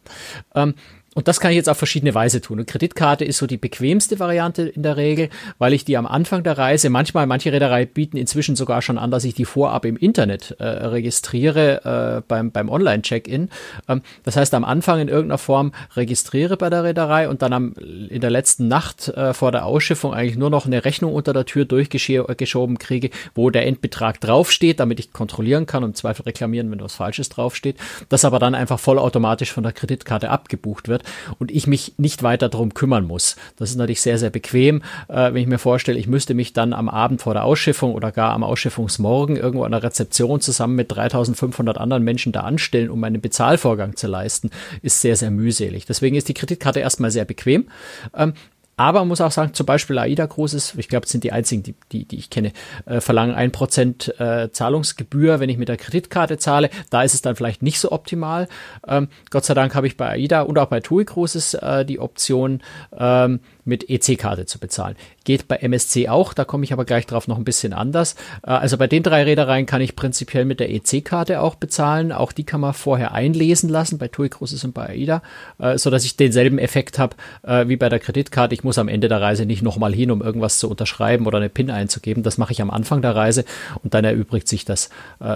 Ähm, 0.56 0.76
und 1.16 1.28
das 1.28 1.40
kann 1.40 1.52
ich 1.52 1.58
jetzt 1.58 1.70
auf 1.70 1.78
verschiedene 1.78 2.16
Weise 2.16 2.42
tun. 2.42 2.58
Eine 2.58 2.66
Kreditkarte 2.66 3.24
ist 3.24 3.38
so 3.38 3.46
die 3.46 3.58
bequemste 3.58 4.20
Variante 4.20 4.64
in 4.64 4.84
der 4.84 4.98
Regel, 4.98 5.30
weil 5.60 5.74
ich 5.74 5.86
die 5.86 5.98
am 5.98 6.08
Anfang 6.08 6.44
der 6.44 6.58
Reise, 6.58 6.90
manchmal, 6.90 7.28
manche 7.28 7.52
Reederei 7.52 7.86
bieten 7.86 8.18
inzwischen 8.18 8.56
sogar 8.56 8.82
schon 8.82 8.98
an, 8.98 9.12
dass 9.12 9.24
ich 9.24 9.36
die 9.36 9.46
vorab 9.46 9.86
im 9.86 9.96
Internet 9.96 10.56
äh, 10.60 10.64
registriere 10.66 12.18
äh, 12.18 12.22
beim, 12.28 12.52
beim 12.52 12.70
Online-Check-In. 12.70 13.50
Ähm, 13.88 14.02
das 14.24 14.38
heißt, 14.38 14.54
am 14.56 14.64
Anfang 14.64 15.00
in 15.00 15.08
irgendeiner 15.08 15.38
Form 15.38 15.74
registriere 15.96 16.58
bei 16.58 16.70
der 16.70 16.84
Reederei 16.84 17.30
und 17.30 17.42
dann 17.42 17.54
am, 17.54 17.74
in 17.74 18.22
der 18.22 18.32
letzten 18.32 18.68
Nacht 18.68 19.10
äh, 19.10 19.34
vor 19.34 19.52
der 19.52 19.66
Ausschiffung 19.66 20.14
eigentlich 20.14 20.38
nur 20.38 20.50
noch 20.50 20.66
eine 20.66 20.84
Rechnung 20.84 21.14
unter 21.14 21.34
der 21.34 21.46
Tür 21.46 21.66
durchgeschoben 21.66 22.80
kriege, 22.80 23.12
wo 23.36 23.52
der 23.52 23.68
Endbetrag 23.68 24.20
draufsteht, 24.20 24.80
damit 24.80 25.00
ich 25.00 25.14
kontrollieren 25.14 25.68
kann 25.68 25.84
und 25.84 25.92
im 25.92 25.96
Zweifel 25.96 26.24
reklamieren, 26.24 26.72
wenn 26.72 26.82
was 26.82 26.96
Falsches 26.96 27.30
draufsteht. 27.30 27.78
Das 28.10 28.26
aber 28.26 28.40
dann 28.40 28.56
einfach 28.56 28.80
vollautomatisch 28.80 29.52
von 29.52 29.64
der 29.64 29.74
Kreditkarte 29.74 30.30
abgebucht 30.32 30.88
wird 30.88 31.03
und 31.40 31.52
ich 31.52 31.68
mich 31.68 31.94
nicht 31.98 32.24
weiter 32.24 32.50
darum 32.50 32.74
kümmern 32.74 33.06
muss. 33.06 33.36
Das 33.58 33.70
ist 33.70 33.76
natürlich 33.76 34.02
sehr, 34.02 34.18
sehr 34.18 34.30
bequem, 34.30 34.82
äh, 35.08 35.34
wenn 35.34 35.38
ich 35.38 35.48
mir 35.48 35.60
vorstelle, 35.60 36.00
ich 36.00 36.08
müsste 36.08 36.34
mich 36.34 36.54
dann 36.54 36.74
am 36.74 36.90
Abend 36.90 37.22
vor 37.22 37.34
der 37.34 37.44
Ausschiffung 37.44 37.94
oder 37.94 38.12
gar 38.12 38.34
am 38.34 38.44
Ausschiffungsmorgen 38.44 39.36
irgendwo 39.36 39.64
an 39.64 39.72
der 39.72 39.84
Rezeption 39.84 40.42
zusammen 40.42 40.76
mit 40.76 40.92
3500 40.92 41.78
anderen 41.78 42.04
Menschen 42.04 42.32
da 42.32 42.42
anstellen, 42.42 42.90
um 42.90 43.00
meinen 43.00 43.22
Bezahlvorgang 43.22 43.96
zu 43.96 44.08
leisten, 44.08 44.50
ist 44.82 45.02
sehr, 45.02 45.16
sehr 45.16 45.32
mühselig. 45.32 45.86
Deswegen 45.86 46.16
ist 46.16 46.30
die 46.30 46.34
Kreditkarte 46.34 46.80
erstmal 46.80 47.12
sehr 47.12 47.26
bequem. 47.26 47.68
Ähm, 48.16 48.34
aber 48.76 49.00
man 49.00 49.10
muss 49.10 49.22
auch 49.22 49.32
sagen, 49.32 49.54
zum 49.54 49.66
Beispiel 49.66 49.98
AIDA 50.00 50.26
Großes, 50.26 50.76
ich 50.78 50.90
glaube, 50.90 51.08
sind 51.08 51.24
die 51.24 51.32
einzigen, 51.32 51.64
die, 51.64 51.76
die, 51.92 52.06
die 52.06 52.18
ich 52.18 52.30
kenne, 52.30 52.52
äh, 52.86 53.02
verlangen 53.02 53.36
ein 53.36 53.52
Prozent 53.52 54.20
äh, 54.20 54.52
Zahlungsgebühr, 54.52 55.40
wenn 55.40 55.50
ich 55.50 55.58
mit 55.58 55.70
der 55.70 55.78
Kreditkarte 55.78 56.38
zahle. 56.38 56.70
Da 56.90 57.04
ist 57.04 57.14
es 57.14 57.22
dann 57.22 57.36
vielleicht 57.36 57.62
nicht 57.62 57.80
so 57.80 57.92
optimal. 57.92 58.48
Ähm, 58.88 59.10
Gott 59.30 59.46
sei 59.46 59.54
Dank 59.54 59.76
habe 59.76 59.88
ich 59.88 59.98
bei 59.98 60.10
AIDA 60.10 60.42
und 60.42 60.58
auch 60.58 60.68
bei 60.68 60.80
TUI 60.80 61.06
Großes 61.06 61.54
äh, 61.56 61.86
die 61.86 62.00
Option, 62.00 62.62
ähm, 62.98 63.42
mit 63.66 63.90
EC-Karte 63.90 64.46
zu 64.46 64.60
bezahlen. 64.60 64.96
Geht 65.24 65.48
bei 65.48 65.58
MSC 65.58 66.10
auch, 66.10 66.34
da 66.34 66.46
komme 66.46 66.64
ich 66.64 66.74
aber 66.74 66.86
gleich 66.86 67.06
drauf 67.06 67.28
noch 67.28 67.38
ein 67.38 67.44
bisschen 67.44 67.74
anders. 67.74 68.16
Äh, 68.44 68.52
also 68.52 68.78
bei 68.78 68.88
den 68.88 69.04
drei 69.04 69.24
Reedereien 69.24 69.66
kann 69.66 69.82
ich 69.82 69.96
prinzipiell 69.96 70.46
mit 70.46 70.60
der 70.60 70.72
EC-Karte 70.72 71.42
auch 71.42 71.56
bezahlen. 71.56 72.12
Auch 72.12 72.32
die 72.32 72.44
kann 72.44 72.62
man 72.62 72.74
vorher 72.74 73.14
einlesen 73.14 73.70
lassen, 73.70 73.98
bei 73.98 74.08
TUI 74.08 74.30
Cruises 74.30 74.64
und 74.64 74.74
bei 74.74 74.90
AIDA, 74.90 75.22
äh, 75.60 75.78
so 75.78 75.90
dass 75.90 76.06
ich 76.06 76.18
denselben 76.18 76.58
Effekt 76.58 77.00
habe 77.00 77.16
äh, 77.44 77.68
wie 77.68 77.78
bei 77.78 77.90
der 77.90 78.00
Kreditkarte. 78.00 78.54
Ich 78.54 78.64
muss 78.64 78.78
am 78.78 78.88
Ende 78.88 79.08
der 79.08 79.22
Reise 79.22 79.46
nicht 79.46 79.62
nochmal 79.62 79.94
hin, 79.94 80.12
um 80.12 80.22
irgendwas 80.22 80.60
zu 80.60 80.70
unterschreiben 80.70 81.26
oder 81.26 81.38
eine 81.38 81.50
PIN 81.50 81.72
einzugeben. 81.72 82.24
Das 82.24 82.38
mache 82.38 82.54
ich 82.54 82.62
am 82.62 82.70
Anfang 82.70 83.02
der 83.02 83.16
Reise 83.16 83.46
und 83.84 83.94
dann 83.94 84.06
erübrigt 84.06 84.48
sich 84.48 84.66
das 84.66 84.90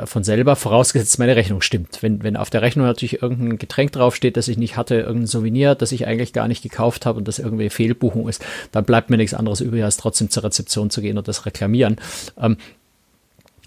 von 0.06 0.24
selber, 0.24 0.56
vorausgesetzt 0.56 1.20
meine 1.20 1.36
Rechnung 1.36 1.62
stimmt. 1.62 2.00
Wenn, 2.02 2.24
wenn 2.24 2.36
auf 2.38 2.50
der 2.50 2.62
Rechnung 2.62 2.86
natürlich 2.86 3.22
irgendein 3.22 3.58
Getränk 3.58 3.92
draufsteht, 3.92 4.38
das 4.38 4.48
ich 4.48 4.58
nicht 4.58 4.78
hatte, 4.78 4.96
irgendein 4.96 5.28
Souvenir, 5.28 5.76
das 5.76 5.92
ich 5.92 6.08
eigentlich 6.08 6.34
gar 6.34 6.48
nicht 6.48 6.63
gekauft 6.63 7.06
habe 7.06 7.18
und 7.18 7.28
das 7.28 7.40
irgendwie 7.40 7.70
Fehlbuchung 7.70 8.17
Buchung 8.18 8.30
ist, 8.30 8.44
dann 8.72 8.86
bleibt 8.86 9.10
mir 9.10 9.18
nichts 9.18 9.34
anderes 9.34 9.62
übrig, 9.62 9.84
als 9.84 9.98
trotzdem 9.98 10.30
zur 10.30 10.44
Rezeption 10.44 10.90
zu 10.90 11.02
gehen 11.02 11.18
und 11.18 11.28
das 11.28 11.46
reklamieren. 11.46 11.98
Ähm, 12.40 12.58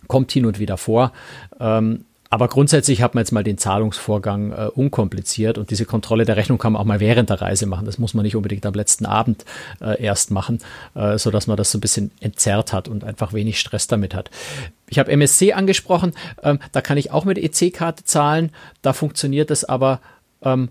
kommt 0.07 0.33
hin 0.33 0.47
und 0.47 0.59
wieder 0.59 0.77
vor. 0.77 1.13
Ähm, 1.59 2.05
aber 2.33 2.47
grundsätzlich 2.47 3.03
hat 3.03 3.17
man 3.17 3.23
jetzt 3.23 3.33
mal 3.33 3.43
den 3.43 3.59
Zahlungsvorgang 3.59 4.53
äh, 4.53 4.67
unkompliziert 4.73 5.59
und 5.59 5.71
diese 5.71 5.85
Kontrolle 5.85 6.25
der 6.25 6.37
Rechnung 6.37 6.59
kann 6.59 6.73
man 6.73 6.83
auch 6.83 6.87
mal 6.87 7.01
während 7.01 7.29
der 7.29 7.41
Reise 7.41 7.67
machen. 7.67 7.87
Das 7.87 7.99
muss 7.99 8.15
man 8.15 8.23
nicht 8.25 8.37
unbedingt 8.37 8.65
am 8.67 8.75
letzten 8.75 9.05
Abend 9.05 9.45
äh, 9.81 10.01
erst 10.01 10.31
machen, 10.31 10.61
äh, 10.95 11.19
so 11.19 11.33
man 11.33 11.57
das 11.57 11.73
so 11.73 11.79
ein 11.79 11.81
bisschen 11.81 12.13
entzerrt 12.21 12.73
hat 12.73 12.87
und 12.87 13.03
einfach 13.03 13.33
wenig 13.33 13.59
Stress 13.59 13.89
damit 13.89 14.15
hat. 14.15 14.31
Ich 14.89 15.01
habe 15.01 15.11
MSC 15.11 15.55
angesprochen, 15.55 16.13
ähm, 16.45 16.61
da 16.71 16.81
kann 16.81 16.99
ich 16.99 17.11
auch 17.11 17.25
mit 17.25 17.37
EC-Karte 17.37 18.05
zahlen. 18.05 18.53
Da 18.81 18.93
funktioniert 18.93 19.51
es 19.51 19.65
aber 19.65 20.01
ähm, 20.43 20.69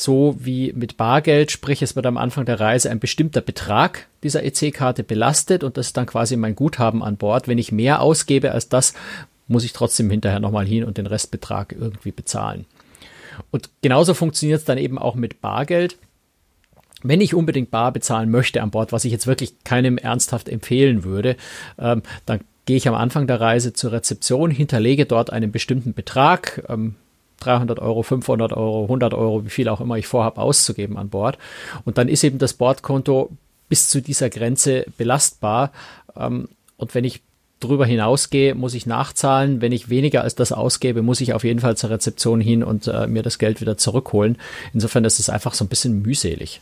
so 0.00 0.36
wie 0.38 0.72
mit 0.72 0.96
Bargeld, 0.96 1.50
sprich 1.50 1.82
es 1.82 1.94
wird 1.94 2.06
am 2.06 2.16
Anfang 2.16 2.46
der 2.46 2.58
Reise 2.58 2.90
ein 2.90 3.00
bestimmter 3.00 3.42
Betrag 3.42 4.06
dieser 4.22 4.42
EC-Karte 4.44 5.02
belastet 5.02 5.62
und 5.62 5.76
das 5.76 5.88
ist 5.88 5.96
dann 5.96 6.06
quasi 6.06 6.36
mein 6.36 6.56
Guthaben 6.56 7.02
an 7.02 7.16
Bord. 7.16 7.48
Wenn 7.48 7.58
ich 7.58 7.70
mehr 7.70 8.00
ausgebe 8.00 8.52
als 8.52 8.68
das, 8.68 8.94
muss 9.46 9.64
ich 9.64 9.72
trotzdem 9.72 10.08
hinterher 10.10 10.40
nochmal 10.40 10.64
hin 10.64 10.84
und 10.84 10.96
den 10.96 11.06
Restbetrag 11.06 11.74
irgendwie 11.78 12.12
bezahlen. 12.12 12.64
Und 13.50 13.68
genauso 13.82 14.14
funktioniert 14.14 14.60
es 14.60 14.64
dann 14.64 14.78
eben 14.78 14.98
auch 14.98 15.16
mit 15.16 15.40
Bargeld. 15.42 15.96
Wenn 17.02 17.20
ich 17.20 17.34
unbedingt 17.34 17.70
bar 17.70 17.92
bezahlen 17.92 18.30
möchte 18.30 18.62
an 18.62 18.70
Bord, 18.70 18.92
was 18.92 19.04
ich 19.04 19.12
jetzt 19.12 19.26
wirklich 19.26 19.64
keinem 19.64 19.98
ernsthaft 19.98 20.48
empfehlen 20.48 21.04
würde, 21.04 21.36
ähm, 21.78 22.02
dann 22.26 22.40
gehe 22.64 22.76
ich 22.76 22.88
am 22.88 22.94
Anfang 22.94 23.26
der 23.26 23.40
Reise 23.40 23.72
zur 23.72 23.92
Rezeption, 23.92 24.50
hinterlege 24.50 25.04
dort 25.04 25.30
einen 25.30 25.52
bestimmten 25.52 25.92
Betrag, 25.92 26.62
ähm, 26.68 26.94
300 27.40 27.78
Euro, 27.80 28.02
500 28.02 28.52
Euro, 28.52 28.84
100 28.84 29.14
Euro, 29.14 29.44
wie 29.44 29.50
viel 29.50 29.68
auch 29.68 29.80
immer 29.80 29.96
ich 29.96 30.06
vorhabe 30.06 30.40
auszugeben 30.40 30.96
an 30.96 31.08
Bord. 31.08 31.38
Und 31.84 31.98
dann 31.98 32.08
ist 32.08 32.24
eben 32.24 32.38
das 32.38 32.54
Bordkonto 32.54 33.30
bis 33.68 33.88
zu 33.88 34.00
dieser 34.00 34.30
Grenze 34.30 34.86
belastbar. 34.96 35.72
Ähm, 36.16 36.48
und 36.76 36.94
wenn 36.94 37.04
ich 37.04 37.22
drüber 37.60 37.86
hinausgehe, 37.86 38.54
muss 38.54 38.74
ich 38.74 38.86
nachzahlen. 38.86 39.60
Wenn 39.60 39.72
ich 39.72 39.90
weniger 39.90 40.22
als 40.22 40.34
das 40.34 40.50
ausgebe, 40.50 41.02
muss 41.02 41.20
ich 41.20 41.34
auf 41.34 41.44
jeden 41.44 41.60
Fall 41.60 41.76
zur 41.76 41.90
Rezeption 41.90 42.40
hin 42.40 42.64
und 42.64 42.88
äh, 42.88 43.06
mir 43.06 43.22
das 43.22 43.38
Geld 43.38 43.60
wieder 43.60 43.76
zurückholen. 43.76 44.38
Insofern 44.72 45.04
ist 45.04 45.20
es 45.20 45.28
einfach 45.28 45.54
so 45.54 45.64
ein 45.64 45.68
bisschen 45.68 46.02
mühselig. 46.02 46.60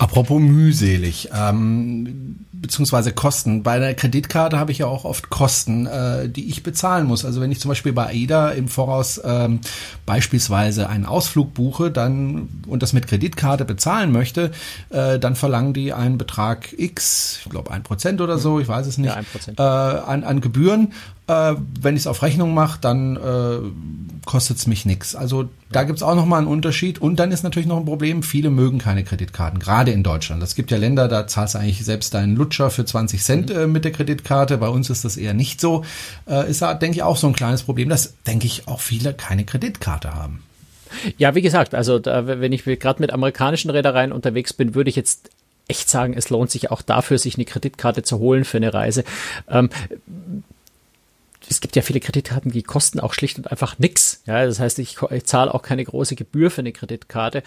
Apropos 0.00 0.40
mühselig, 0.40 1.28
ähm, 1.36 2.46
beziehungsweise 2.52 3.12
Kosten. 3.12 3.62
Bei 3.62 3.78
der 3.78 3.94
Kreditkarte 3.94 4.58
habe 4.58 4.72
ich 4.72 4.78
ja 4.78 4.86
auch 4.86 5.04
oft 5.04 5.28
Kosten, 5.28 5.86
äh, 5.86 6.26
die 6.26 6.48
ich 6.48 6.62
bezahlen 6.62 7.06
muss. 7.06 7.26
Also 7.26 7.42
wenn 7.42 7.52
ich 7.52 7.60
zum 7.60 7.68
Beispiel 7.68 7.92
bei 7.92 8.06
AIDA 8.06 8.48
im 8.52 8.68
Voraus 8.68 9.20
ähm, 9.22 9.60
beispielsweise 10.06 10.88
einen 10.88 11.04
Ausflug 11.04 11.52
buche, 11.52 11.90
dann 11.90 12.48
und 12.66 12.82
das 12.82 12.94
mit 12.94 13.08
Kreditkarte 13.08 13.66
bezahlen 13.66 14.10
möchte, 14.10 14.52
äh, 14.88 15.18
dann 15.18 15.36
verlangen 15.36 15.74
die 15.74 15.92
einen 15.92 16.16
Betrag 16.16 16.72
X, 16.78 17.40
ich 17.44 17.50
glaube 17.50 17.70
ein 17.70 17.82
Prozent 17.82 18.22
oder 18.22 18.38
so, 18.38 18.58
ich 18.58 18.68
weiß 18.68 18.86
es 18.86 18.96
nicht, 18.96 19.14
ja, 19.14 19.52
äh, 19.58 20.00
an, 20.00 20.24
an 20.24 20.40
Gebühren. 20.40 20.94
Äh, 21.30 21.54
wenn 21.80 21.94
ich 21.94 22.02
es 22.02 22.06
auf 22.08 22.22
Rechnung 22.22 22.54
mache, 22.54 22.78
dann 22.80 23.14
äh, 23.16 24.26
kostet 24.26 24.56
es 24.56 24.66
mich 24.66 24.84
nix. 24.84 25.14
Also 25.14 25.48
da 25.70 25.84
gibt's 25.84 26.02
auch 26.02 26.16
nochmal 26.16 26.38
einen 26.38 26.48
Unterschied. 26.48 27.00
Und 27.00 27.20
dann 27.20 27.30
ist 27.30 27.44
natürlich 27.44 27.68
noch 27.68 27.76
ein 27.76 27.84
Problem, 27.84 28.24
viele 28.24 28.50
mögen 28.50 28.78
keine 28.78 29.04
Kreditkarten, 29.04 29.60
gerade 29.60 29.92
in 29.92 30.02
Deutschland. 30.02 30.42
Es 30.42 30.56
gibt 30.56 30.72
ja 30.72 30.76
Länder, 30.76 31.06
da 31.06 31.28
zahlst 31.28 31.54
du 31.54 31.58
eigentlich 31.58 31.84
selbst 31.84 32.14
deinen 32.14 32.34
Lutscher 32.34 32.70
für 32.70 32.84
20 32.84 33.22
Cent 33.22 33.50
äh, 33.52 33.68
mit 33.68 33.84
der 33.84 33.92
Kreditkarte. 33.92 34.58
Bei 34.58 34.68
uns 34.68 34.90
ist 34.90 35.04
das 35.04 35.16
eher 35.16 35.32
nicht 35.32 35.60
so. 35.60 35.84
Äh, 36.28 36.50
ist 36.50 36.62
da, 36.62 36.74
denke 36.74 36.96
ich, 36.96 37.04
auch 37.04 37.16
so 37.16 37.28
ein 37.28 37.32
kleines 37.32 37.62
Problem, 37.62 37.88
dass, 37.88 38.14
denke 38.26 38.46
ich, 38.46 38.66
auch 38.66 38.80
viele 38.80 39.14
keine 39.14 39.44
Kreditkarte 39.44 40.12
haben. 40.12 40.42
Ja, 41.16 41.36
wie 41.36 41.42
gesagt, 41.42 41.76
also 41.76 42.00
da, 42.00 42.26
wenn 42.26 42.52
ich 42.52 42.64
gerade 42.64 43.00
mit 43.00 43.12
amerikanischen 43.12 43.70
Reedereien 43.70 44.10
unterwegs 44.10 44.52
bin, 44.52 44.74
würde 44.74 44.90
ich 44.90 44.96
jetzt 44.96 45.30
echt 45.68 45.88
sagen, 45.88 46.14
es 46.14 46.30
lohnt 46.30 46.50
sich 46.50 46.72
auch 46.72 46.82
dafür, 46.82 47.18
sich 47.18 47.36
eine 47.36 47.44
Kreditkarte 47.44 48.02
zu 48.02 48.18
holen 48.18 48.44
für 48.44 48.56
eine 48.56 48.74
Reise. 48.74 49.04
Ähm, 49.48 49.70
es 51.50 51.60
gibt 51.60 51.74
ja 51.74 51.82
viele 51.82 51.98
Kreditkarten, 51.98 52.52
die 52.52 52.62
kosten 52.62 53.00
auch 53.00 53.12
schlicht 53.12 53.36
und 53.36 53.50
einfach 53.50 53.76
nix. 53.80 54.22
Ja, 54.24 54.46
das 54.46 54.60
heißt, 54.60 54.78
ich, 54.78 54.98
ich 55.10 55.24
zahle 55.24 55.52
auch 55.52 55.62
keine 55.62 55.84
große 55.84 56.14
Gebühr 56.14 56.48
für 56.48 56.60
eine 56.60 56.70
Kreditkarte. 56.70 57.42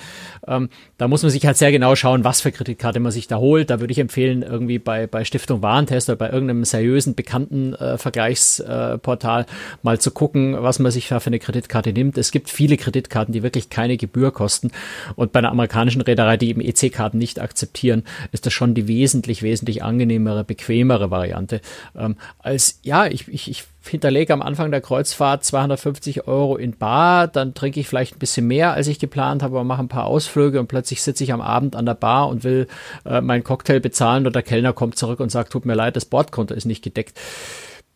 Ähm, 0.45 0.69
da 0.97 1.07
muss 1.07 1.23
man 1.23 1.31
sich 1.31 1.45
halt 1.45 1.55
sehr 1.55 1.71
genau 1.71 1.95
schauen, 1.95 2.25
was 2.25 2.41
für 2.41 2.51
Kreditkarte 2.51 2.99
man 2.99 3.13
sich 3.13 3.27
da 3.27 3.37
holt. 3.37 3.69
Da 3.69 3.79
würde 3.79 3.93
ich 3.93 3.99
empfehlen, 3.99 4.43
irgendwie 4.43 4.77
bei, 4.77 5.07
bei 5.07 5.23
Stiftung 5.23 5.61
Warentest 5.61 6.09
oder 6.09 6.17
bei 6.17 6.29
irgendeinem 6.29 6.65
seriösen, 6.65 7.15
bekannten 7.15 7.75
äh, 7.75 7.97
Vergleichsportal 7.97 9.45
mal 9.83 9.99
zu 9.99 10.11
gucken, 10.11 10.61
was 10.61 10.79
man 10.79 10.91
sich 10.91 11.07
da 11.07 11.21
für 11.21 11.27
eine 11.27 11.39
Kreditkarte 11.39 11.93
nimmt. 11.93 12.17
Es 12.17 12.31
gibt 12.31 12.49
viele 12.49 12.75
Kreditkarten, 12.75 13.31
die 13.31 13.41
wirklich 13.41 13.69
keine 13.69 13.95
Gebühr 13.95 14.31
kosten. 14.31 14.71
Und 15.15 15.31
bei 15.31 15.39
einer 15.39 15.51
amerikanischen 15.51 16.01
Reederei, 16.01 16.35
die 16.35 16.49
eben 16.49 16.59
EC-Karten 16.59 17.17
nicht 17.17 17.39
akzeptieren, 17.39 18.03
ist 18.33 18.45
das 18.45 18.51
schon 18.51 18.73
die 18.73 18.89
wesentlich, 18.89 19.43
wesentlich 19.43 19.81
angenehmere, 19.81 20.43
bequemere 20.43 21.09
Variante. 21.09 21.61
Ähm, 21.97 22.17
als, 22.39 22.79
ja, 22.83 23.05
ich, 23.05 23.29
ich, 23.29 23.49
ich 23.49 23.63
hinterlege 23.89 24.33
am 24.33 24.41
Anfang 24.41 24.71
der 24.71 24.81
Kreuzfahrt 24.81 25.43
250 25.43 26.27
Euro 26.27 26.55
in 26.55 26.77
Bar, 26.77 27.27
dann 27.27 27.53
trinke 27.53 27.79
ich 27.79 27.87
vielleicht 27.87 28.15
ein 28.15 28.19
bisschen 28.19 28.47
mehr, 28.47 28.73
als 28.73 28.87
ich 28.87 28.99
geplant 28.99 29.43
habe, 29.43 29.55
aber 29.55 29.63
mache 29.63 29.81
ein 29.81 29.87
paar 29.87 30.05
Ausflüge 30.05 30.59
und 30.59 30.67
plötzlich 30.67 31.01
sitze 31.01 31.23
ich 31.23 31.33
am 31.33 31.41
Abend 31.41 31.75
an 31.75 31.85
der 31.85 31.95
Bar 31.95 32.29
und 32.29 32.43
will 32.43 32.67
äh, 33.05 33.21
meinen 33.21 33.43
Cocktail 33.43 33.79
bezahlen 33.79 34.25
und 34.25 34.35
der 34.35 34.43
Kellner 34.43 34.73
kommt 34.73 34.97
zurück 34.97 35.19
und 35.19 35.29
sagt, 35.29 35.51
tut 35.51 35.65
mir 35.65 35.75
leid, 35.75 35.95
das 35.95 36.05
Bordkonto 36.05 36.53
ist 36.53 36.65
nicht 36.65 36.83
gedeckt 36.83 37.19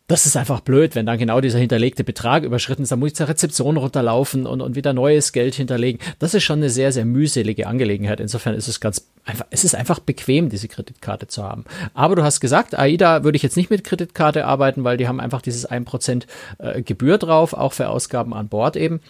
das 0.08 0.26
ist 0.26 0.38
einfach 0.38 0.62
blöd, 0.62 0.96
wenn 0.96 1.06
dann 1.06 1.18
genau 1.18 1.42
dieser 1.42 1.60
hinterlegte 1.60 2.06
Betrag 2.06 2.44
überschritten 2.44 2.84
ist. 2.84 2.94
Dann 2.94 3.00
muss 3.00 3.10
ich 3.10 3.16
zur 3.16 3.28
Rezeption 3.28 3.76
runterlaufen 3.76 4.46
und, 4.46 4.62
und 4.62 4.76
wieder 4.76 4.94
neues 4.94 5.34
Geld 5.34 5.56
hinterlegen. 5.56 6.00
Das 6.20 6.34
ist 6.34 6.44
schon 6.44 6.60
eine 6.60 6.70
sehr, 6.70 6.94
sehr 6.94 7.04
mühselige 7.04 7.68
Angelegenheit. 7.68 8.22
Insofern 8.22 8.56
ist 8.56 8.70
es 8.70 8.80
ganz 8.80 9.06
einfach, 9.26 9.46
es 9.50 9.66
ist 9.66 9.76
einfach 9.76 10.00
bequem, 10.00 10.50
diese 10.50 10.70
Kreditkarte 10.70 11.28
zu 11.28 11.44
haben. 11.44 11.66
Aber 11.94 12.16
du 12.16 12.24
hast 12.24 12.40
gesagt, 12.40 12.80
AIDA 12.80 13.26
würde 13.26 13.36
ich 13.36 13.44
jetzt 13.44 13.58
nicht 13.58 13.70
mit 13.70 13.84
Kreditkarte 13.84 14.46
arbeiten, 14.46 14.86
weil 14.86 14.96
die 14.96 15.10
haben 15.10 15.20
einfach 15.20 15.42
dieses 15.42 15.70
1% 15.70 16.24
äh, 16.60 16.82
Gebühr 16.82 17.18
drauf, 17.18 17.54
auch 17.54 17.74
für 17.74 17.90
Ausgaben 17.90 18.34
an 18.34 18.48
Bord 18.48 18.78
eben. 18.78 19.02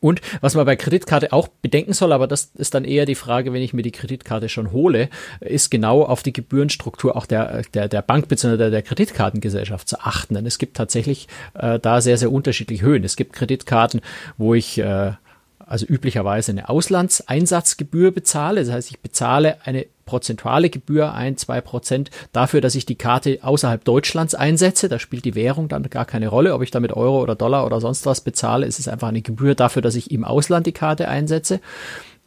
Und 0.00 0.22
was 0.40 0.54
man 0.54 0.64
bei 0.64 0.76
Kreditkarte 0.76 1.32
auch 1.32 1.48
bedenken 1.48 1.92
soll, 1.92 2.12
aber 2.12 2.26
das 2.26 2.50
ist 2.56 2.74
dann 2.74 2.84
eher 2.84 3.04
die 3.04 3.14
Frage, 3.14 3.52
wenn 3.52 3.62
ich 3.62 3.74
mir 3.74 3.82
die 3.82 3.92
Kreditkarte 3.92 4.48
schon 4.48 4.72
hole, 4.72 5.10
ist 5.40 5.70
genau 5.70 6.02
auf 6.02 6.22
die 6.22 6.32
Gebührenstruktur 6.32 7.16
auch 7.16 7.26
der, 7.26 7.62
der, 7.74 7.88
der 7.88 8.02
Bank 8.02 8.28
bzw. 8.28 8.56
Der, 8.56 8.70
der 8.70 8.82
Kreditkartengesellschaft 8.82 9.88
zu 9.88 10.00
achten. 10.00 10.34
Denn 10.34 10.46
es 10.46 10.58
gibt 10.58 10.76
tatsächlich 10.76 11.28
äh, 11.54 11.78
da 11.78 12.00
sehr, 12.00 12.16
sehr 12.16 12.32
unterschiedliche 12.32 12.84
Höhen. 12.84 13.04
Es 13.04 13.16
gibt 13.16 13.34
Kreditkarten, 13.34 14.00
wo 14.38 14.54
ich 14.54 14.78
äh, 14.78 15.12
also 15.58 15.86
üblicherweise 15.86 16.50
eine 16.50 16.68
Auslandseinsatzgebühr 16.68 18.10
bezahle. 18.10 18.64
Das 18.64 18.72
heißt, 18.72 18.90
ich 18.90 19.00
bezahle 19.00 19.58
eine 19.64 19.86
prozentuale 20.10 20.70
Gebühr 20.70 21.14
ein, 21.14 21.36
zwei 21.36 21.60
Prozent 21.60 22.10
dafür, 22.32 22.60
dass 22.60 22.74
ich 22.74 22.84
die 22.84 22.96
Karte 22.96 23.38
außerhalb 23.42 23.84
Deutschlands 23.84 24.34
einsetze. 24.34 24.88
Da 24.88 24.98
spielt 24.98 25.24
die 25.24 25.36
Währung 25.36 25.68
dann 25.68 25.84
gar 25.84 26.04
keine 26.04 26.26
Rolle, 26.26 26.52
ob 26.52 26.62
ich 26.62 26.72
damit 26.72 26.92
Euro 26.92 27.22
oder 27.22 27.36
Dollar 27.36 27.64
oder 27.64 27.80
sonst 27.80 28.06
was 28.06 28.20
bezahle. 28.20 28.66
Es 28.66 28.80
ist 28.80 28.88
einfach 28.88 29.06
eine 29.06 29.22
Gebühr 29.22 29.54
dafür, 29.54 29.82
dass 29.82 29.94
ich 29.94 30.10
im 30.10 30.24
Ausland 30.24 30.66
die 30.66 30.72
Karte 30.72 31.06
einsetze. 31.06 31.60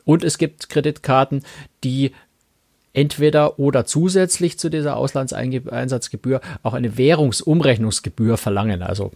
Und 0.06 0.24
es 0.24 0.38
gibt 0.38 0.69
Kreditkarten, 0.69 1.43
die 1.84 2.13
entweder 2.93 3.60
oder 3.60 3.86
zusätzlich 3.86 4.60
zu 4.60 4.69
dieser 4.69 4.95
Auslandseinsatzgebühr 4.97 6.41
auch 6.62 6.73
eine 6.73 6.97
Währungsumrechnungsgebühr 6.97 8.38
verlangen. 8.38 8.84
Also 8.84 9.12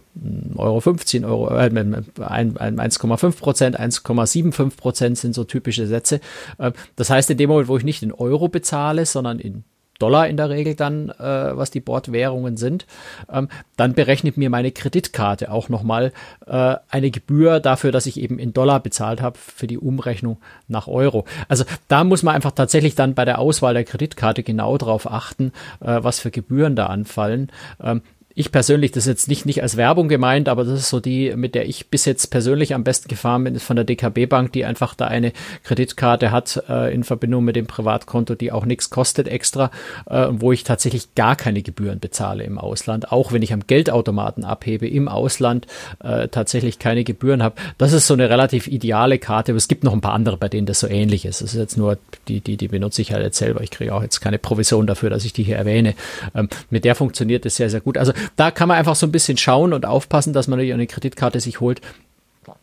Euro 0.56 0.80
15, 0.80 1.24
Euro, 1.24 1.48
äh, 1.56 1.70
1,5 1.70 3.38
Prozent, 3.38 3.78
1,75 3.78 4.76
Prozent 4.76 5.18
sind 5.18 5.34
so 5.34 5.44
typische 5.44 5.86
Sätze. 5.86 6.20
Äh, 6.58 6.72
das 6.96 7.10
heißt, 7.10 7.30
in 7.30 7.38
dem 7.38 7.50
Moment, 7.50 7.68
wo 7.68 7.76
ich 7.76 7.84
nicht 7.84 8.02
in 8.02 8.12
Euro 8.12 8.48
bezahle, 8.48 9.06
sondern 9.06 9.38
in 9.38 9.64
Dollar 9.98 10.28
in 10.28 10.36
der 10.36 10.50
Regel 10.50 10.74
dann, 10.74 11.10
äh, 11.10 11.56
was 11.56 11.70
die 11.70 11.80
Bordwährungen 11.80 12.56
sind, 12.56 12.86
ähm, 13.32 13.48
dann 13.76 13.94
berechnet 13.94 14.36
mir 14.36 14.50
meine 14.50 14.70
Kreditkarte 14.70 15.50
auch 15.50 15.68
nochmal 15.68 16.12
äh, 16.46 16.76
eine 16.90 17.10
Gebühr 17.10 17.60
dafür, 17.60 17.92
dass 17.92 18.06
ich 18.06 18.20
eben 18.20 18.38
in 18.38 18.52
Dollar 18.52 18.80
bezahlt 18.80 19.20
habe 19.20 19.38
für 19.38 19.66
die 19.66 19.78
Umrechnung 19.78 20.38
nach 20.68 20.86
Euro. 20.86 21.24
Also 21.48 21.64
da 21.88 22.04
muss 22.04 22.22
man 22.22 22.34
einfach 22.34 22.52
tatsächlich 22.52 22.94
dann 22.94 23.14
bei 23.14 23.24
der 23.24 23.38
Auswahl 23.38 23.74
der 23.74 23.84
Kreditkarte 23.84 24.42
genau 24.42 24.78
drauf 24.78 25.10
achten, 25.10 25.52
äh, 25.80 26.02
was 26.02 26.20
für 26.20 26.30
Gebühren 26.30 26.76
da 26.76 26.86
anfallen. 26.86 27.50
Ähm, 27.82 28.02
ich 28.38 28.52
persönlich, 28.52 28.92
das 28.92 29.04
ist 29.04 29.08
jetzt 29.08 29.28
nicht, 29.28 29.46
nicht 29.46 29.62
als 29.62 29.76
Werbung 29.76 30.08
gemeint, 30.08 30.48
aber 30.48 30.62
das 30.62 30.78
ist 30.78 30.90
so 30.90 31.00
die, 31.00 31.34
mit 31.34 31.56
der 31.56 31.68
ich 31.68 31.88
bis 31.88 32.04
jetzt 32.04 32.28
persönlich 32.28 32.72
am 32.72 32.84
besten 32.84 33.08
gefahren 33.08 33.42
bin, 33.42 33.56
ist 33.56 33.64
von 33.64 33.74
der 33.74 33.84
DKB 33.84 34.26
Bank, 34.28 34.52
die 34.52 34.64
einfach 34.64 34.94
da 34.94 35.08
eine 35.08 35.32
Kreditkarte 35.64 36.30
hat 36.30 36.62
äh, 36.68 36.94
in 36.94 37.02
Verbindung 37.02 37.42
mit 37.42 37.56
dem 37.56 37.66
Privatkonto, 37.66 38.36
die 38.36 38.52
auch 38.52 38.64
nichts 38.64 38.90
kostet 38.90 39.26
extra, 39.26 39.72
äh, 40.08 40.28
wo 40.30 40.52
ich 40.52 40.62
tatsächlich 40.62 41.16
gar 41.16 41.34
keine 41.34 41.62
Gebühren 41.62 41.98
bezahle 41.98 42.44
im 42.44 42.58
Ausland, 42.58 43.10
auch 43.10 43.32
wenn 43.32 43.42
ich 43.42 43.52
am 43.52 43.66
Geldautomaten 43.66 44.44
abhebe 44.44 44.86
im 44.86 45.08
Ausland 45.08 45.66
äh, 46.04 46.28
tatsächlich 46.28 46.78
keine 46.78 47.02
Gebühren 47.02 47.42
habe. 47.42 47.56
Das 47.76 47.92
ist 47.92 48.06
so 48.06 48.14
eine 48.14 48.30
relativ 48.30 48.68
ideale 48.68 49.18
Karte, 49.18 49.50
aber 49.50 49.56
es 49.56 49.66
gibt 49.66 49.82
noch 49.82 49.92
ein 49.92 50.00
paar 50.00 50.14
andere, 50.14 50.36
bei 50.36 50.48
denen 50.48 50.66
das 50.68 50.78
so 50.78 50.86
ähnlich 50.86 51.24
ist. 51.24 51.42
Das 51.42 51.54
ist 51.54 51.58
jetzt 51.58 51.76
nur 51.76 51.98
die, 52.28 52.40
die, 52.40 52.56
die 52.56 52.68
benutze 52.68 53.02
ich 53.02 53.12
halt 53.12 53.24
jetzt 53.24 53.38
selber. 53.38 53.62
Ich 53.62 53.72
kriege 53.72 53.92
auch 53.92 54.02
jetzt 54.02 54.20
keine 54.20 54.38
Provision 54.38 54.86
dafür, 54.86 55.10
dass 55.10 55.24
ich 55.24 55.32
die 55.32 55.42
hier 55.42 55.56
erwähne. 55.56 55.94
Ähm, 56.36 56.48
mit 56.70 56.84
der 56.84 56.94
funktioniert 56.94 57.44
es 57.44 57.56
sehr, 57.56 57.68
sehr 57.68 57.80
gut. 57.80 57.98
Also 57.98 58.12
da 58.36 58.50
kann 58.50 58.68
man 58.68 58.76
einfach 58.76 58.96
so 58.96 59.06
ein 59.06 59.12
bisschen 59.12 59.38
schauen 59.38 59.72
und 59.72 59.86
aufpassen, 59.86 60.32
dass 60.32 60.48
man 60.48 60.58
eine 60.60 60.86
Kreditkarte 60.86 61.40
sich 61.40 61.60
holt, 61.60 61.80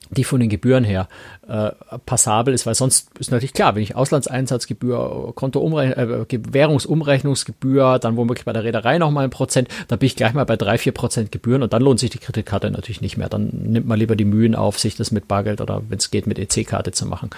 die 0.09 0.23
von 0.23 0.39
den 0.39 0.49
Gebühren 0.49 0.83
her 0.83 1.07
äh, 1.47 1.71
passabel 2.05 2.53
ist, 2.53 2.65
weil 2.65 2.75
sonst 2.75 3.09
ist 3.19 3.31
natürlich 3.31 3.53
klar, 3.53 3.75
wenn 3.75 3.83
ich 3.83 3.95
Auslandseinsatzgebühr, 3.95 5.33
Kontoumrechnung, 5.35 6.25
äh, 6.29 6.53
Währungsumrechnungsgebühr, 6.53 7.99
dann 7.99 8.15
womöglich 8.17 8.45
bei 8.45 8.53
der 8.53 8.63
Reederei 8.63 8.97
nochmal 8.97 9.25
ein 9.25 9.29
Prozent, 9.29 9.69
dann 9.87 9.99
bin 9.99 10.07
ich 10.07 10.15
gleich 10.15 10.33
mal 10.33 10.45
bei 10.45 10.57
drei, 10.57 10.77
vier 10.77 10.91
Prozent 10.91 11.31
Gebühren 11.31 11.63
und 11.63 11.73
dann 11.73 11.81
lohnt 11.81 11.99
sich 11.99 12.09
die 12.09 12.17
Kreditkarte 12.17 12.71
natürlich 12.71 13.01
nicht 13.01 13.17
mehr. 13.17 13.29
Dann 13.29 13.49
nimmt 13.51 13.87
man 13.87 13.99
lieber 13.99 14.15
die 14.15 14.25
Mühen 14.25 14.55
auf, 14.55 14.79
sich 14.79 14.95
das 14.95 15.11
mit 15.11 15.27
Bargeld 15.27 15.61
oder 15.61 15.81
wenn 15.89 15.97
es 15.97 16.11
geht 16.11 16.27
mit 16.27 16.39
EC-Karte 16.39 16.91
zu 16.91 17.05
machen. 17.05 17.29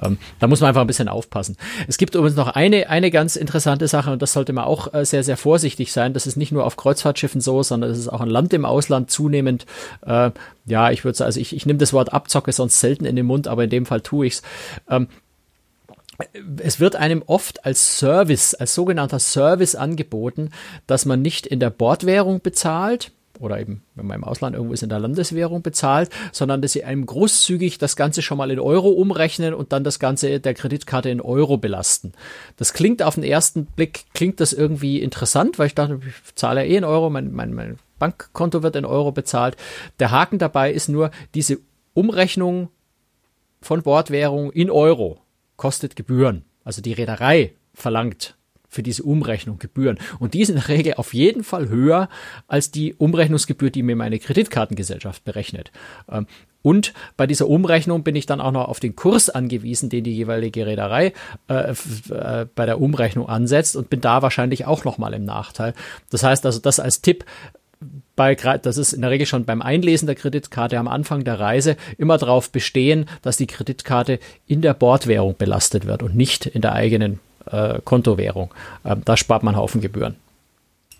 Ähm, 0.00 0.18
da 0.40 0.46
muss 0.46 0.60
man 0.60 0.68
einfach 0.68 0.80
ein 0.80 0.86
bisschen 0.86 1.08
aufpassen. 1.08 1.56
Es 1.88 1.98
gibt 1.98 2.14
übrigens 2.14 2.36
noch 2.36 2.48
eine, 2.48 2.88
eine 2.88 3.10
ganz 3.10 3.36
interessante 3.36 3.88
Sache 3.88 4.12
und 4.12 4.22
das 4.22 4.32
sollte 4.32 4.52
man 4.52 4.64
auch 4.64 4.92
äh, 4.94 5.04
sehr, 5.04 5.22
sehr 5.22 5.36
vorsichtig 5.36 5.92
sein. 5.92 6.12
Das 6.12 6.26
ist 6.26 6.36
nicht 6.36 6.52
nur 6.52 6.64
auf 6.64 6.76
Kreuzfahrtschiffen 6.76 7.40
so, 7.40 7.62
sondern 7.62 7.90
es 7.90 7.98
ist 7.98 8.08
auch 8.08 8.20
an 8.20 8.30
Land 8.30 8.52
im 8.52 8.64
Ausland 8.64 9.10
zunehmend, 9.10 9.66
äh, 10.06 10.30
ja, 10.66 10.90
ich 10.90 11.04
würde 11.04 11.16
sagen, 11.16 11.26
also 11.26 11.40
ich, 11.40 11.54
ich 11.54 11.66
nehme 11.66 11.78
das 11.78 11.92
Wort 11.92 12.12
Abzocke 12.12 12.52
sonst 12.52 12.80
selten 12.80 13.04
in 13.04 13.16
den 13.16 13.26
Mund, 13.26 13.48
aber 13.48 13.64
in 13.64 13.70
dem 13.70 13.86
Fall 13.86 14.00
tue 14.00 14.26
ich's. 14.26 14.42
Ähm, 14.88 15.08
es 16.58 16.78
wird 16.80 16.96
einem 16.96 17.22
oft 17.26 17.64
als 17.64 17.98
Service, 17.98 18.54
als 18.54 18.74
sogenannter 18.74 19.18
Service 19.18 19.74
angeboten, 19.74 20.50
dass 20.86 21.06
man 21.06 21.22
nicht 21.22 21.46
in 21.46 21.60
der 21.60 21.70
Bordwährung 21.70 22.40
bezahlt 22.40 23.10
oder 23.40 23.58
eben, 23.58 23.82
wenn 23.96 24.06
man 24.06 24.18
im 24.18 24.24
Ausland 24.24 24.54
irgendwo 24.54 24.74
ist, 24.74 24.84
in 24.84 24.88
der 24.88 25.00
Landeswährung 25.00 25.62
bezahlt, 25.62 26.10
sondern 26.30 26.62
dass 26.62 26.72
sie 26.72 26.84
einem 26.84 27.04
großzügig 27.04 27.78
das 27.78 27.96
Ganze 27.96 28.22
schon 28.22 28.38
mal 28.38 28.50
in 28.50 28.60
Euro 28.60 28.90
umrechnen 28.90 29.54
und 29.54 29.72
dann 29.72 29.82
das 29.82 29.98
Ganze 29.98 30.38
der 30.38 30.54
Kreditkarte 30.54 31.10
in 31.10 31.20
Euro 31.20 31.56
belasten. 31.56 32.12
Das 32.56 32.72
klingt 32.72 33.02
auf 33.02 33.16
den 33.16 33.24
ersten 33.24 33.66
Blick, 33.66 34.04
klingt 34.14 34.38
das 34.38 34.52
irgendwie 34.52 35.00
interessant, 35.00 35.58
weil 35.58 35.66
ich 35.66 35.74
dachte, 35.74 36.00
ich 36.06 36.34
zahle 36.36 36.64
ja 36.64 36.70
eh 36.70 36.76
in 36.76 36.84
Euro, 36.84 37.10
mein, 37.10 37.32
mein, 37.32 37.52
mein 37.52 37.78
Bankkonto 37.98 38.62
wird 38.62 38.76
in 38.76 38.84
Euro 38.84 39.12
bezahlt. 39.12 39.56
Der 39.98 40.10
Haken 40.10 40.38
dabei 40.38 40.72
ist 40.72 40.88
nur, 40.88 41.10
diese 41.34 41.58
Umrechnung 41.94 42.68
von 43.60 43.82
Bordwährung 43.82 44.52
in 44.52 44.70
Euro 44.70 45.20
kostet 45.56 45.96
Gebühren. 45.96 46.44
Also 46.64 46.82
die 46.82 46.92
Reederei 46.92 47.54
verlangt 47.72 48.36
für 48.68 48.82
diese 48.82 49.04
Umrechnung 49.04 49.58
Gebühren. 49.58 49.98
Und 50.18 50.34
die 50.34 50.44
sind 50.44 50.56
in 50.56 50.62
der 50.62 50.76
Regel 50.76 50.94
auf 50.94 51.14
jeden 51.14 51.44
Fall 51.44 51.68
höher 51.68 52.08
als 52.48 52.70
die 52.70 52.94
Umrechnungsgebühr, 52.94 53.70
die 53.70 53.82
mir 53.82 53.96
meine 53.96 54.18
Kreditkartengesellschaft 54.18 55.24
berechnet. 55.24 55.70
Ähm, 56.10 56.26
und 56.60 56.94
bei 57.16 57.26
dieser 57.26 57.46
Umrechnung 57.46 58.02
bin 58.02 58.16
ich 58.16 58.26
dann 58.26 58.40
auch 58.40 58.50
noch 58.50 58.68
auf 58.68 58.80
den 58.80 58.96
Kurs 58.96 59.30
angewiesen, 59.30 59.90
den 59.90 60.02
die 60.02 60.16
jeweilige 60.16 60.66
Reederei 60.66 61.12
äh, 61.48 61.74
äh, 62.08 62.46
bei 62.54 62.66
der 62.66 62.80
Umrechnung 62.80 63.28
ansetzt 63.28 63.76
und 63.76 63.90
bin 63.90 64.00
da 64.00 64.22
wahrscheinlich 64.22 64.64
auch 64.64 64.84
nochmal 64.84 65.12
im 65.14 65.24
Nachteil. 65.24 65.74
Das 66.10 66.22
heißt 66.22 66.44
also, 66.46 66.58
das 66.60 66.80
als 66.80 67.02
Tipp, 67.02 67.26
bei, 68.16 68.34
das 68.34 68.78
ist 68.78 68.92
in 68.92 69.02
der 69.02 69.10
Regel 69.10 69.26
schon 69.26 69.44
beim 69.44 69.62
Einlesen 69.62 70.06
der 70.06 70.14
Kreditkarte 70.14 70.78
am 70.78 70.88
Anfang 70.88 71.24
der 71.24 71.40
Reise 71.40 71.76
immer 71.98 72.18
darauf 72.18 72.50
bestehen, 72.50 73.06
dass 73.22 73.36
die 73.36 73.46
Kreditkarte 73.46 74.20
in 74.46 74.60
der 74.60 74.74
Bordwährung 74.74 75.36
belastet 75.36 75.86
wird 75.86 76.02
und 76.02 76.14
nicht 76.14 76.46
in 76.46 76.62
der 76.62 76.72
eigenen 76.72 77.20
äh, 77.46 77.80
Kontowährung. 77.84 78.52
Ähm, 78.84 79.02
da 79.04 79.16
spart 79.16 79.42
man 79.42 79.56
Haufen 79.56 79.80
Gebühren. 79.80 80.16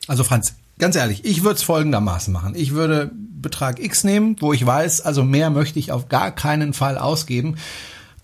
Also 0.06 0.24
Franz, 0.24 0.54
ganz 0.78 0.96
ehrlich, 0.96 1.24
ich 1.24 1.44
würde 1.44 1.56
es 1.56 1.62
folgendermaßen 1.62 2.32
machen. 2.32 2.54
Ich 2.56 2.72
würde 2.72 3.10
Betrag 3.14 3.80
X 3.80 4.04
nehmen, 4.04 4.36
wo 4.40 4.52
ich 4.52 4.64
weiß, 4.64 5.02
also 5.02 5.22
mehr 5.22 5.50
möchte 5.50 5.78
ich 5.78 5.92
auf 5.92 6.08
gar 6.08 6.30
keinen 6.30 6.72
Fall 6.72 6.98
ausgeben 6.98 7.56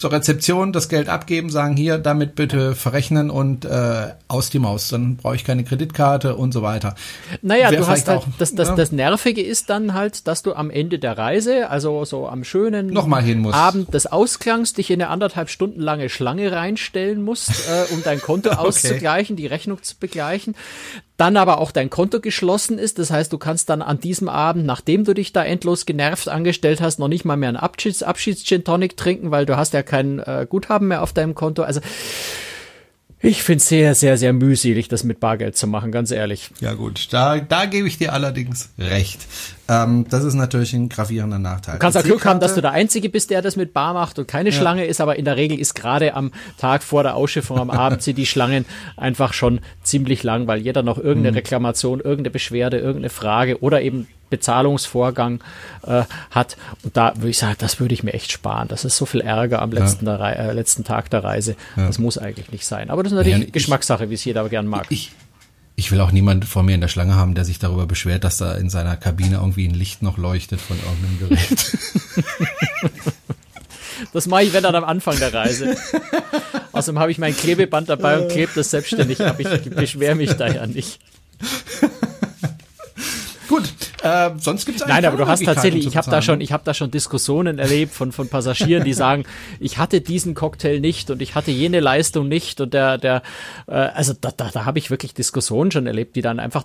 zur 0.00 0.12
Rezeption 0.12 0.72
das 0.72 0.88
Geld 0.88 1.10
abgeben, 1.10 1.50
sagen 1.50 1.76
hier, 1.76 1.98
damit 1.98 2.34
bitte 2.34 2.74
verrechnen 2.74 3.28
und 3.28 3.66
äh, 3.66 4.08
aus 4.28 4.48
die 4.48 4.58
Maus. 4.58 4.88
Dann 4.88 5.16
brauche 5.16 5.36
ich 5.36 5.44
keine 5.44 5.62
Kreditkarte 5.62 6.36
und 6.36 6.52
so 6.52 6.62
weiter. 6.62 6.94
Naja, 7.42 7.70
Wär 7.70 7.80
du 7.80 7.86
hast 7.86 8.08
halt, 8.08 8.20
auch, 8.20 8.26
das, 8.38 8.54
das, 8.54 8.68
ja. 8.68 8.76
das 8.76 8.92
Nervige 8.92 9.42
ist 9.42 9.68
dann 9.68 9.92
halt, 9.92 10.26
dass 10.26 10.42
du 10.42 10.54
am 10.54 10.70
Ende 10.70 10.98
der 10.98 11.18
Reise, 11.18 11.68
also 11.68 12.06
so 12.06 12.26
am 12.26 12.44
schönen 12.44 12.86
Nochmal 12.86 13.22
hin 13.22 13.40
musst. 13.40 13.54
Abend 13.54 13.92
des 13.92 14.06
Ausklangs, 14.06 14.72
dich 14.72 14.90
in 14.90 15.02
eine 15.02 15.10
anderthalb 15.10 15.50
Stunden 15.50 15.80
lange 15.80 16.08
Schlange 16.08 16.50
reinstellen 16.50 17.22
musst, 17.22 17.50
äh, 17.50 17.92
um 17.92 18.02
dein 18.02 18.22
Konto 18.22 18.48
okay. 18.52 18.58
auszugleichen, 18.58 19.36
die 19.36 19.46
Rechnung 19.46 19.82
zu 19.82 19.96
begleichen 20.00 20.54
dann 21.20 21.36
aber 21.36 21.58
auch 21.58 21.70
dein 21.70 21.90
Konto 21.90 22.18
geschlossen 22.18 22.78
ist. 22.78 22.98
Das 22.98 23.10
heißt, 23.10 23.30
du 23.30 23.36
kannst 23.36 23.68
dann 23.68 23.82
an 23.82 24.00
diesem 24.00 24.30
Abend, 24.30 24.64
nachdem 24.64 25.04
du 25.04 25.12
dich 25.12 25.34
da 25.34 25.44
endlos 25.44 25.84
genervt 25.84 26.28
angestellt 26.28 26.80
hast, 26.80 26.98
noch 26.98 27.08
nicht 27.08 27.26
mal 27.26 27.36
mehr 27.36 27.50
einen 27.50 27.58
Abschieds, 27.58 28.02
Abschieds 28.02 28.42
Gin 28.42 28.64
Tonic 28.64 28.96
trinken, 28.96 29.30
weil 29.30 29.44
du 29.44 29.58
hast 29.58 29.74
ja 29.74 29.82
kein 29.82 30.20
äh, 30.20 30.46
Guthaben 30.48 30.88
mehr 30.88 31.02
auf 31.02 31.12
deinem 31.12 31.34
Konto. 31.34 31.62
Also 31.62 31.80
ich 33.22 33.42
finde 33.42 33.58
es 33.58 33.68
sehr, 33.68 33.94
sehr, 33.94 34.16
sehr 34.16 34.32
mühselig, 34.32 34.88
das 34.88 35.04
mit 35.04 35.20
Bargeld 35.20 35.54
zu 35.56 35.66
machen, 35.66 35.92
ganz 35.92 36.10
ehrlich. 36.10 36.50
Ja 36.60 36.72
gut, 36.72 37.08
da, 37.12 37.38
da 37.38 37.66
gebe 37.66 37.86
ich 37.86 37.98
dir 37.98 38.14
allerdings 38.14 38.70
recht. 38.78 39.26
Ähm, 39.68 40.06
das 40.08 40.24
ist 40.24 40.34
natürlich 40.34 40.72
ein 40.72 40.88
gravierender 40.88 41.38
Nachteil. 41.38 41.74
Du 41.74 41.80
kannst 41.80 41.98
auch 41.98 42.02
Glück 42.02 42.24
haben, 42.24 42.40
dass 42.40 42.54
du 42.54 42.62
der 42.62 42.72
Einzige 42.72 43.10
bist, 43.10 43.28
der 43.30 43.42
das 43.42 43.56
mit 43.56 43.74
Bar 43.74 43.92
macht 43.92 44.18
und 44.18 44.26
keine 44.26 44.50
ja. 44.50 44.56
Schlange 44.56 44.86
ist, 44.86 45.02
aber 45.02 45.16
in 45.16 45.26
der 45.26 45.36
Regel 45.36 45.58
ist 45.58 45.74
gerade 45.74 46.14
am 46.14 46.32
Tag 46.56 46.82
vor 46.82 47.02
der 47.02 47.14
Ausschiffung 47.14 47.58
am 47.58 47.70
Abend 47.70 48.02
sind 48.02 48.16
die 48.16 48.26
Schlangen 48.26 48.64
einfach 48.96 49.34
schon 49.34 49.60
ziemlich 49.82 50.22
lang, 50.22 50.46
weil 50.46 50.60
jeder 50.60 50.82
noch 50.82 50.96
irgendeine 50.96 51.32
mhm. 51.32 51.36
Reklamation, 51.36 52.00
irgendeine 52.00 52.30
Beschwerde, 52.30 52.78
irgendeine 52.78 53.10
Frage 53.10 53.62
oder 53.62 53.82
eben 53.82 54.08
Bezahlungsvorgang 54.30 55.40
äh, 55.86 56.04
hat. 56.30 56.56
Und 56.82 56.96
da 56.96 57.14
würde 57.16 57.30
ich 57.30 57.38
sagen, 57.38 57.56
das 57.58 57.80
würde 57.80 57.94
ich 57.94 58.02
mir 58.02 58.14
echt 58.14 58.32
sparen. 58.32 58.68
Das 58.68 58.84
ist 58.84 58.96
so 58.96 59.06
viel 59.06 59.20
Ärger 59.20 59.60
am 59.60 59.72
letzten, 59.72 60.06
ja. 60.06 60.16
der, 60.16 60.38
äh, 60.38 60.52
letzten 60.52 60.84
Tag 60.84 61.10
der 61.10 61.22
Reise. 61.22 61.56
Ja. 61.76 61.86
Das 61.86 61.98
muss 61.98 62.16
eigentlich 62.16 62.50
nicht 62.50 62.64
sein. 62.64 62.90
Aber 62.90 63.02
das 63.02 63.12
ist 63.12 63.18
natürlich 63.18 63.38
ja, 63.38 63.50
Geschmackssache, 63.50 64.10
wie 64.10 64.14
es 64.14 64.24
jeder 64.24 64.48
gern 64.48 64.66
mag. 64.66 64.86
Ich, 64.88 65.12
ich 65.76 65.90
will 65.90 66.00
auch 66.00 66.12
niemand 66.12 66.44
vor 66.44 66.62
mir 66.62 66.74
in 66.74 66.80
der 66.80 66.88
Schlange 66.88 67.14
haben, 67.14 67.34
der 67.34 67.44
sich 67.44 67.58
darüber 67.58 67.86
beschwert, 67.86 68.24
dass 68.24 68.38
da 68.38 68.54
in 68.54 68.70
seiner 68.70 68.96
Kabine 68.96 69.36
irgendwie 69.36 69.66
ein 69.66 69.74
Licht 69.74 70.02
noch 70.02 70.16
leuchtet 70.16 70.60
von 70.60 70.78
irgendeinem 70.78 71.28
Gerät. 71.28 71.78
Das 74.12 74.26
mache 74.26 74.44
ich, 74.44 74.52
wenn 74.52 74.62
dann 74.62 74.74
am 74.74 74.84
Anfang 74.84 75.18
der 75.18 75.32
Reise. 75.32 75.76
Außerdem 76.72 76.98
habe 76.98 77.10
ich 77.10 77.18
mein 77.18 77.36
Klebeband 77.36 77.88
dabei 77.88 78.18
und 78.18 78.30
klebe 78.30 78.50
das 78.54 78.70
selbstständig 78.70 79.20
ab. 79.20 79.38
Ich 79.38 79.70
beschwere 79.70 80.14
mich 80.14 80.32
da 80.32 80.48
ja 80.48 80.66
nicht. 80.66 81.00
Äh, 84.02 84.30
sonst 84.38 84.66
gibt's 84.66 84.84
Nein, 84.86 85.04
aber 85.04 85.16
du 85.16 85.26
hast 85.26 85.44
tatsächlich, 85.44 85.86
ich 85.86 85.96
habe 85.96 86.10
da 86.10 86.22
schon, 86.22 86.40
ich 86.40 86.52
habe 86.52 86.64
da 86.64 86.74
schon 86.74 86.90
Diskussionen 86.90 87.58
erlebt 87.58 87.92
von 87.92 88.12
von 88.12 88.28
Passagieren, 88.28 88.84
die 88.84 88.92
sagen, 88.94 89.24
ich 89.58 89.78
hatte 89.78 90.00
diesen 90.00 90.34
Cocktail 90.34 90.80
nicht 90.80 91.10
und 91.10 91.20
ich 91.20 91.34
hatte 91.34 91.50
jene 91.50 91.80
Leistung 91.80 92.28
nicht 92.28 92.60
und 92.60 92.72
der 92.72 92.98
der, 92.98 93.22
äh, 93.66 93.72
also 93.72 94.14
da 94.18 94.30
da, 94.30 94.50
da 94.50 94.64
habe 94.64 94.78
ich 94.78 94.90
wirklich 94.90 95.14
Diskussionen 95.14 95.70
schon 95.70 95.86
erlebt, 95.86 96.16
die 96.16 96.22
dann 96.22 96.40
einfach 96.40 96.64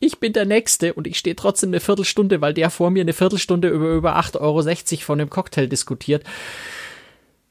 ich 0.00 0.18
bin 0.20 0.32
der 0.32 0.44
Nächste 0.44 0.92
und 0.94 1.06
ich 1.06 1.18
stehe 1.18 1.36
trotzdem 1.36 1.70
eine 1.70 1.80
Viertelstunde, 1.80 2.40
weil 2.40 2.52
der 2.52 2.70
vor 2.70 2.90
mir 2.90 3.00
eine 3.00 3.12
Viertelstunde 3.12 3.68
über, 3.68 3.92
über 3.92 4.16
8,60 4.18 4.38
Euro 4.40 5.02
von 5.02 5.18
dem 5.18 5.30
Cocktail 5.30 5.66
diskutiert. 5.66 6.24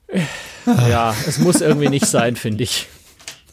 Ja, 0.65 1.13
es 1.27 1.39
muss 1.39 1.59
irgendwie 1.59 1.89
nicht 1.89 2.05
sein, 2.05 2.37
finde 2.37 2.63
ich. 2.63 2.87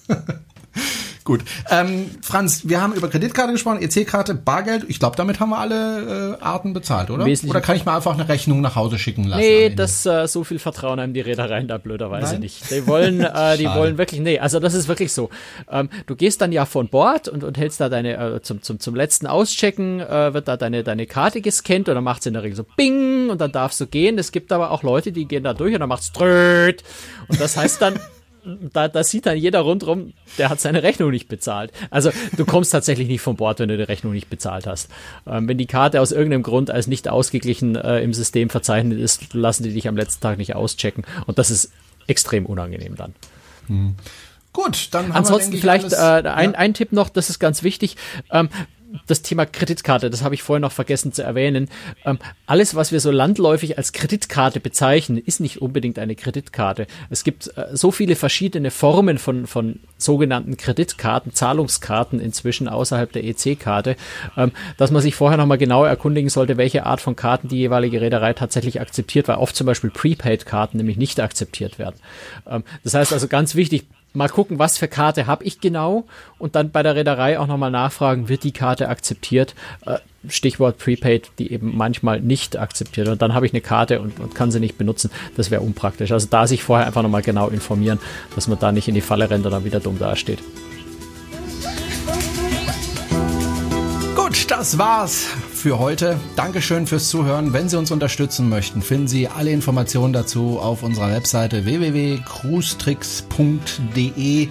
Gut. 1.30 1.44
Ähm, 1.70 2.10
Franz, 2.22 2.62
wir 2.68 2.82
haben 2.82 2.92
über 2.92 3.08
Kreditkarte 3.08 3.52
gesprochen, 3.52 3.80
EC-Karte, 3.80 4.34
Bargeld. 4.34 4.86
Ich 4.88 4.98
glaube, 4.98 5.14
damit 5.14 5.38
haben 5.38 5.50
wir 5.50 5.58
alle 5.58 6.38
äh, 6.40 6.42
Arten 6.42 6.72
bezahlt, 6.72 7.08
oder? 7.08 7.24
Wesentlich 7.24 7.52
oder 7.52 7.60
kann 7.60 7.76
ich 7.76 7.84
mir 7.84 7.92
einfach 7.92 8.14
eine 8.14 8.28
Rechnung 8.28 8.60
nach 8.60 8.74
Hause 8.74 8.98
schicken 8.98 9.22
lassen? 9.22 9.40
Nee, 9.40 9.70
das 9.70 10.04
äh, 10.06 10.26
so 10.26 10.42
viel 10.42 10.58
Vertrauen 10.58 11.00
haben 11.00 11.14
die 11.14 11.20
Reedereien 11.20 11.68
da 11.68 11.78
blöderweise 11.78 12.32
Nein? 12.32 12.40
nicht. 12.40 12.68
Die 12.72 12.84
wollen, 12.88 13.20
äh, 13.20 13.56
die 13.56 13.66
wollen 13.66 13.96
wirklich, 13.96 14.20
nee, 14.20 14.40
also 14.40 14.58
das 14.58 14.74
ist 14.74 14.88
wirklich 14.88 15.12
so. 15.12 15.30
Ähm, 15.70 15.88
du 16.06 16.16
gehst 16.16 16.40
dann 16.40 16.50
ja 16.50 16.64
von 16.66 16.88
Bord 16.88 17.28
und, 17.28 17.44
und 17.44 17.56
hältst 17.56 17.80
da 17.80 17.88
deine, 17.88 18.16
äh, 18.16 18.42
zum, 18.42 18.60
zum, 18.62 18.80
zum 18.80 18.96
letzten 18.96 19.28
Auschecken, 19.28 20.00
äh, 20.00 20.34
wird 20.34 20.48
da 20.48 20.56
deine, 20.56 20.82
deine 20.82 21.06
Karte 21.06 21.42
gescannt 21.42 21.88
und 21.88 21.94
dann 21.94 22.02
macht's 22.02 22.26
in 22.26 22.32
der 22.32 22.42
Regel 22.42 22.56
so 22.56 22.64
Bing 22.76 23.30
und 23.30 23.40
dann 23.40 23.52
darfst 23.52 23.80
du 23.80 23.86
gehen. 23.86 24.18
Es 24.18 24.32
gibt 24.32 24.50
aber 24.50 24.72
auch 24.72 24.82
Leute, 24.82 25.12
die 25.12 25.26
gehen 25.26 25.44
da 25.44 25.54
durch 25.54 25.74
und 25.74 25.78
dann 25.78 25.90
macht's 25.90 26.10
Tröd. 26.10 26.82
Und 27.28 27.40
das 27.40 27.56
heißt 27.56 27.80
dann, 27.80 28.00
da, 28.72 28.88
da 28.88 29.04
sieht 29.04 29.26
dann 29.26 29.36
jeder 29.36 29.60
rundrum, 29.60 30.12
der 30.38 30.48
hat 30.48 30.60
seine 30.60 30.82
Rechnung 30.82 31.10
nicht 31.10 31.28
bezahlt. 31.28 31.72
Also 31.90 32.10
du 32.36 32.44
kommst 32.44 32.72
tatsächlich 32.72 33.08
nicht 33.08 33.20
von 33.20 33.36
Bord, 33.36 33.58
wenn 33.60 33.68
du 33.68 33.76
die 33.76 33.82
Rechnung 33.82 34.12
nicht 34.12 34.30
bezahlt 34.30 34.66
hast. 34.66 34.90
Ähm, 35.26 35.48
wenn 35.48 35.58
die 35.58 35.66
Karte 35.66 36.00
aus 36.00 36.12
irgendeinem 36.12 36.42
Grund 36.42 36.70
als 36.70 36.86
nicht 36.86 37.08
ausgeglichen 37.08 37.76
äh, 37.76 38.00
im 38.00 38.14
System 38.14 38.50
verzeichnet 38.50 38.98
ist, 38.98 39.34
lassen 39.34 39.64
die 39.64 39.74
dich 39.74 39.88
am 39.88 39.96
letzten 39.96 40.20
Tag 40.20 40.38
nicht 40.38 40.54
auschecken. 40.54 41.04
Und 41.26 41.38
das 41.38 41.50
ist 41.50 41.72
extrem 42.06 42.46
unangenehm 42.46 42.96
dann. 42.96 43.14
Hm. 43.66 43.94
Gut, 44.52 44.88
dann 44.92 45.08
haben 45.08 45.12
Ansonsten 45.12 45.52
wir, 45.52 45.60
vielleicht 45.60 45.94
alles, 45.94 46.24
äh, 46.24 46.28
ein, 46.28 46.52
ja. 46.52 46.58
ein 46.58 46.74
Tipp 46.74 46.92
noch, 46.92 47.08
das 47.08 47.30
ist 47.30 47.38
ganz 47.38 47.62
wichtig. 47.62 47.96
Ähm, 48.32 48.48
das 49.06 49.22
Thema 49.22 49.46
Kreditkarte, 49.46 50.10
das 50.10 50.22
habe 50.22 50.34
ich 50.34 50.42
vorhin 50.42 50.62
noch 50.62 50.72
vergessen 50.72 51.12
zu 51.12 51.22
erwähnen. 51.22 51.68
Ähm, 52.04 52.18
alles, 52.46 52.74
was 52.74 52.92
wir 52.92 53.00
so 53.00 53.10
landläufig 53.10 53.78
als 53.78 53.92
Kreditkarte 53.92 54.60
bezeichnen, 54.60 55.18
ist 55.18 55.40
nicht 55.40 55.62
unbedingt 55.62 55.98
eine 55.98 56.16
Kreditkarte. 56.16 56.86
Es 57.08 57.24
gibt 57.24 57.56
äh, 57.56 57.68
so 57.72 57.90
viele 57.90 58.16
verschiedene 58.16 58.70
Formen 58.70 59.18
von, 59.18 59.46
von 59.46 59.80
sogenannten 59.96 60.56
Kreditkarten, 60.56 61.32
Zahlungskarten 61.34 62.20
inzwischen 62.20 62.68
außerhalb 62.68 63.12
der 63.12 63.24
EC-Karte, 63.24 63.96
ähm, 64.36 64.52
dass 64.76 64.90
man 64.90 65.02
sich 65.02 65.14
vorher 65.14 65.38
nochmal 65.38 65.58
genau 65.58 65.84
erkundigen 65.84 66.30
sollte, 66.30 66.56
welche 66.56 66.86
Art 66.86 67.00
von 67.00 67.16
Karten 67.16 67.48
die 67.48 67.58
jeweilige 67.58 68.00
Reederei 68.00 68.32
tatsächlich 68.32 68.80
akzeptiert, 68.80 69.28
weil 69.28 69.36
oft 69.36 69.54
zum 69.54 69.66
Beispiel 69.66 69.90
Prepaid-Karten 69.90 70.76
nämlich 70.76 70.96
nicht 70.96 71.20
akzeptiert 71.20 71.78
werden. 71.78 71.96
Ähm, 72.48 72.64
das 72.82 72.94
heißt 72.94 73.12
also 73.12 73.28
ganz 73.28 73.54
wichtig, 73.54 73.86
mal 74.12 74.28
gucken, 74.28 74.58
was 74.58 74.78
für 74.78 74.88
Karte 74.88 75.26
habe 75.26 75.44
ich 75.44 75.60
genau 75.60 76.04
und 76.38 76.54
dann 76.54 76.70
bei 76.70 76.82
der 76.82 76.96
Reederei 76.96 77.38
auch 77.38 77.46
nochmal 77.46 77.70
nachfragen, 77.70 78.28
wird 78.28 78.44
die 78.44 78.52
Karte 78.52 78.88
akzeptiert? 78.88 79.54
Äh, 79.86 79.98
Stichwort 80.28 80.78
Prepaid, 80.78 81.30
die 81.38 81.52
eben 81.52 81.76
manchmal 81.76 82.20
nicht 82.20 82.58
akzeptiert. 82.58 83.08
Und 83.08 83.22
dann 83.22 83.32
habe 83.32 83.46
ich 83.46 83.52
eine 83.52 83.62
Karte 83.62 84.00
und, 84.00 84.20
und 84.20 84.34
kann 84.34 84.50
sie 84.50 84.60
nicht 84.60 84.76
benutzen. 84.76 85.10
Das 85.36 85.50
wäre 85.50 85.62
unpraktisch. 85.62 86.12
Also 86.12 86.26
da 86.28 86.46
sich 86.46 86.62
vorher 86.62 86.86
einfach 86.86 87.02
nochmal 87.02 87.22
genau 87.22 87.48
informieren, 87.48 87.98
dass 88.34 88.48
man 88.48 88.58
da 88.58 88.70
nicht 88.70 88.88
in 88.88 88.94
die 88.94 89.00
Falle 89.00 89.30
rennt 89.30 89.46
und 89.46 89.52
dann 89.52 89.64
wieder 89.64 89.80
dumm 89.80 89.98
dasteht. 89.98 90.40
Gut, 94.14 94.50
das 94.50 94.76
war's 94.76 95.28
für 95.60 95.78
heute. 95.78 96.18
Dankeschön 96.36 96.86
fürs 96.86 97.10
Zuhören. 97.10 97.52
Wenn 97.52 97.68
Sie 97.68 97.76
uns 97.76 97.90
unterstützen 97.90 98.48
möchten, 98.48 98.80
finden 98.80 99.08
Sie 99.08 99.28
alle 99.28 99.50
Informationen 99.50 100.14
dazu 100.14 100.58
auf 100.58 100.82
unserer 100.82 101.12
Webseite 101.12 101.66
www.cruestricks.de. 101.66 104.48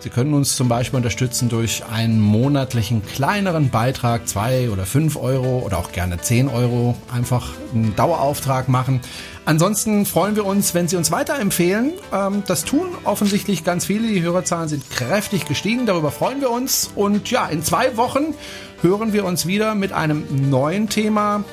Sie 0.00 0.10
können 0.10 0.34
uns 0.34 0.54
zum 0.56 0.68
Beispiel 0.68 0.98
unterstützen 0.98 1.48
durch 1.48 1.86
einen 1.86 2.20
monatlichen 2.20 3.02
kleineren 3.06 3.70
Beitrag, 3.70 4.28
zwei 4.28 4.68
oder 4.68 4.84
fünf 4.84 5.16
Euro 5.16 5.60
oder 5.60 5.78
auch 5.78 5.92
gerne 5.92 6.18
zehn 6.18 6.48
Euro. 6.48 6.98
Einfach 7.10 7.52
einen 7.72 7.96
Dauerauftrag 7.96 8.68
machen. 8.68 9.00
Ansonsten 9.44 10.04
freuen 10.04 10.36
wir 10.36 10.44
uns, 10.44 10.74
wenn 10.74 10.86
Sie 10.86 10.96
uns 10.96 11.10
weiterempfehlen. 11.10 11.92
Ähm, 12.12 12.42
das 12.46 12.64
tun 12.64 12.88
offensichtlich 13.04 13.64
ganz 13.64 13.86
viele. 13.86 14.08
Die 14.08 14.22
Hörerzahlen 14.22 14.68
sind 14.68 14.88
kräftig 14.90 15.46
gestiegen. 15.46 15.86
Darüber 15.86 16.10
freuen 16.10 16.40
wir 16.40 16.50
uns. 16.50 16.90
Und 16.94 17.30
ja, 17.30 17.46
in 17.46 17.62
zwei 17.62 17.96
Wochen 17.96 18.34
hören 18.82 19.12
wir 19.12 19.24
uns 19.24 19.46
wieder 19.46 19.74
mit 19.74 19.92
einem 19.92 20.50
neuen 20.50 20.88
Thema. 20.88 21.44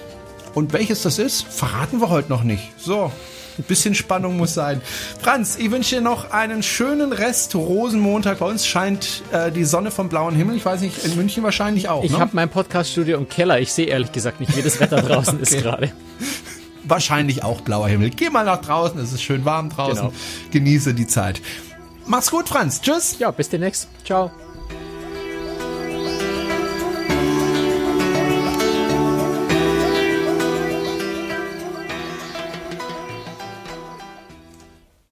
Und 0.56 0.74
welches 0.74 1.04
das 1.04 1.20
ist, 1.20 1.44
verraten 1.44 2.02
wir 2.02 2.10
heute 2.10 2.30
noch 2.30 2.44
nicht. 2.44 2.74
So, 2.78 3.12
ein 3.58 3.64
bisschen 3.64 3.94
Spannung 3.94 4.38
muss 4.38 4.54
sein. 4.54 4.82
Franz, 5.22 5.58
ich 5.58 5.70
wünsche 5.70 5.96
dir 5.96 6.02
noch 6.02 6.32
einen 6.32 6.64
schönen 6.64 7.14
Rest 7.14 7.54
Rosenmontag. 7.54 8.40
Bei 8.40 8.48
uns 8.48 8.66
scheint 8.66 9.22
äh, 9.32 9.52
die 9.52 9.64
Sonne 9.64 9.92
vom 9.92 10.10
blauen 10.10 10.36
Himmel. 10.36 10.56
Ich 10.56 10.66
weiß 10.66 10.82
nicht, 10.82 11.06
in 11.06 11.16
München 11.16 11.44
wahrscheinlich 11.44 11.88
auch. 11.88 12.04
Ich 12.04 12.12
ne? 12.12 12.20
habe 12.20 12.32
mein 12.34 12.50
Podcaststudio 12.50 13.18
im 13.18 13.30
Keller. 13.30 13.60
Ich 13.60 13.72
sehe 13.72 13.86
ehrlich 13.86 14.12
gesagt 14.12 14.40
nicht, 14.40 14.56
wie 14.58 14.64
das 14.64 14.80
Wetter 14.80 15.02
draußen 15.02 15.36
okay. 15.36 15.44
ist 15.44 15.62
gerade. 15.62 15.92
Wahrscheinlich 16.86 17.44
auch 17.44 17.62
blauer 17.62 17.88
Himmel. 17.88 18.10
Geh 18.10 18.30
mal 18.30 18.46
nach 18.46 18.62
draußen, 18.62 19.00
es 19.00 19.14
ist 19.14 19.22
schön 19.22 19.46
warm 19.46 19.70
draußen. 19.70 20.08
Genau. 20.08 20.14
Genieße 20.52 20.96
die 20.96 21.06
Zeit. 21.06 21.42
Mach's 22.08 22.32
gut, 22.32 22.50
Franz. 22.50 22.82
Tschüss. 22.82 23.20
Ja, 23.20 23.30
bis 23.30 23.50
demnächst. 23.50 23.88
Ciao. 24.04 24.32